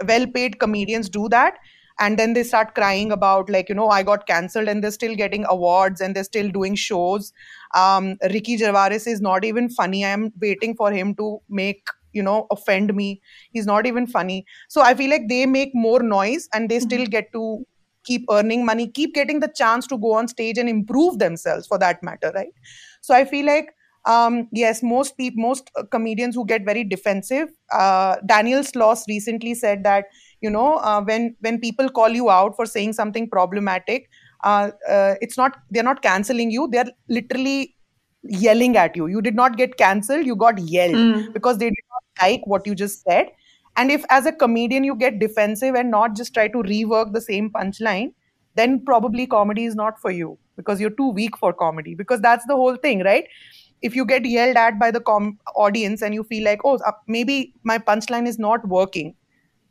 well 0.07 0.27
paid 0.27 0.59
comedians 0.59 1.09
do 1.09 1.29
that 1.29 1.55
and 2.00 2.18
then 2.18 2.33
they 2.35 2.42
start 2.42 2.74
crying 2.74 3.12
about 3.12 3.48
like 3.48 3.68
you 3.68 3.74
know 3.74 3.88
i 3.88 4.03
got 4.03 4.27
cancelled 4.27 4.66
and 4.68 4.83
they're 4.83 4.90
still 4.90 5.14
getting 5.14 5.44
awards 5.48 6.00
and 6.00 6.14
they're 6.16 6.24
still 6.24 6.48
doing 6.50 6.74
shows. 6.74 7.33
Um 7.74 8.16
ricky 8.33 8.57
gervais 8.57 9.03
is 9.07 9.20
not 9.20 9.44
even 9.44 9.68
funny. 9.70 10.05
I 10.05 10.09
am 10.11 10.33
waiting 10.40 10.74
for 10.74 10.90
him 10.92 11.14
to 11.16 11.40
make 11.48 11.87
you 12.14 12.22
know 12.22 12.46
offend 12.50 12.94
me. 12.94 13.20
He's 13.53 13.66
not 13.66 13.87
even 13.87 14.07
funny. 14.07 14.44
So 14.68 14.83
i 14.83 14.94
feel 14.94 15.11
like 15.11 15.29
they 15.29 15.44
make 15.46 15.74
more 15.74 16.03
noise 16.03 16.48
and 16.55 16.68
they 16.68 16.81
still 16.81 17.07
get 17.07 17.33
to 17.33 17.64
keep 18.05 18.24
earning 18.31 18.64
money 18.64 18.87
keep 18.96 19.14
getting 19.14 19.40
the 19.40 19.48
chance 19.61 19.87
to 19.87 19.96
go 19.98 20.12
on 20.14 20.29
stage 20.29 20.59
and 20.59 20.68
improve 20.68 21.18
themselves 21.18 21.66
for 21.66 21.79
that 21.79 22.03
matter 22.03 22.33
right? 22.35 22.53
So 23.00 23.14
i 23.14 23.24
feel 23.24 23.46
like 23.46 23.70
um, 24.07 24.48
yes 24.53 24.83
most 24.83 25.16
people 25.16 25.42
most 25.42 25.70
uh, 25.77 25.85
comedians 25.90 26.35
who 26.35 26.44
get 26.46 26.64
very 26.64 26.85
defensive 26.85 27.48
uh, 27.72 28.16
daniel 28.27 28.61
sloss 28.62 29.07
recently 29.09 29.55
said 29.55 29.83
that 29.85 30.05
you 30.42 30.50
know 30.50 30.74
uh, 30.77 31.00
when 31.03 31.35
when 31.40 31.59
people 31.59 31.88
call 31.88 32.11
you 32.11 32.29
out 32.31 32.55
for 32.57 32.66
saying 32.66 32.92
something 32.92 33.31
problematic 33.31 34.11
uh, 34.44 34.70
uh, 34.88 35.14
it's 35.20 35.37
not 35.37 35.57
they're 35.70 35.83
not 35.83 36.03
canceling 36.03 36.50
you. 36.50 36.68
They're 36.70 36.92
literally 37.09 37.74
yelling 38.22 38.77
at 38.77 38.96
you. 38.96 39.07
You 39.07 39.20
did 39.22 39.35
not 39.35 39.57
get 39.57 39.77
cancelled 39.77 40.27
you 40.27 40.37
got 40.37 40.59
yelled 40.59 41.33
because 41.33 41.59
they 41.59 41.70
did 41.70 41.85
not 41.92 42.04
like 42.20 42.46
what 42.46 42.66
you 42.66 42.74
just 42.74 43.03
said. 43.03 43.29
And 43.77 43.90
if 43.90 44.05
as 44.09 44.27
a 44.27 44.33
comedian 44.33 44.85
you 44.85 44.94
get 44.94 45.18
defensive 45.18 45.74
and 45.74 45.90
not 45.90 46.14
just 46.14 46.33
try 46.35 46.48
to 46.48 46.59
rework 46.59 47.12
the 47.12 47.20
same 47.20 47.50
punchline 47.50 48.12
then 48.57 48.85
probably 48.85 49.27
comedy 49.27 49.64
is 49.64 49.74
not 49.74 50.00
for 50.00 50.12
you 50.12 50.38
because 50.57 50.81
you're 50.81 50.90
too 50.90 51.11
weak 51.11 51.37
for 51.37 51.53
comedy. 51.53 51.94
Because 51.94 52.20
that's 52.20 52.46
the 52.46 52.55
whole 52.55 52.77
thing 52.77 53.03
right? 53.03 53.27
If 53.83 53.96
you 53.96 54.07
get 54.07 54.24
yelled 54.24 54.57
at 54.57 54.79
by 54.79 54.90
the 54.90 55.00
com- 55.00 55.38
audience 55.57 56.03
and 56.03 56.14
you 56.14 56.22
feel 56.24 56.44
like 56.44 56.61
oh 56.64 56.77
uh, 56.77 56.92
maybe 57.09 57.53
my 57.64 57.79
punchline 57.79 58.27
is 58.27 58.38
not 58.38 58.66
working 58.68 59.14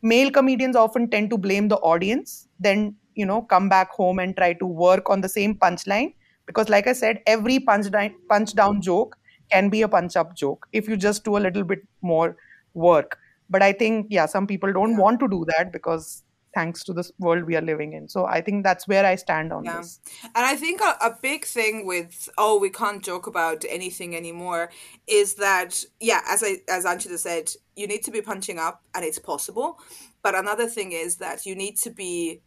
male 0.01 0.29
comedians 0.29 0.75
often 0.75 1.10
tend 1.10 1.29
to 1.29 1.38
blame 1.38 1.69
the 1.69 1.77
audience 1.77 2.47
then 2.60 2.95
you 3.15 3.25
know 3.25 3.41
come 3.41 3.69
back 3.69 3.89
home 3.91 4.19
and 4.19 4.36
try 4.36 4.53
to 4.53 4.65
work 4.65 5.10
on 5.10 5.21
the 5.21 5.29
same 5.29 5.56
punchline. 5.56 6.13
Because 6.45 6.67
like 6.67 6.88
i 6.88 6.93
said 6.93 7.21
every 7.25 7.60
punch 7.60 7.89
down, 7.89 8.13
punch 8.29 8.53
down 8.53 8.82
joke 8.82 9.17
can 9.53 9.69
be 9.77 9.81
a 9.83 9.87
punch 9.95 10.15
up 10.23 10.35
joke 10.43 10.67
if 10.81 10.87
you 10.93 10.97
just 10.97 11.23
do 11.23 11.37
a 11.37 11.43
little 11.47 11.63
bit 11.63 11.87
more 12.01 12.35
work. 12.73 13.17
But 13.49 13.61
i 13.63 13.71
think 13.79 14.07
yeah 14.09 14.25
some 14.25 14.45
people 14.47 14.71
don't 14.81 14.97
want 14.97 15.19
to 15.25 15.27
do 15.27 15.45
that 15.55 15.71
because 15.71 16.23
thanks 16.55 16.83
to 16.87 16.93
this 16.93 17.11
world 17.25 17.45
we 17.49 17.55
are 17.55 17.61
living 17.67 17.93
in. 17.93 18.07
So 18.07 18.25
i 18.25 18.39
think 18.47 18.63
that's 18.63 18.87
where 18.87 19.05
i 19.05 19.15
stand 19.15 19.51
on 19.53 19.65
Yeah. 19.65 19.77
this. 19.77 19.99
And 20.23 20.45
I 20.45 20.55
think 20.55 20.81
a, 20.81 20.95
a 21.05 21.17
big 21.21 21.45
thing 21.45 21.85
with 21.85 22.29
oh 22.37 22.59
we 22.59 22.69
can't 22.69 23.03
joke 23.03 23.27
about 23.27 23.65
anything 23.77 24.15
anymore 24.15 24.69
is 25.07 25.35
that 25.35 25.83
yeah 25.99 26.21
as 26.29 26.43
I 26.43 26.57
as 26.69 26.85
Anshita 26.85 27.17
said 27.17 27.51
you 27.75 27.87
need 27.87 28.04
to 28.04 28.12
be 28.12 28.21
punching 28.21 28.60
up 28.60 28.83
and 28.93 29.04
it's 29.04 29.19
possible. 29.19 29.79
But 30.21 30.35
another 30.35 30.67
thing 30.67 30.91
is 30.91 31.17
that 31.17 31.45
you 31.45 31.56
need 31.56 31.77
to 31.77 31.89
be 31.89 32.41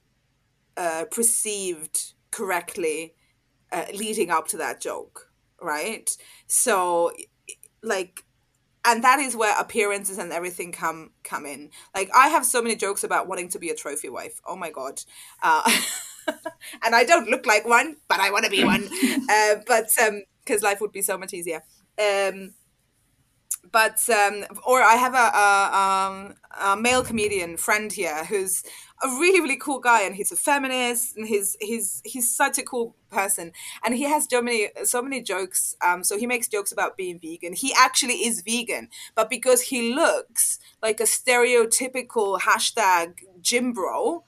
uh, 0.76 1.04
perceived 1.10 2.12
correctly 2.30 3.14
uh, 3.72 3.86
leading 3.92 4.30
up 4.30 4.46
to 4.48 4.56
that 4.58 4.80
joke 4.80 5.25
right? 5.60 6.16
So 6.46 7.12
like 7.82 8.24
and 8.84 9.02
that 9.02 9.18
is 9.18 9.34
where 9.34 9.58
appearances 9.60 10.18
and 10.18 10.32
everything 10.32 10.72
come 10.72 11.10
come 11.24 11.46
in. 11.46 11.70
Like 11.94 12.10
i 12.14 12.28
have 12.28 12.46
so 12.46 12.62
many 12.62 12.76
jokes 12.76 13.04
about 13.04 13.28
wanting 13.28 13.48
to 13.50 13.58
be 13.58 13.70
a 13.70 13.74
trophy 13.74 14.08
wife. 14.08 14.40
Oh 14.46 14.56
my 14.56 14.70
god. 14.70 15.00
Uh, 15.42 15.62
and 16.84 16.94
i 16.94 17.04
don't 17.04 17.28
look 17.28 17.46
like 17.46 17.66
one 17.66 17.96
but 18.08 18.20
i 18.20 18.30
want 18.30 18.44
to 18.44 18.50
be 18.50 18.64
one. 18.64 18.88
Uh, 19.28 19.56
but 19.66 19.88
um 20.02 20.22
because 20.44 20.62
life 20.62 20.80
would 20.80 20.92
be 20.92 21.02
so 21.02 21.18
much 21.18 21.34
easier. 21.34 21.62
Um 22.00 22.54
but 23.72 23.98
um 24.08 24.44
or 24.64 24.82
i 24.82 24.94
have 24.94 25.14
a, 25.14 25.16
a 25.16 25.76
um 25.76 26.34
a 26.62 26.80
male 26.80 27.02
comedian 27.02 27.56
friend 27.56 27.92
here 27.92 28.24
who's 28.24 28.62
a 29.02 29.08
really 29.08 29.40
really 29.40 29.56
cool 29.56 29.78
guy 29.78 30.02
and 30.02 30.14
he's 30.14 30.32
a 30.32 30.36
feminist 30.36 31.16
and 31.16 31.26
he's 31.26 31.56
he's 31.60 32.02
he's 32.04 32.34
such 32.34 32.58
a 32.58 32.62
cool 32.62 32.94
person. 33.10 33.52
And 33.84 33.94
he 33.94 34.04
has 34.04 34.26
so 34.30 34.42
many 34.42 34.68
so 34.84 35.02
many 35.02 35.22
jokes 35.22 35.76
um 35.84 36.02
so 36.04 36.18
he 36.18 36.26
makes 36.26 36.48
jokes 36.48 36.72
about 36.72 36.96
being 36.96 37.18
vegan. 37.18 37.52
He 37.52 37.72
actually 37.76 38.26
is 38.26 38.42
vegan 38.42 38.88
but 39.14 39.30
because 39.30 39.62
he 39.62 39.94
looks 39.94 40.58
like 40.82 41.00
a 41.00 41.04
stereotypical 41.04 42.40
hashtag 42.40 43.14
gym 43.40 43.72
bro 43.72 44.24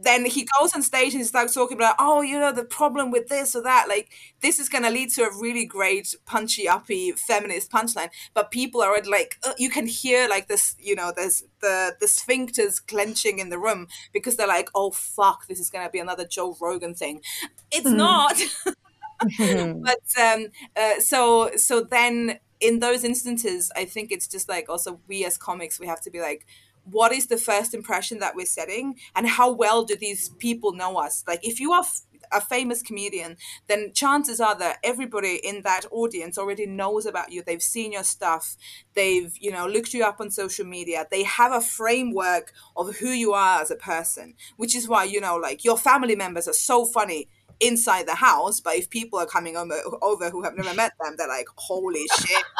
then 0.00 0.26
he 0.26 0.46
goes 0.58 0.74
on 0.74 0.82
stage 0.82 1.14
and 1.14 1.26
starts 1.26 1.54
talking 1.54 1.76
about, 1.76 1.96
oh, 1.98 2.20
you 2.20 2.38
know, 2.38 2.52
the 2.52 2.64
problem 2.64 3.10
with 3.10 3.28
this 3.28 3.54
or 3.54 3.62
that. 3.62 3.88
Like, 3.88 4.10
this 4.40 4.58
is 4.58 4.68
going 4.68 4.84
to 4.84 4.90
lead 4.90 5.10
to 5.14 5.22
a 5.22 5.30
really 5.40 5.64
great, 5.64 6.14
punchy, 6.26 6.68
uppy, 6.68 7.12
feminist 7.12 7.70
punchline. 7.70 8.10
But 8.34 8.50
people 8.50 8.82
are 8.82 8.96
like, 9.04 9.38
uh, 9.46 9.54
you 9.58 9.70
can 9.70 9.86
hear 9.86 10.28
like 10.28 10.48
this, 10.48 10.76
you 10.78 10.94
know, 10.94 11.12
there's 11.14 11.44
the 11.60 11.96
the 11.98 12.06
sphincters 12.06 12.86
clenching 12.86 13.38
in 13.38 13.48
the 13.48 13.58
room 13.58 13.88
because 14.12 14.36
they're 14.36 14.46
like, 14.46 14.68
oh 14.74 14.90
fuck, 14.90 15.46
this 15.46 15.58
is 15.58 15.70
going 15.70 15.84
to 15.84 15.90
be 15.90 15.98
another 15.98 16.26
Joe 16.26 16.56
Rogan 16.60 16.94
thing. 16.94 17.22
It's 17.70 17.88
mm. 17.88 17.96
not. 17.96 18.36
but 19.38 20.22
um, 20.22 20.48
uh, 20.76 21.00
so 21.00 21.50
so 21.56 21.80
then 21.80 22.38
in 22.60 22.80
those 22.80 23.04
instances, 23.04 23.70
I 23.74 23.84
think 23.84 24.12
it's 24.12 24.28
just 24.28 24.48
like 24.48 24.68
also 24.68 25.00
we 25.08 25.24
as 25.24 25.38
comics, 25.38 25.80
we 25.80 25.86
have 25.86 26.00
to 26.02 26.10
be 26.10 26.20
like 26.20 26.46
what 26.90 27.12
is 27.12 27.26
the 27.26 27.36
first 27.36 27.74
impression 27.74 28.18
that 28.20 28.34
we're 28.34 28.46
setting 28.46 28.94
and 29.14 29.26
how 29.26 29.50
well 29.52 29.84
do 29.84 29.96
these 29.96 30.30
people 30.38 30.72
know 30.72 30.96
us? 30.96 31.24
Like 31.26 31.46
if 31.46 31.60
you 31.60 31.72
are 31.72 31.80
f- 31.80 32.02
a 32.32 32.40
famous 32.40 32.82
comedian 32.82 33.36
then 33.68 33.92
chances 33.92 34.40
are 34.40 34.56
that 34.58 34.78
everybody 34.82 35.36
in 35.42 35.62
that 35.62 35.84
audience 35.90 36.38
already 36.38 36.66
knows 36.66 37.06
about 37.06 37.30
you. 37.30 37.42
They've 37.44 37.62
seen 37.62 37.92
your 37.92 38.02
stuff. 38.02 38.56
They've 38.94 39.32
you 39.38 39.50
know 39.50 39.66
looked 39.66 39.94
you 39.94 40.04
up 40.04 40.20
on 40.20 40.30
social 40.30 40.66
media. 40.66 41.06
They 41.10 41.22
have 41.24 41.52
a 41.52 41.60
framework 41.60 42.52
of 42.76 42.96
who 42.96 43.08
you 43.08 43.32
are 43.32 43.60
as 43.60 43.70
a 43.70 43.76
person 43.76 44.34
which 44.56 44.74
is 44.74 44.88
why 44.88 45.04
you 45.04 45.20
know 45.20 45.36
like 45.36 45.64
your 45.64 45.78
family 45.78 46.16
members 46.16 46.48
are 46.48 46.52
so 46.52 46.84
funny 46.84 47.28
inside 47.60 48.06
the 48.06 48.14
house 48.14 48.60
but 48.60 48.76
if 48.76 48.90
people 48.90 49.18
are 49.18 49.26
coming 49.26 49.56
over, 49.56 49.80
over 50.02 50.28
who 50.30 50.42
have 50.42 50.56
never 50.56 50.74
met 50.74 50.92
them 51.00 51.14
they're 51.16 51.28
like 51.28 51.46
holy 51.56 52.06
shit. 52.18 52.44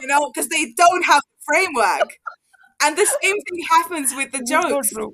You 0.00 0.06
know 0.06 0.30
because 0.32 0.48
they 0.48 0.72
don't 0.76 1.04
have 1.04 1.20
the 1.20 1.44
framework 1.44 2.18
and 2.82 2.96
the 2.96 3.06
same 3.22 3.36
thing 3.42 3.60
happens 3.70 4.14
with 4.14 4.32
the 4.32 4.44
jokes. 4.44 4.90
So 4.90 5.12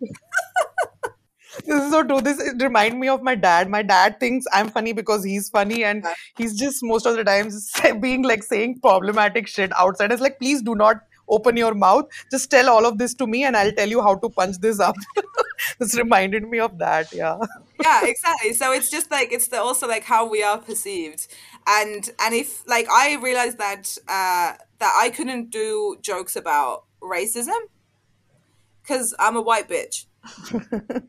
this 1.65 1.83
is 1.85 1.91
so 1.91 2.03
true. 2.03 2.21
This 2.21 2.41
remind 2.61 2.99
me 3.01 3.09
of 3.09 3.23
my 3.23 3.35
dad. 3.35 3.69
My 3.69 3.83
dad 3.83 4.21
thinks 4.21 4.47
I'm 4.53 4.69
funny 4.69 4.93
because 4.93 5.25
he's 5.25 5.49
funny, 5.49 5.85
and 5.85 6.05
he's 6.37 6.59
just 6.59 6.83
most 6.83 7.07
of 7.07 7.17
the 7.17 7.25
times 7.25 7.73
being 8.01 8.23
like 8.23 8.43
saying 8.43 8.81
problematic 8.81 9.47
shit 9.47 9.73
outside. 9.79 10.13
It's 10.13 10.23
like, 10.23 10.39
please 10.39 10.63
do 10.63 10.75
not 10.75 11.01
open 11.29 11.57
your 11.57 11.75
mouth. 11.75 12.07
Just 12.31 12.51
tell 12.51 12.69
all 12.71 12.87
of 12.87 12.99
this 12.99 13.15
to 13.15 13.27
me, 13.27 13.45
and 13.45 13.57
I'll 13.57 13.73
tell 13.73 13.89
you 13.89 14.03
how 14.03 14.17
to 14.17 14.29
punch 14.29 14.59
this 14.59 14.81
up. 14.81 14.97
this 15.79 15.97
reminded 15.97 16.49
me 16.49 16.59
of 16.61 16.79
that. 16.79 17.13
Yeah. 17.13 17.39
yeah, 17.83 18.05
exactly. 18.05 18.53
So 18.53 18.73
it's 18.73 18.91
just 18.91 19.11
like 19.11 19.33
it's 19.33 19.49
the, 19.49 19.61
also 19.61 19.89
like 19.89 20.05
how 20.05 20.29
we 20.29 20.43
are 20.43 20.59
perceived, 20.59 21.27
and 21.67 22.11
and 22.21 22.35
if 22.35 22.67
like 22.69 22.89
I 22.91 23.17
realized 23.17 23.59
that 23.59 23.97
uh, 24.09 24.55
that 24.79 24.99
I 25.01 25.11
couldn't 25.11 25.51
do 25.51 25.97
jokes 26.03 26.37
about 26.37 26.86
racism 27.07 27.59
because 28.83 29.15
I'm 29.19 29.37
a 29.37 29.43
white 29.43 29.69
bitch. 29.69 30.07
and 30.63 31.09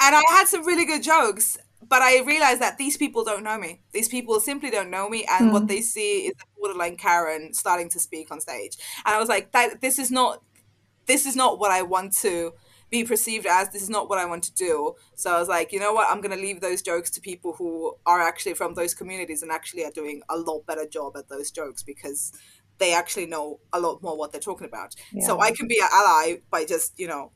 I 0.00 0.22
had 0.30 0.46
some 0.46 0.64
really 0.64 0.84
good 0.84 1.02
jokes, 1.02 1.58
but 1.88 2.02
I 2.02 2.22
realized 2.22 2.60
that 2.60 2.78
these 2.78 2.96
people 2.96 3.24
don't 3.24 3.42
know 3.42 3.58
me. 3.58 3.80
These 3.92 4.08
people 4.08 4.38
simply 4.40 4.70
don't 4.70 4.90
know 4.90 5.08
me, 5.08 5.26
and 5.28 5.50
mm. 5.50 5.52
what 5.52 5.62
hmm. 5.62 5.66
they 5.66 5.80
see 5.80 6.26
is 6.26 6.34
a 6.40 6.60
borderline 6.60 6.96
Karen 6.96 7.52
starting 7.52 7.88
to 7.90 7.98
speak 7.98 8.30
on 8.30 8.40
stage. 8.40 8.76
And 9.04 9.14
I 9.14 9.18
was 9.18 9.28
like, 9.28 9.52
that 9.52 9.80
this 9.80 9.98
is 9.98 10.10
not 10.10 10.42
this 11.06 11.26
is 11.26 11.36
not 11.36 11.58
what 11.58 11.70
I 11.70 11.82
want 11.82 12.16
to 12.18 12.52
be 12.90 13.04
perceived 13.04 13.46
as. 13.46 13.70
This 13.70 13.82
is 13.82 13.90
not 13.90 14.08
what 14.08 14.18
I 14.18 14.24
want 14.24 14.44
to 14.44 14.54
do. 14.54 14.94
So 15.16 15.34
I 15.34 15.38
was 15.38 15.48
like, 15.48 15.72
you 15.72 15.80
know 15.80 15.92
what? 15.92 16.08
I'm 16.08 16.20
going 16.20 16.36
to 16.36 16.42
leave 16.42 16.60
those 16.60 16.80
jokes 16.80 17.10
to 17.10 17.20
people 17.20 17.54
who 17.54 17.94
are 18.06 18.20
actually 18.20 18.54
from 18.54 18.74
those 18.74 18.94
communities 18.94 19.42
and 19.42 19.50
actually 19.50 19.84
are 19.84 19.90
doing 19.90 20.22
a 20.28 20.36
lot 20.36 20.64
better 20.66 20.86
job 20.86 21.16
at 21.16 21.28
those 21.28 21.50
jokes 21.50 21.82
because 21.82 22.32
they 22.78 22.94
actually 22.94 23.26
know 23.26 23.60
a 23.72 23.80
lot 23.80 24.02
more 24.02 24.16
what 24.16 24.32
they're 24.32 24.40
talking 24.40 24.66
about. 24.66 24.94
Yeah. 25.12 25.26
So 25.26 25.40
I 25.40 25.52
can 25.52 25.68
be 25.68 25.78
an 25.78 25.88
ally 25.92 26.36
by 26.50 26.64
just, 26.64 26.98
you 26.98 27.06
know, 27.06 27.32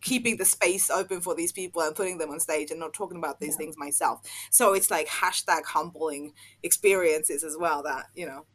keeping 0.00 0.36
the 0.36 0.44
space 0.44 0.90
open 0.90 1.20
for 1.20 1.34
these 1.34 1.52
people 1.52 1.82
and 1.82 1.94
putting 1.94 2.18
them 2.18 2.30
on 2.30 2.40
stage 2.40 2.70
and 2.70 2.78
not 2.80 2.92
talking 2.92 3.18
about 3.18 3.40
these 3.40 3.54
yeah. 3.54 3.58
things 3.58 3.76
myself. 3.76 4.20
So 4.50 4.72
it's 4.74 4.90
like 4.90 5.08
hashtag 5.08 5.64
humbling 5.64 6.32
experiences 6.62 7.42
as 7.44 7.56
well 7.58 7.82
that, 7.82 8.06
you 8.14 8.26
know. 8.26 8.46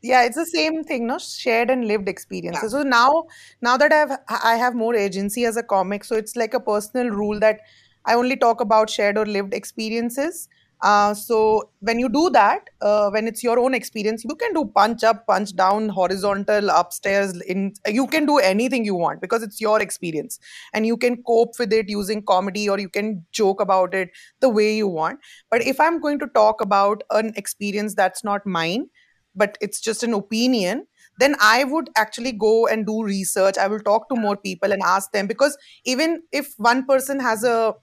Yeah, 0.00 0.24
it's 0.24 0.36
the 0.36 0.46
same 0.46 0.84
thing, 0.84 1.08
no 1.08 1.18
shared 1.18 1.68
and 1.68 1.86
lived 1.86 2.08
experiences. 2.08 2.72
Yeah. 2.72 2.80
So 2.80 2.82
now, 2.84 3.24
now 3.60 3.76
that 3.76 3.92
I've 3.92 4.16
I 4.28 4.54
have 4.56 4.76
more 4.76 4.94
agency 4.94 5.44
as 5.44 5.56
a 5.56 5.62
comic, 5.62 6.04
so 6.04 6.14
it's 6.14 6.36
like 6.36 6.54
a 6.54 6.60
personal 6.60 7.10
rule 7.10 7.40
that 7.40 7.60
I 8.04 8.14
only 8.14 8.36
talk 8.36 8.60
about 8.60 8.90
shared 8.90 9.18
or 9.18 9.26
lived 9.26 9.52
experiences 9.52 10.48
uh, 10.82 11.14
so 11.14 11.70
when 11.80 11.98
you 12.00 12.08
do 12.08 12.28
that, 12.30 12.68
uh, 12.80 13.08
when 13.10 13.28
it's 13.28 13.42
your 13.42 13.58
own 13.58 13.72
experience, 13.72 14.24
you 14.24 14.34
can 14.34 14.52
do 14.52 14.64
punch 14.74 15.04
up, 15.04 15.24
punch 15.28 15.54
down, 15.54 15.88
horizontal, 15.88 16.70
upstairs. 16.70 17.40
In 17.42 17.72
you 17.86 18.06
can 18.08 18.26
do 18.26 18.38
anything 18.38 18.84
you 18.84 18.96
want 18.96 19.20
because 19.20 19.44
it's 19.44 19.60
your 19.60 19.80
experience, 19.80 20.40
and 20.74 20.84
you 20.84 20.96
can 20.96 21.22
cope 21.22 21.58
with 21.58 21.72
it 21.72 21.88
using 21.88 22.22
comedy 22.22 22.68
or 22.68 22.80
you 22.80 22.88
can 22.88 23.24
joke 23.30 23.60
about 23.60 23.94
it 23.94 24.10
the 24.40 24.48
way 24.48 24.74
you 24.76 24.88
want. 24.88 25.20
But 25.50 25.62
if 25.62 25.80
I'm 25.80 26.00
going 26.00 26.18
to 26.18 26.26
talk 26.26 26.60
about 26.60 27.02
an 27.10 27.32
experience 27.36 27.94
that's 27.94 28.24
not 28.24 28.44
mine, 28.44 28.86
but 29.34 29.56
it's 29.60 29.80
just 29.80 30.02
an 30.02 30.12
opinion, 30.12 30.86
then 31.18 31.36
I 31.40 31.64
would 31.64 31.90
actually 31.96 32.32
go 32.32 32.66
and 32.66 32.86
do 32.86 33.02
research. 33.02 33.56
I 33.58 33.66
will 33.68 33.80
talk 33.80 34.08
to 34.08 34.16
more 34.16 34.36
people 34.36 34.72
and 34.72 34.82
ask 34.82 35.12
them 35.12 35.26
because 35.26 35.56
even 35.84 36.22
if 36.32 36.54
one 36.58 36.84
person 36.86 37.20
has 37.20 37.44
a 37.44 37.74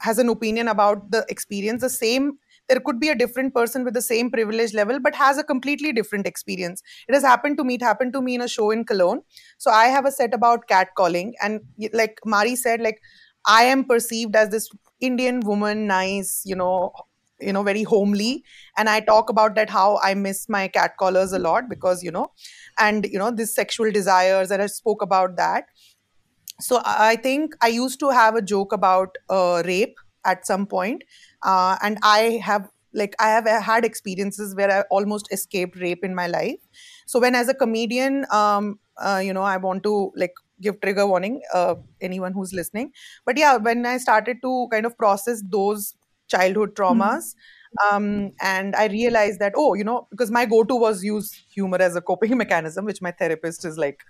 has 0.00 0.18
an 0.18 0.28
opinion 0.28 0.68
about 0.68 1.10
the 1.10 1.24
experience 1.28 1.82
the 1.82 1.90
same 1.90 2.32
there 2.68 2.80
could 2.80 3.00
be 3.00 3.08
a 3.08 3.16
different 3.16 3.52
person 3.52 3.84
with 3.84 3.94
the 3.94 4.02
same 4.02 4.30
privilege 4.30 4.72
level 4.74 5.00
but 5.00 5.14
has 5.14 5.38
a 5.38 5.42
completely 5.42 5.92
different 5.92 6.24
experience. 6.24 6.82
It 7.08 7.14
has 7.14 7.24
happened 7.24 7.58
to 7.58 7.64
me 7.64 7.74
it 7.74 7.82
happened 7.82 8.12
to 8.12 8.20
me 8.22 8.36
in 8.36 8.40
a 8.42 8.48
show 8.48 8.70
in 8.70 8.84
cologne. 8.84 9.22
So 9.58 9.70
i 9.70 9.86
have 9.86 10.06
a 10.06 10.12
set 10.12 10.32
about 10.34 10.68
catcalling 10.68 11.32
and 11.42 11.60
like 11.92 12.18
mari 12.24 12.54
said 12.56 12.80
like 12.80 13.00
i 13.46 13.62
am 13.64 13.84
perceived 13.84 14.36
as 14.36 14.50
this 14.50 14.68
indian 15.00 15.40
woman 15.40 15.86
nice 15.86 16.42
you 16.44 16.54
know 16.54 16.92
you 17.40 17.52
know 17.54 17.62
very 17.62 17.82
homely. 17.82 18.44
And 18.76 18.88
i 18.88 19.00
talk 19.00 19.30
about 19.30 19.54
that 19.54 19.70
how 19.70 19.98
i 20.02 20.14
miss 20.14 20.48
my 20.48 20.68
catcallers 20.68 21.32
a 21.32 21.38
lot 21.38 21.68
because 21.68 22.02
you 22.02 22.10
know 22.10 22.30
and 22.78 23.06
you 23.06 23.18
know 23.18 23.30
this 23.30 23.54
sexual 23.54 23.90
desires 23.90 24.50
and 24.50 24.62
i 24.62 24.66
spoke 24.66 25.02
about 25.02 25.36
that 25.36 25.64
so 26.60 26.80
I 26.84 27.16
think 27.16 27.54
I 27.60 27.68
used 27.68 28.00
to 28.00 28.10
have 28.10 28.36
a 28.36 28.42
joke 28.42 28.72
about 28.72 29.16
uh, 29.28 29.62
rape 29.64 29.96
at 30.24 30.46
some 30.46 30.66
point, 30.66 31.02
uh, 31.42 31.76
and 31.82 31.98
I 32.02 32.40
have 32.44 32.68
like 32.92 33.14
I 33.20 33.28
have 33.28 33.46
had 33.46 33.84
experiences 33.84 34.54
where 34.54 34.70
I 34.70 34.80
almost 34.90 35.32
escaped 35.32 35.78
rape 35.78 36.04
in 36.04 36.14
my 36.14 36.26
life. 36.26 36.58
So 37.06 37.20
when 37.20 37.34
as 37.34 37.48
a 37.48 37.54
comedian, 37.54 38.26
um, 38.30 38.78
uh, 38.96 39.20
you 39.24 39.32
know, 39.32 39.42
I 39.42 39.56
want 39.56 39.82
to 39.84 40.12
like 40.16 40.34
give 40.60 40.80
trigger 40.80 41.06
warning 41.06 41.40
uh, 41.54 41.76
anyone 42.00 42.32
who's 42.32 42.52
listening. 42.52 42.92
But 43.24 43.38
yeah, 43.38 43.56
when 43.56 43.86
I 43.86 43.98
started 43.98 44.38
to 44.42 44.68
kind 44.70 44.86
of 44.86 44.98
process 44.98 45.42
those 45.48 45.94
childhood 46.30 46.74
traumas. 46.74 47.34
Mm-hmm. 47.34 47.94
Um, 47.94 48.32
and 48.40 48.74
I 48.74 48.86
realized 48.86 49.38
that 49.40 49.52
oh, 49.56 49.74
you 49.74 49.84
know, 49.84 50.08
because 50.10 50.30
my 50.30 50.44
go-to 50.44 50.74
was 50.74 51.04
use 51.04 51.32
humor 51.54 51.78
as 51.80 51.96
a 51.96 52.00
coping 52.00 52.36
mechanism, 52.44 52.84
which 52.84 53.02
my 53.02 53.10
therapist 53.10 53.64
is 53.64 53.78
like, 53.78 54.00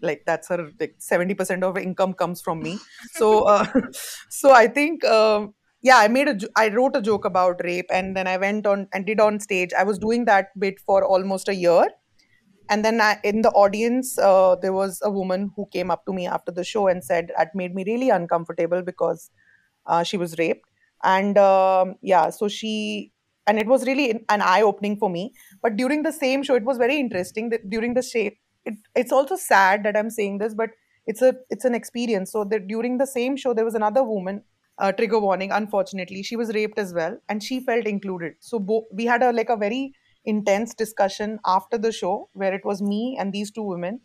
like 0.00 0.22
that's 0.26 0.48
her 0.48 0.70
like 0.80 0.94
70% 0.98 1.64
of 1.64 1.76
income 1.78 2.14
comes 2.14 2.40
from 2.40 2.62
me. 2.62 2.78
So 3.12 3.44
uh, 3.44 3.66
so 4.30 4.52
i 4.52 4.66
think 4.66 5.04
um, 5.04 5.54
yeah 5.82 5.98
i 5.98 6.08
made 6.08 6.28
a 6.28 6.38
i 6.56 6.68
wrote 6.68 6.96
a 6.96 7.02
joke 7.02 7.24
about 7.24 7.60
rape 7.64 7.86
and 7.90 8.16
then 8.16 8.26
i 8.26 8.36
went 8.36 8.66
on 8.66 8.88
and 8.92 9.06
did 9.06 9.20
on 9.20 9.40
stage. 9.40 9.72
I 9.72 9.84
was 9.84 9.98
doing 9.98 10.24
that 10.26 10.58
bit 10.58 10.80
for 10.80 11.04
almost 11.04 11.48
a 11.48 11.54
year. 11.54 11.86
And 12.70 12.84
then 12.84 13.00
I, 13.00 13.18
in 13.24 13.42
the 13.42 13.50
audience 13.50 14.18
uh, 14.18 14.56
there 14.56 14.72
was 14.72 15.00
a 15.02 15.10
woman 15.10 15.50
who 15.56 15.66
came 15.72 15.90
up 15.90 16.04
to 16.06 16.12
me 16.12 16.26
after 16.26 16.52
the 16.52 16.64
show 16.64 16.86
and 16.88 17.02
said 17.02 17.30
that 17.36 17.54
made 17.54 17.74
me 17.74 17.84
really 17.86 18.10
uncomfortable 18.10 18.82
because 18.82 19.30
uh, 19.86 20.02
she 20.02 20.16
was 20.18 20.38
raped. 20.38 20.68
And 21.02 21.38
um, 21.38 21.96
yeah 22.02 22.30
so 22.30 22.48
she 22.48 23.12
and 23.46 23.58
it 23.58 23.66
was 23.66 23.86
really 23.86 24.10
an 24.28 24.42
eye 24.42 24.62
opening 24.62 24.98
for 24.98 25.08
me. 25.08 25.34
But 25.62 25.76
during 25.76 26.02
the 26.02 26.12
same 26.12 26.42
show 26.42 26.54
it 26.56 26.64
was 26.64 26.78
very 26.78 26.98
interesting 26.98 27.48
that 27.50 27.70
during 27.70 27.94
the 27.94 28.02
sh- 28.02 28.36
it, 28.68 28.74
it's 28.94 29.12
also 29.12 29.36
sad 29.36 29.84
that 29.84 29.96
i'm 29.96 30.10
saying 30.10 30.38
this 30.38 30.54
but 30.54 30.70
it's 31.06 31.22
a 31.22 31.34
it's 31.48 31.64
an 31.64 31.74
experience. 31.74 32.32
So 32.32 32.44
that 32.44 32.68
during 32.68 32.98
the 32.98 33.06
same 33.06 33.34
show 33.36 33.54
there 33.54 33.64
was 33.64 33.74
another 33.74 34.02
woman 34.04 34.42
uh, 34.78 34.92
trigger 34.92 35.18
warning 35.18 35.50
unfortunately. 35.52 36.22
She 36.22 36.36
was 36.36 36.52
raped 36.54 36.78
as 36.78 36.92
well 36.92 37.16
and 37.30 37.42
she 37.42 37.60
felt 37.64 37.86
included. 37.86 38.34
So 38.40 38.58
bo- 38.58 38.86
we 38.92 39.06
had 39.06 39.22
a 39.22 39.32
like 39.32 39.48
a 39.48 39.56
very 39.56 39.94
intense 40.26 40.74
discussion 40.74 41.38
after 41.46 41.78
the 41.78 41.92
show 41.92 42.28
where 42.34 42.52
it 42.52 42.62
was 42.66 42.82
me 42.82 43.16
and 43.18 43.32
these 43.32 43.50
two 43.50 43.62
women. 43.62 44.00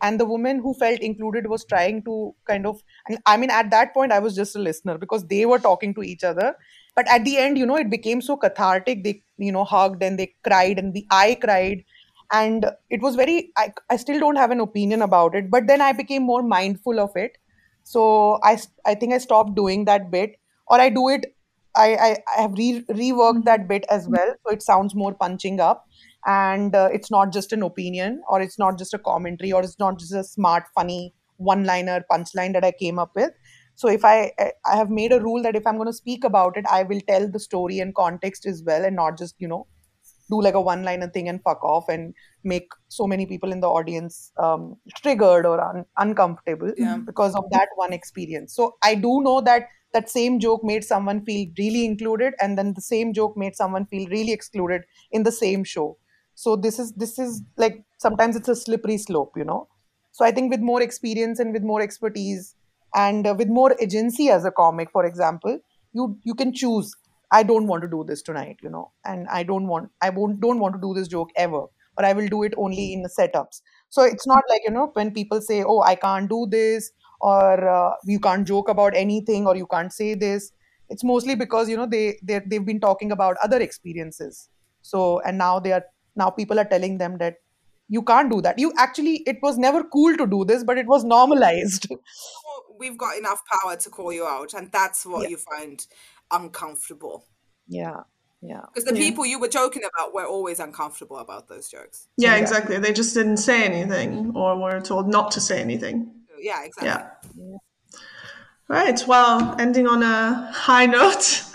And 0.00 0.20
the 0.20 0.26
woman 0.26 0.60
who 0.60 0.74
felt 0.74 1.00
included 1.00 1.48
was 1.48 1.64
trying 1.64 2.04
to 2.04 2.32
kind 2.46 2.66
of 2.66 2.80
i 3.26 3.36
mean 3.36 3.50
at 3.50 3.70
that 3.70 3.92
point 3.94 4.12
i 4.12 4.18
was 4.20 4.36
just 4.36 4.54
a 4.54 4.58
listener 4.66 4.96
because 4.96 5.26
they 5.26 5.44
were 5.46 5.58
talking 5.58 5.92
to 5.94 6.02
each 6.02 6.22
other. 6.24 6.54
But 6.94 7.08
at 7.08 7.24
the 7.24 7.36
end 7.38 7.58
you 7.58 7.66
know 7.66 7.76
it 7.76 7.90
became 7.90 8.20
so 8.20 8.36
cathartic. 8.36 9.02
They 9.04 9.22
you 9.38 9.50
know 9.52 9.64
hugged 9.64 10.02
and 10.02 10.18
they 10.18 10.34
cried 10.44 10.78
and 10.78 10.94
the 10.94 11.06
i 11.10 11.36
cried 11.40 11.84
and 12.32 12.66
it 12.90 13.00
was 13.00 13.16
very 13.16 13.52
I, 13.56 13.72
I 13.90 13.96
still 13.96 14.20
don't 14.20 14.36
have 14.36 14.50
an 14.50 14.60
opinion 14.60 15.02
about 15.02 15.34
it 15.34 15.50
but 15.50 15.66
then 15.66 15.80
i 15.80 15.92
became 15.92 16.22
more 16.22 16.42
mindful 16.42 17.00
of 17.00 17.10
it 17.16 17.38
So 17.90 18.02
i 18.48 18.50
i 18.90 18.94
think 19.02 19.14
I 19.14 19.18
stopped 19.24 19.52
doing 19.58 19.84
that 19.88 20.02
bit, 20.14 20.32
or 20.74 20.78
I 20.84 20.86
do 20.96 21.02
it. 21.12 21.22
I 21.82 21.86
I, 22.06 22.08
I 22.32 22.40
have 22.40 22.58
re- 22.60 22.84
reworked 22.98 23.46
that 23.46 23.62
bit 23.70 23.86
as 23.96 24.08
well, 24.16 24.32
so 24.42 24.52
it 24.56 24.64
sounds 24.66 24.96
more 25.02 25.12
punching 25.22 25.60
up, 25.68 25.86
and 26.34 26.76
uh, 26.80 26.82
it's 26.98 27.12
not 27.14 27.32
just 27.36 27.54
an 27.58 27.64
opinion, 27.68 28.18
or 28.34 28.40
it's 28.48 28.58
not 28.64 28.76
just 28.82 28.98
a 28.98 29.00
commentary, 29.08 29.52
or 29.60 29.62
it's 29.68 29.78
not 29.84 29.98
just 30.04 30.12
a 30.22 30.24
smart, 30.32 30.68
funny 30.80 30.98
one-liner 31.52 31.96
punchline 32.12 32.52
that 32.58 32.68
I 32.70 32.72
came 32.84 33.02
up 33.06 33.16
with. 33.22 33.32
So 33.84 33.88
if 33.96 34.04
I 34.04 34.16
I 34.74 34.76
have 34.82 34.90
made 35.00 35.12
a 35.12 35.20
rule 35.28 35.42
that 35.48 35.60
if 35.62 35.66
I'm 35.72 35.80
going 35.82 35.92
to 35.94 36.00
speak 36.02 36.24
about 36.32 36.56
it, 36.62 36.66
I 36.78 36.82
will 36.92 37.00
tell 37.12 37.28
the 37.38 37.44
story 37.48 37.80
and 37.86 37.94
context 38.04 38.46
as 38.54 38.62
well, 38.72 38.84
and 38.92 38.96
not 39.04 39.18
just 39.26 39.46
you 39.46 39.48
know 39.56 39.66
do 40.30 40.40
like 40.42 40.54
a 40.54 40.60
one 40.60 40.82
liner 40.82 41.08
thing 41.08 41.28
and 41.28 41.42
fuck 41.42 41.62
off 41.64 41.88
and 41.88 42.14
make 42.44 42.70
so 42.88 43.06
many 43.06 43.26
people 43.26 43.52
in 43.52 43.60
the 43.60 43.68
audience 43.68 44.32
um, 44.38 44.76
triggered 44.96 45.46
or 45.46 45.60
un- 45.60 45.84
uncomfortable 45.96 46.72
Yeah. 46.76 46.98
because 47.06 47.34
of 47.34 47.44
that 47.50 47.68
one 47.76 47.92
experience. 47.92 48.54
So 48.54 48.76
i 48.82 48.94
do 48.94 49.20
know 49.22 49.40
that 49.40 49.68
that 49.94 50.08
same 50.10 50.38
joke 50.38 50.62
made 50.62 50.84
someone 50.84 51.24
feel 51.24 51.48
really 51.58 51.84
included 51.86 52.34
and 52.40 52.58
then 52.58 52.74
the 52.74 52.82
same 52.82 53.12
joke 53.14 53.36
made 53.36 53.56
someone 53.56 53.86
feel 53.86 54.06
really 54.10 54.32
excluded 54.32 54.82
in 55.10 55.22
the 55.22 55.32
same 55.32 55.64
show. 55.64 55.96
So 56.34 56.56
this 56.56 56.78
is 56.78 56.92
this 56.92 57.18
is 57.18 57.42
like 57.56 57.84
sometimes 57.98 58.36
it's 58.36 58.48
a 58.48 58.56
slippery 58.56 58.98
slope 58.98 59.32
you 59.36 59.44
know? 59.44 59.68
So 60.12 60.24
i 60.24 60.30
think 60.32 60.50
with 60.50 60.60
more 60.60 60.82
experience 60.82 61.38
and 61.38 61.52
with 61.52 61.62
more 61.62 61.80
expertise 61.80 62.54
and 62.94 63.26
uh, 63.26 63.34
with 63.36 63.48
more 63.48 63.74
agency 63.80 64.28
as 64.30 64.44
a 64.44 64.50
comic 64.50 64.90
for 64.90 65.04
example 65.04 65.58
you 65.92 66.18
you 66.24 66.34
can 66.34 66.52
choose 66.52 66.94
I 67.30 67.42
don't 67.42 67.66
want 67.66 67.82
to 67.82 67.88
do 67.88 68.04
this 68.04 68.22
tonight, 68.22 68.58
you 68.62 68.70
know, 68.70 68.92
and 69.04 69.28
I 69.28 69.42
don't 69.42 69.66
want, 69.66 69.90
I 70.00 70.10
won't, 70.10 70.40
don't 70.40 70.58
want 70.60 70.74
to 70.74 70.80
do 70.80 70.94
this 70.94 71.08
joke 71.08 71.30
ever, 71.36 71.58
or 71.60 72.04
I 72.04 72.12
will 72.12 72.28
do 72.28 72.42
it 72.42 72.54
only 72.56 72.92
in 72.92 73.02
the 73.02 73.08
setups. 73.10 73.60
So 73.90 74.02
it's 74.02 74.26
not 74.26 74.44
like, 74.48 74.62
you 74.64 74.70
know, 74.72 74.90
when 74.94 75.12
people 75.12 75.40
say, 75.40 75.62
oh, 75.62 75.80
I 75.80 75.94
can't 75.94 76.28
do 76.28 76.46
this, 76.50 76.90
or 77.20 77.68
uh, 77.68 77.94
you 78.04 78.20
can't 78.20 78.46
joke 78.46 78.68
about 78.68 78.94
anything, 78.96 79.46
or 79.46 79.56
you 79.56 79.66
can't 79.66 79.92
say 79.92 80.14
this. 80.14 80.52
It's 80.88 81.04
mostly 81.04 81.34
because, 81.34 81.68
you 81.68 81.76
know, 81.76 81.86
they, 81.86 82.18
they, 82.22 82.40
they've 82.46 82.64
been 82.64 82.80
talking 82.80 83.12
about 83.12 83.36
other 83.42 83.60
experiences. 83.60 84.48
So, 84.82 85.20
and 85.20 85.36
now 85.36 85.58
they 85.58 85.72
are, 85.72 85.84
now 86.16 86.30
people 86.30 86.58
are 86.58 86.64
telling 86.64 86.98
them 86.98 87.18
that 87.18 87.36
you 87.88 88.02
can't 88.02 88.30
do 88.30 88.40
that. 88.42 88.58
You 88.58 88.72
actually, 88.78 89.22
it 89.26 89.38
was 89.42 89.58
never 89.58 89.82
cool 89.84 90.16
to 90.16 90.26
do 90.26 90.44
this, 90.44 90.64
but 90.64 90.78
it 90.78 90.86
was 90.86 91.04
normalized. 91.04 91.88
We've 92.78 92.96
got 92.96 93.16
enough 93.18 93.42
power 93.46 93.76
to 93.76 93.90
call 93.90 94.12
you 94.12 94.26
out, 94.26 94.54
and 94.54 94.70
that's 94.70 95.04
what 95.04 95.22
Yeah. 95.22 95.28
you 95.28 95.36
find 95.36 95.84
uncomfortable. 96.30 97.26
yeah. 97.66 98.00
Yeah. 98.40 98.60
Because 98.72 98.84
the 98.84 98.94
Yeah. 98.94 99.00
people 99.08 99.26
you 99.26 99.40
were 99.40 99.48
joking 99.48 99.82
about 99.82 100.14
were 100.14 100.24
always 100.24 100.60
uncomfortable 100.60 101.16
about 101.18 101.48
those 101.48 101.68
jokes. 101.68 102.06
Yeah, 102.16 102.36
Exactly. 102.36 102.76
exactly. 102.76 102.78
They 102.78 102.92
just 102.92 103.12
didn't 103.12 103.38
say 103.38 103.64
anything 103.64 104.30
or 104.36 104.56
were 104.56 104.80
told 104.80 105.08
not 105.08 105.32
to 105.32 105.40
say 105.40 105.60
anything. 105.60 106.12
Yeah, 106.38 106.62
exactly. 106.62 106.88
Yeah. 107.34 107.56
Right. 108.68 109.02
Well, 109.08 109.56
ending 109.58 109.88
on 109.88 110.04
a 110.04 110.52
high 110.52 110.86
note. 110.86 111.42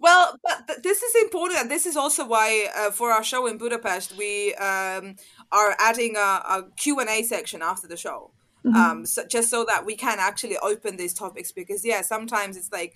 Well, 0.00 0.36
but 0.44 0.66
th- 0.68 0.78
this 0.82 1.02
is 1.02 1.14
important, 1.22 1.60
and 1.60 1.70
this 1.70 1.84
is 1.84 1.96
also 1.96 2.24
why 2.26 2.68
uh, 2.76 2.90
for 2.92 3.10
our 3.10 3.24
show 3.24 3.46
in 3.46 3.58
Budapest 3.58 4.16
we 4.16 4.54
um, 4.54 5.16
are 5.50 5.74
adding 5.78 6.16
a, 6.16 6.20
a 6.20 6.66
Q 6.76 7.00
and 7.00 7.08
A 7.10 7.22
section 7.24 7.62
after 7.62 7.88
the 7.88 7.96
show, 7.96 8.30
um, 8.76 9.04
so, 9.04 9.24
just 9.26 9.50
so 9.50 9.64
that 9.64 9.84
we 9.84 9.96
can 9.96 10.18
actually 10.20 10.56
open 10.58 10.96
these 10.96 11.12
topics. 11.14 11.50
Because 11.52 11.84
yeah, 11.84 12.02
sometimes 12.02 12.56
it's 12.56 12.70
like 12.72 12.94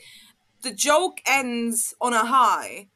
the 0.63 0.73
joke 0.73 1.21
ends 1.27 1.95
on 2.01 2.13
a 2.13 2.25
high, 2.25 2.89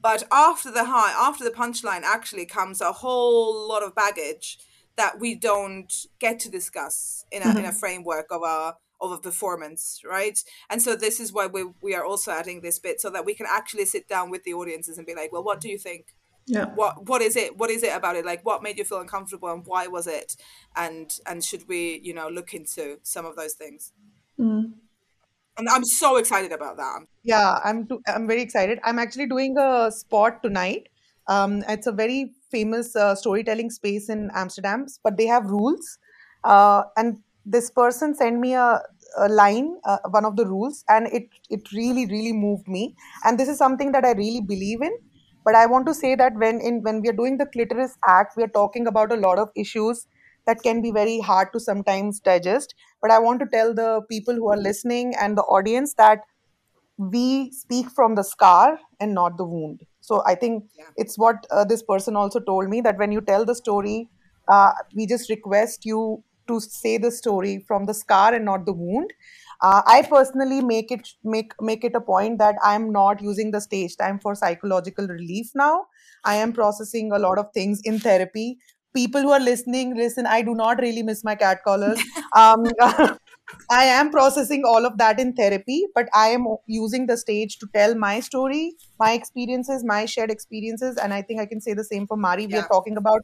but 0.00 0.24
after 0.30 0.70
the 0.70 0.84
high, 0.84 1.12
after 1.12 1.44
the 1.44 1.50
punchline, 1.50 2.02
actually 2.02 2.46
comes 2.46 2.80
a 2.80 2.92
whole 2.92 3.68
lot 3.68 3.82
of 3.82 3.94
baggage 3.94 4.58
that 4.96 5.18
we 5.18 5.34
don't 5.34 5.92
get 6.18 6.40
to 6.40 6.50
discuss 6.50 7.24
in 7.30 7.42
a, 7.42 7.50
in 7.50 7.56
a 7.56 7.60
mm-hmm. 7.60 7.70
framework 7.70 8.26
of 8.30 8.42
a 8.42 8.76
of 9.00 9.12
a 9.12 9.18
performance, 9.18 10.02
right? 10.04 10.42
And 10.70 10.82
so 10.82 10.96
this 10.96 11.20
is 11.20 11.32
why 11.32 11.46
we 11.46 11.64
we 11.82 11.94
are 11.94 12.04
also 12.04 12.32
adding 12.32 12.60
this 12.60 12.78
bit 12.78 13.00
so 13.00 13.10
that 13.10 13.24
we 13.24 13.34
can 13.34 13.46
actually 13.48 13.84
sit 13.84 14.08
down 14.08 14.30
with 14.30 14.44
the 14.44 14.54
audiences 14.54 14.98
and 14.98 15.06
be 15.06 15.14
like, 15.14 15.32
well, 15.32 15.44
what 15.44 15.60
do 15.60 15.68
you 15.68 15.78
think? 15.78 16.14
Yeah. 16.46 16.66
What 16.74 17.06
what 17.06 17.22
is 17.22 17.36
it? 17.36 17.56
What 17.56 17.70
is 17.70 17.82
it 17.82 17.94
about 17.94 18.16
it? 18.16 18.24
Like, 18.24 18.44
what 18.44 18.62
made 18.62 18.78
you 18.78 18.84
feel 18.84 19.00
uncomfortable, 19.00 19.50
and 19.50 19.64
why 19.66 19.86
was 19.86 20.06
it? 20.06 20.36
And 20.74 21.12
and 21.26 21.44
should 21.44 21.68
we, 21.68 22.00
you 22.02 22.14
know, 22.14 22.28
look 22.28 22.54
into 22.54 22.98
some 23.02 23.26
of 23.26 23.36
those 23.36 23.54
things? 23.54 23.92
Mm. 24.38 24.72
And 25.58 25.68
I'm 25.68 25.84
so 25.84 26.16
excited 26.16 26.52
about 26.52 26.76
that. 26.76 27.00
Yeah, 27.24 27.58
I'm 27.64 27.88
I'm 28.06 28.28
very 28.28 28.42
excited. 28.42 28.78
I'm 28.84 28.98
actually 28.98 29.26
doing 29.26 29.56
a 29.58 29.90
spot 29.90 30.42
tonight. 30.42 30.88
Um, 31.26 31.64
it's 31.68 31.86
a 31.86 31.92
very 31.92 32.32
famous 32.50 32.94
uh, 32.96 33.14
storytelling 33.14 33.70
space 33.70 34.08
in 34.08 34.30
Amsterdam, 34.34 34.86
but 35.02 35.16
they 35.16 35.26
have 35.26 35.46
rules. 35.46 35.98
Uh, 36.44 36.84
and 36.96 37.18
this 37.44 37.70
person 37.70 38.14
sent 38.14 38.38
me 38.38 38.54
a, 38.54 38.80
a 39.18 39.28
line, 39.28 39.76
uh, 39.84 39.98
one 40.10 40.24
of 40.24 40.36
the 40.36 40.46
rules, 40.46 40.84
and 40.88 41.08
it 41.08 41.28
it 41.50 41.72
really 41.72 42.06
really 42.06 42.32
moved 42.32 42.68
me. 42.68 42.94
And 43.24 43.38
this 43.38 43.48
is 43.48 43.58
something 43.58 43.92
that 43.92 44.04
I 44.04 44.12
really 44.12 44.40
believe 44.40 44.80
in. 44.80 44.96
But 45.44 45.56
I 45.56 45.66
want 45.66 45.86
to 45.86 45.94
say 45.94 46.14
that 46.14 46.34
when 46.36 46.60
in 46.60 46.82
when 46.82 47.02
we 47.02 47.08
are 47.08 47.18
doing 47.24 47.36
the 47.36 47.46
clitoris 47.46 47.98
act, 48.06 48.36
we 48.36 48.44
are 48.44 48.54
talking 48.60 48.86
about 48.86 49.10
a 49.10 49.16
lot 49.16 49.38
of 49.38 49.50
issues 49.56 50.06
that 50.48 50.62
can 50.64 50.82
be 50.82 50.90
very 50.92 51.20
hard 51.20 51.52
to 51.54 51.60
sometimes 51.60 52.20
digest. 52.20 52.74
But 53.02 53.12
I 53.12 53.20
want 53.20 53.40
to 53.42 53.46
tell 53.46 53.74
the 53.74 54.02
people 54.10 54.34
who 54.34 54.50
are 54.50 54.58
listening 54.58 55.14
and 55.20 55.38
the 55.38 55.42
audience 55.44 55.94
that 55.94 56.20
we 56.96 57.50
speak 57.52 57.90
from 57.90 58.14
the 58.14 58.24
scar 58.24 58.78
and 59.00 59.14
not 59.14 59.36
the 59.36 59.44
wound. 59.44 59.82
So 60.00 60.22
I 60.26 60.34
think 60.34 60.64
Yeah. 60.74 60.86
it's 60.96 61.18
what 61.18 61.46
uh, 61.50 61.64
this 61.64 61.82
person 61.82 62.16
also 62.16 62.40
told 62.40 62.68
me 62.68 62.80
that 62.82 62.98
when 62.98 63.12
you 63.12 63.20
tell 63.20 63.44
the 63.44 63.54
story, 63.54 64.10
uh, 64.50 64.72
we 64.94 65.06
just 65.06 65.30
request 65.30 65.84
you 65.84 66.24
to 66.48 66.60
say 66.60 66.96
the 66.98 67.10
story 67.10 67.64
from 67.68 67.84
the 67.84 67.94
scar 67.94 68.34
and 68.34 68.44
not 68.44 68.64
the 68.66 68.72
wound. 68.72 69.12
Uh, 69.62 69.82
I 69.86 70.02
personally 70.02 70.60
make 70.62 70.90
it 70.90 71.08
make 71.24 71.52
make 71.60 71.84
it 71.84 71.94
a 71.94 72.00
point 72.00 72.38
that 72.38 72.56
I'm 72.62 72.90
not 72.92 73.20
using 73.22 73.50
the 73.50 73.60
stage 73.60 73.96
time 73.96 74.18
for 74.20 74.34
psychological 74.34 75.06
relief 75.08 75.50
now. 75.54 75.86
I 76.24 76.36
am 76.36 76.52
processing 76.52 77.12
a 77.12 77.18
lot 77.18 77.38
of 77.38 77.52
things 77.52 77.80
in 77.84 77.98
therapy. 77.98 78.58
People 78.94 79.22
who 79.22 79.30
are 79.30 79.40
listening, 79.40 79.96
listen. 79.96 80.26
I 80.26 80.42
do 80.42 80.54
not 80.54 80.80
really 80.80 81.02
miss 81.02 81.24
my 81.24 81.34
cat 81.34 81.62
callers. 81.64 82.00
Um, 82.36 82.64
I 83.70 83.84
am 83.84 84.10
processing 84.10 84.62
all 84.66 84.84
of 84.84 84.98
that 84.98 85.18
in 85.18 85.32
therapy, 85.32 85.86
but 85.94 86.08
I 86.14 86.28
am 86.28 86.46
using 86.66 87.06
the 87.06 87.16
stage 87.16 87.58
to 87.58 87.66
tell 87.74 87.94
my 87.94 88.20
story, 88.20 88.74
my 88.98 89.12
experiences, 89.12 89.84
my 89.84 90.04
shared 90.04 90.30
experiences. 90.30 90.96
And 90.96 91.14
I 91.14 91.22
think 91.22 91.40
I 91.40 91.46
can 91.46 91.60
say 91.60 91.72
the 91.74 91.84
same 91.84 92.06
for 92.06 92.16
Mari. 92.16 92.46
We 92.46 92.56
are 92.58 92.68
talking 92.68 92.96
about 92.96 93.22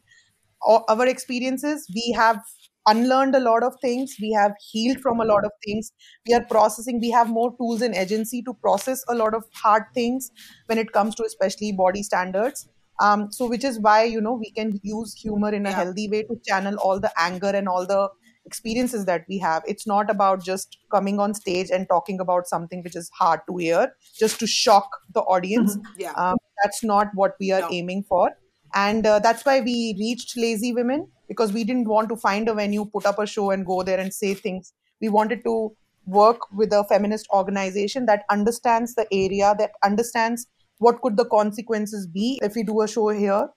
our 0.65 1.07
experiences. 1.07 1.87
We 1.93 2.13
have 2.17 2.39
unlearned 2.87 3.35
a 3.35 3.39
lot 3.39 3.63
of 3.63 3.73
things. 3.81 4.15
We 4.21 4.31
have 4.33 4.53
healed 4.71 4.99
from 4.99 5.19
a 5.19 5.25
lot 5.25 5.45
of 5.45 5.51
things. 5.65 5.91
We 6.27 6.33
are 6.33 6.45
processing. 6.45 6.99
We 6.99 7.11
have 7.11 7.29
more 7.29 7.55
tools 7.57 7.81
and 7.81 7.95
agency 7.95 8.41
to 8.43 8.53
process 8.53 9.03
a 9.09 9.15
lot 9.15 9.33
of 9.33 9.43
hard 9.53 9.83
things 9.93 10.29
when 10.67 10.77
it 10.77 10.91
comes 10.91 11.15
to 11.15 11.23
especially 11.23 11.71
body 11.71 12.03
standards. 12.03 12.67
Um, 12.99 13.31
so, 13.31 13.47
which 13.47 13.63
is 13.63 13.79
why 13.79 14.03
you 14.03 14.21
know 14.21 14.33
we 14.33 14.51
can 14.51 14.79
use 14.83 15.13
humor 15.13 15.53
in 15.53 15.65
a 15.65 15.69
Yeah. 15.69 15.75
healthy 15.83 16.07
way 16.09 16.23
to 16.23 16.39
channel 16.47 16.75
all 16.77 16.99
the 16.99 17.11
anger 17.17 17.47
and 17.49 17.67
all 17.67 17.85
the 17.85 18.09
experiences 18.45 19.05
that 19.05 19.25
we 19.27 19.37
have. 19.39 19.63
It's 19.67 19.87
not 19.87 20.09
about 20.09 20.43
just 20.43 20.77
coming 20.91 21.19
on 21.19 21.33
stage 21.33 21.69
and 21.71 21.87
talking 21.89 22.19
about 22.19 22.47
something 22.47 22.83
which 22.83 22.95
is 22.95 23.09
hard 23.19 23.41
to 23.49 23.57
hear 23.57 23.93
just 24.19 24.39
to 24.39 24.47
shock 24.47 24.89
the 25.13 25.21
audience. 25.21 25.77
Yeah. 25.97 26.11
Um, 26.13 26.37
that's 26.63 26.83
not 26.83 27.07
what 27.15 27.35
we 27.39 27.51
are 27.51 27.61
No. 27.61 27.69
aiming 27.71 28.03
for. 28.03 28.31
And 28.73 29.05
uh, 29.05 29.19
that's 29.19 29.45
why 29.45 29.61
we 29.61 29.95
reached 29.99 30.37
Lazy 30.37 30.73
Women 30.73 31.07
because 31.27 31.51
we 31.53 31.63
didn't 31.63 31.87
want 31.87 32.07
to 32.09 32.15
find 32.15 32.47
a 32.47 32.53
venue, 32.53 32.85
put 32.85 33.05
up 33.05 33.17
a 33.19 33.25
show, 33.25 33.49
and 33.51 33.65
go 33.65 33.81
there 33.83 33.99
and 33.99 34.13
say 34.13 34.33
things. 34.35 34.73
We 35.01 35.09
wanted 35.09 35.43
to 35.45 35.75
work 36.05 36.37
with 36.51 36.71
a 36.71 36.83
feminist 36.83 37.27
organization 37.33 38.05
that 38.05 38.25
understands 38.29 38.93
the 38.93 39.07
area, 39.11 39.55
that 39.57 39.71
understands 39.83 40.45
what 40.79 41.01
could 41.01 41.17
the 41.17 41.25
consequences 41.25 42.07
be 42.07 42.39
if 42.41 42.55
we 42.55 42.63
do 42.63 42.81
a 42.81 42.87
show 42.87 43.09
here 43.09 43.47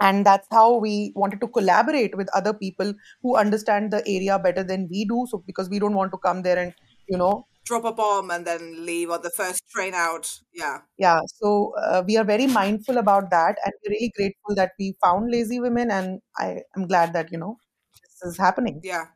and 0.00 0.24
that's 0.24 0.46
how 0.50 0.76
we 0.78 1.12
wanted 1.16 1.40
to 1.40 1.48
collaborate 1.48 2.16
with 2.16 2.28
other 2.34 2.52
people 2.54 2.94
who 3.22 3.36
understand 3.36 3.90
the 3.92 4.02
area 4.06 4.38
better 4.38 4.62
than 4.62 4.88
we 4.90 5.04
do 5.04 5.26
so 5.28 5.42
because 5.46 5.68
we 5.68 5.78
don't 5.78 5.94
want 5.94 6.12
to 6.12 6.18
come 6.18 6.42
there 6.42 6.58
and 6.58 6.74
you 7.08 7.18
know 7.18 7.46
Drop 7.64 7.84
a 7.84 7.92
bomb 7.92 8.30
and 8.30 8.46
then 8.46 8.86
leave 8.86 9.10
on 9.10 9.20
the 9.20 9.28
first 9.28 9.62
train 9.68 9.92
out. 9.92 10.40
Yeah. 10.54 10.78
yeah 10.96 11.20
so 11.26 11.74
uh, 11.82 12.02
we 12.06 12.16
are 12.16 12.24
very 12.24 12.46
mindful 12.46 12.96
about 12.96 13.30
that 13.30 13.58
and 13.64 13.72
we're 13.84 13.92
really 13.92 14.12
grateful 14.16 14.54
that 14.54 14.72
we 14.78 14.96
found 15.04 15.30
lazy 15.30 15.60
women 15.60 15.90
and 15.90 16.20
i 16.38 16.60
am 16.76 16.86
glad 16.86 17.12
that 17.12 17.30
you 17.30 17.38
know 17.38 17.58
this 18.02 18.30
is 18.32 18.38
happening 18.38 18.80
Yeah. 18.82 19.06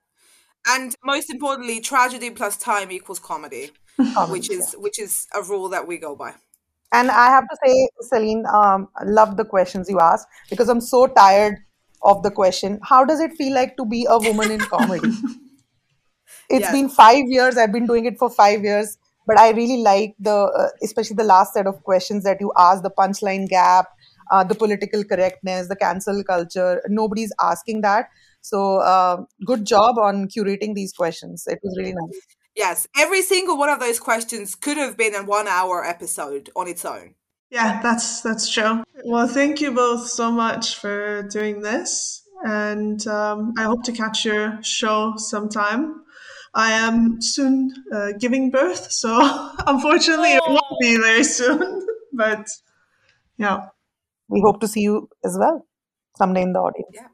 And 0.65 0.95
most 1.05 1.29
importantly, 1.29 1.81
tragedy 1.81 2.31
plus 2.31 2.57
time 2.57 2.93
equals 2.93 3.19
comedy, 3.19 3.73
Comments, 3.97 4.31
which 4.31 4.51
is 4.51 4.75
which 4.79 4.99
is 5.01 5.27
a 5.35 5.43
rule 5.43 5.69
that 5.71 5.89
we 5.89 5.99
go 5.99 6.15
by. 6.15 6.35
And 6.93 7.11
I 7.11 7.27
have 7.31 7.45
to 7.49 7.57
say, 7.65 7.89
Selin, 8.13 8.45
um, 8.53 8.89
I 8.97 9.05
love 9.05 9.37
the 9.37 9.45
questions 9.45 9.89
you 9.89 9.99
ask 10.01 10.27
because 10.51 10.69
I'm 10.69 10.81
so 10.81 11.07
tired 11.07 11.57
of 12.03 12.23
the 12.23 12.31
question. 12.31 12.79
How 12.83 13.05
does 13.05 13.21
it 13.21 13.33
feel 13.33 13.55
like 13.55 13.77
to 13.79 13.87
be 13.87 14.07
a 14.09 14.19
woman 14.19 14.51
in 14.51 14.61
comedy? 14.61 15.13
It's 16.49 16.65
Yes. 16.65 16.73
been 16.73 16.89
five 16.89 17.25
years. 17.27 17.57
I've 17.57 17.73
been 17.73 17.87
doing 17.87 18.05
it 18.05 18.19
for 18.19 18.29
five 18.31 18.63
years, 18.63 18.99
but 19.27 19.39
I 19.39 19.51
really 19.51 19.83
like 19.83 20.15
the, 20.19 20.35
uh, 20.35 20.69
especially 20.83 21.17
the 21.17 21.25
last 21.25 21.55
set 21.55 21.67
of 21.67 21.83
questions 21.85 22.25
that 22.25 22.39
you 22.41 22.53
asked, 22.59 22.83
the 22.83 22.91
punchline 22.91 23.49
gap, 23.49 23.87
uh, 24.31 24.45
the 24.45 24.55
political 24.55 25.05
correctness, 25.05 25.69
the 25.69 25.77
cancel 25.77 26.23
culture. 26.25 26.83
Nobody's 26.89 27.33
asking 27.41 27.81
that. 27.83 28.09
So 28.41 28.79
uh, 28.79 29.25
good 29.47 29.65
job 29.65 29.99
on 29.99 30.29
curating 30.29 30.75
these 30.75 30.93
questions. 30.93 31.45
It 31.47 31.61
was 31.63 31.77
really 31.79 31.95
nice. 31.95 32.21
Yes, 32.55 32.87
every 32.97 33.23
single 33.23 33.57
one 33.57 33.71
of 33.71 33.81
those 33.81 33.99
questions 33.99 34.55
could 34.55 34.77
have 34.77 34.97
been 34.97 35.15
a 35.15 35.25
one 35.25 35.49
hour 35.49 35.85
episode 35.85 36.51
on 36.55 36.69
its 36.69 36.85
own. 36.85 37.15
Yeah, 37.51 37.81
that's 37.83 38.23
that's 38.23 38.49
true. 38.49 38.83
Well, 39.05 39.27
thank 39.29 39.61
you 39.61 39.73
both 39.73 40.09
so 40.09 40.31
much 40.31 40.79
for 40.79 41.23
doing 41.25 41.61
this, 41.61 42.23
and 42.45 43.07
um, 43.07 43.53
I 43.59 43.65
hope 43.65 43.85
to 43.85 43.93
catch 43.93 44.25
your 44.25 44.59
show 44.63 45.15
sometime. 45.17 46.03
I 46.55 46.73
am 46.73 47.21
soon 47.21 47.73
uh, 47.93 48.13
giving 48.19 48.51
birth, 48.51 48.91
so 48.93 49.11
unfortunately 49.67 50.33
it 50.33 50.43
won't 50.47 50.81
be 50.81 50.97
very 50.97 51.25
soon. 51.25 51.87
but 52.13 52.47
yeah, 53.37 53.69
We 54.29 54.41
hope 54.41 54.61
to 54.61 54.69
see 54.69 54.81
you 54.81 55.09
as 55.25 55.37
well 55.39 55.67
someday 56.17 56.43
in 56.43 56.53
the 56.53 56.61
audience. 56.61 56.91
Yeah. 56.95 57.09